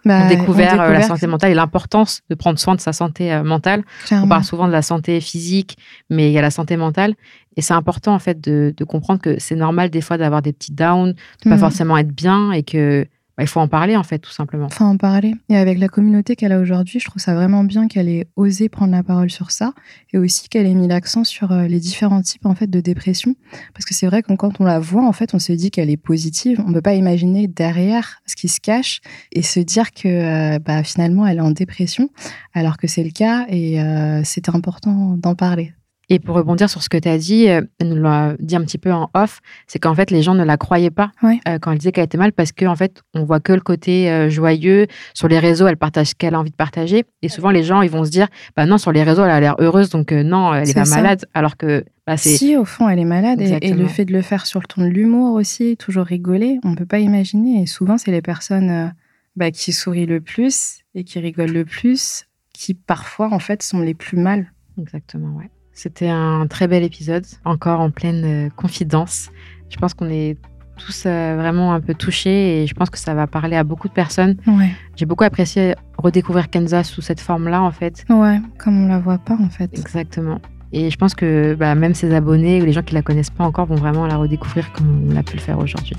bah, 0.08 0.22
on, 0.24 0.28
découvert, 0.28 0.80
euh, 0.80 0.90
la 0.90 1.02
santé 1.02 1.26
mentale 1.26 1.50
et 1.50 1.54
l'importance 1.54 2.22
de 2.30 2.34
prendre 2.34 2.58
soin 2.58 2.74
de 2.74 2.80
sa 2.80 2.94
santé 2.94 3.30
euh, 3.30 3.44
mentale. 3.44 3.84
On 4.10 4.26
parle 4.26 4.42
souvent 4.42 4.66
de 4.66 4.72
la 4.72 4.80
santé 4.80 5.20
physique, 5.20 5.76
mais 6.08 6.30
il 6.30 6.32
y 6.32 6.38
a 6.38 6.42
la 6.42 6.50
santé 6.50 6.78
mentale. 6.78 7.14
Et 7.58 7.60
c'est 7.60 7.74
important, 7.74 8.14
en 8.14 8.18
fait, 8.18 8.40
de, 8.40 8.72
comprendre 8.84 9.20
que 9.20 9.38
c'est 9.38 9.54
normal 9.54 9.90
des 9.90 10.00
fois 10.00 10.16
d'avoir 10.16 10.40
des 10.40 10.54
petits 10.54 10.72
downs, 10.72 11.12
de 11.12 11.50
pas 11.50 11.56
mhm. 11.56 11.58
forcément 11.58 11.98
être 11.98 12.12
bien 12.12 12.52
et 12.52 12.62
que 12.62 13.06
bah, 13.38 13.44
il 13.44 13.46
faut 13.46 13.60
en 13.60 13.68
parler 13.68 13.94
en 13.94 14.02
fait, 14.02 14.18
tout 14.18 14.32
simplement. 14.32 14.66
Enfin, 14.66 14.86
en 14.86 14.96
parler. 14.96 15.32
Et 15.48 15.56
avec 15.56 15.78
la 15.78 15.86
communauté 15.86 16.34
qu'elle 16.34 16.50
a 16.50 16.58
aujourd'hui, 16.58 16.98
je 16.98 17.04
trouve 17.04 17.22
ça 17.22 17.36
vraiment 17.36 17.62
bien 17.62 17.86
qu'elle 17.86 18.08
ait 18.08 18.26
osé 18.34 18.68
prendre 18.68 18.90
la 18.90 19.04
parole 19.04 19.30
sur 19.30 19.52
ça 19.52 19.74
et 20.12 20.18
aussi 20.18 20.48
qu'elle 20.48 20.66
ait 20.66 20.74
mis 20.74 20.88
l'accent 20.88 21.22
sur 21.22 21.52
euh, 21.52 21.68
les 21.68 21.78
différents 21.78 22.20
types 22.20 22.46
en 22.46 22.56
fait 22.56 22.66
de 22.66 22.80
dépression. 22.80 23.36
Parce 23.74 23.84
que 23.84 23.94
c'est 23.94 24.08
vrai 24.08 24.24
que 24.24 24.32
quand 24.34 24.60
on 24.60 24.64
la 24.64 24.80
voit, 24.80 25.06
en 25.06 25.12
fait, 25.12 25.34
on 25.34 25.38
se 25.38 25.52
dit 25.52 25.70
qu'elle 25.70 25.88
est 25.88 25.96
positive. 25.96 26.60
On 26.66 26.70
ne 26.70 26.74
peut 26.74 26.82
pas 26.82 26.94
imaginer 26.94 27.46
derrière 27.46 28.22
ce 28.26 28.34
qui 28.34 28.48
se 28.48 28.58
cache 28.58 29.02
et 29.30 29.42
se 29.42 29.60
dire 29.60 29.92
que 29.92 30.08
euh, 30.08 30.58
bah, 30.58 30.82
finalement 30.82 31.24
elle 31.24 31.38
est 31.38 31.40
en 31.40 31.52
dépression, 31.52 32.10
alors 32.54 32.76
que 32.76 32.88
c'est 32.88 33.04
le 33.04 33.10
cas 33.10 33.46
et 33.48 33.80
euh, 33.80 34.22
c'était 34.24 34.50
important 34.50 35.16
d'en 35.16 35.36
parler. 35.36 35.74
Et 36.10 36.18
pour 36.18 36.36
rebondir 36.36 36.70
sur 36.70 36.82
ce 36.82 36.88
que 36.88 36.96
tu 36.96 37.08
as 37.08 37.18
dit, 37.18 37.48
euh, 37.48 37.60
elle 37.78 37.90
nous 37.90 38.02
l'a 38.02 38.34
dit 38.38 38.56
un 38.56 38.62
petit 38.62 38.78
peu 38.78 38.90
en 38.92 39.10
off, 39.12 39.40
c'est 39.66 39.78
qu'en 39.78 39.94
fait, 39.94 40.10
les 40.10 40.22
gens 40.22 40.34
ne 40.34 40.42
la 40.42 40.56
croyaient 40.56 40.90
pas 40.90 41.10
euh, 41.22 41.58
quand 41.60 41.72
elle 41.72 41.78
disait 41.78 41.92
qu'elle 41.92 42.04
était 42.04 42.16
mal 42.16 42.32
parce 42.32 42.52
qu'en 42.52 42.72
en 42.72 42.76
fait, 42.76 43.02
on 43.14 43.24
voit 43.24 43.40
que 43.40 43.52
le 43.52 43.60
côté 43.60 44.10
euh, 44.10 44.30
joyeux. 44.30 44.86
Sur 45.12 45.28
les 45.28 45.38
réseaux, 45.38 45.66
elle 45.66 45.76
partage 45.76 46.08
ce 46.08 46.14
qu'elle 46.14 46.34
a 46.34 46.40
envie 46.40 46.50
de 46.50 46.56
partager. 46.56 47.04
Et 47.20 47.28
souvent, 47.28 47.50
les 47.50 47.62
gens, 47.62 47.82
ils 47.82 47.90
vont 47.90 48.04
se 48.04 48.10
dire, 48.10 48.28
bah 48.56 48.64
non, 48.64 48.78
sur 48.78 48.90
les 48.90 49.02
réseaux, 49.02 49.24
elle 49.24 49.30
a 49.30 49.40
l'air 49.40 49.56
heureuse, 49.58 49.90
donc 49.90 50.12
non, 50.12 50.54
elle 50.54 50.66
n'est 50.66 50.74
pas 50.74 50.88
malade. 50.88 51.26
Alors 51.34 51.58
que 51.58 51.84
bah, 52.06 52.16
Si, 52.16 52.56
au 52.56 52.64
fond, 52.64 52.88
elle 52.88 52.98
est 52.98 53.04
malade. 53.04 53.40
Et, 53.40 53.74
le 53.74 53.86
fait 53.86 54.06
de 54.06 54.12
le 54.12 54.22
faire 54.22 54.46
sur 54.46 54.60
le 54.60 54.66
ton 54.66 54.82
de 54.82 54.88
l'humour 54.88 55.34
aussi, 55.34 55.76
toujours 55.76 56.06
rigoler, 56.06 56.58
on 56.64 56.70
ne 56.70 56.76
peut 56.76 56.86
pas 56.86 57.00
imaginer. 57.00 57.62
Et 57.62 57.66
souvent, 57.66 57.98
c'est 57.98 58.10
les 58.10 58.22
personnes 58.22 58.94
bah, 59.36 59.50
qui 59.50 59.72
sourient 59.72 60.06
le 60.06 60.22
plus 60.22 60.80
et 60.94 61.04
qui 61.04 61.18
rigolent 61.18 61.52
le 61.52 61.64
plus 61.66 62.24
qui, 62.54 62.72
parfois, 62.74 63.32
en 63.32 63.38
fait, 63.38 63.62
sont 63.62 63.80
les 63.80 63.94
plus 63.94 64.16
mal. 64.16 64.52
Exactement, 64.78 65.36
ouais. 65.36 65.50
C'était 65.78 66.08
un 66.08 66.48
très 66.48 66.66
bel 66.66 66.82
épisode, 66.82 67.24
encore 67.44 67.78
en 67.78 67.92
pleine 67.92 68.24
euh, 68.24 68.50
confidence. 68.50 69.30
Je 69.70 69.76
pense 69.76 69.94
qu'on 69.94 70.10
est 70.10 70.36
tous 70.76 71.04
euh, 71.06 71.36
vraiment 71.38 71.72
un 71.72 71.80
peu 71.80 71.94
touchés 71.94 72.64
et 72.64 72.66
je 72.66 72.74
pense 72.74 72.90
que 72.90 72.98
ça 72.98 73.14
va 73.14 73.28
parler 73.28 73.54
à 73.54 73.62
beaucoup 73.62 73.86
de 73.86 73.92
personnes. 73.92 74.38
Ouais. 74.48 74.72
J'ai 74.96 75.06
beaucoup 75.06 75.22
apprécié 75.22 75.76
redécouvrir 75.96 76.50
Kenza 76.50 76.82
sous 76.82 77.00
cette 77.00 77.20
forme-là, 77.20 77.62
en 77.62 77.70
fait. 77.70 78.04
Ouais, 78.10 78.40
comme 78.58 78.86
on 78.86 78.88
la 78.88 78.98
voit 78.98 79.18
pas, 79.18 79.36
en 79.40 79.50
fait. 79.50 79.70
Exactement. 79.78 80.40
Et 80.72 80.90
je 80.90 80.96
pense 80.96 81.14
que 81.14 81.54
bah, 81.54 81.76
même 81.76 81.94
ses 81.94 82.12
abonnés 82.12 82.60
ou 82.60 82.64
les 82.64 82.72
gens 82.72 82.82
qui 82.82 82.94
la 82.94 83.02
connaissent 83.02 83.30
pas 83.30 83.44
encore 83.44 83.66
vont 83.66 83.76
vraiment 83.76 84.08
la 84.08 84.16
redécouvrir 84.16 84.72
comme 84.72 85.08
on 85.08 85.14
l'a 85.14 85.22
pu 85.22 85.36
le 85.36 85.42
faire 85.42 85.60
aujourd'hui. 85.60 85.94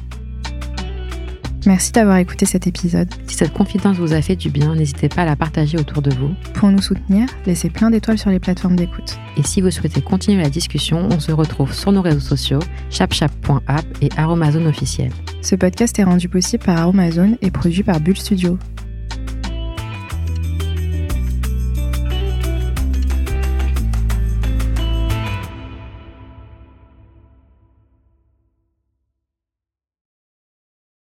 Merci 1.65 1.91
d'avoir 1.91 2.17
écouté 2.17 2.45
cet 2.45 2.67
épisode. 2.67 3.09
Si 3.27 3.35
cette 3.35 3.53
confidence 3.53 3.97
vous 3.97 4.13
a 4.13 4.21
fait 4.21 4.35
du 4.35 4.49
bien, 4.49 4.75
n'hésitez 4.75 5.09
pas 5.09 5.23
à 5.23 5.25
la 5.25 5.35
partager 5.35 5.77
autour 5.77 6.01
de 6.01 6.13
vous. 6.13 6.29
Pour 6.53 6.69
nous 6.69 6.81
soutenir, 6.81 7.27
laissez 7.45 7.69
plein 7.69 7.89
d'étoiles 7.89 8.17
sur 8.17 8.29
les 8.29 8.39
plateformes 8.39 8.75
d'écoute. 8.75 9.17
Et 9.37 9.43
si 9.43 9.61
vous 9.61 9.71
souhaitez 9.71 10.01
continuer 10.01 10.41
la 10.41 10.49
discussion, 10.49 11.07
on 11.11 11.19
se 11.19 11.31
retrouve 11.31 11.73
sur 11.73 11.91
nos 11.91 12.01
réseaux 12.01 12.19
sociaux, 12.19 12.59
chapchap.app 12.89 13.85
et 14.01 14.09
Aromazone 14.17 14.67
officiel. 14.67 15.11
Ce 15.41 15.55
podcast 15.55 15.97
est 15.99 16.03
rendu 16.03 16.29
possible 16.29 16.63
par 16.63 16.77
Aromazone 16.77 17.37
et 17.41 17.51
produit 17.51 17.83
par 17.83 17.99
Bull 17.99 18.17
Studio. 18.17 18.57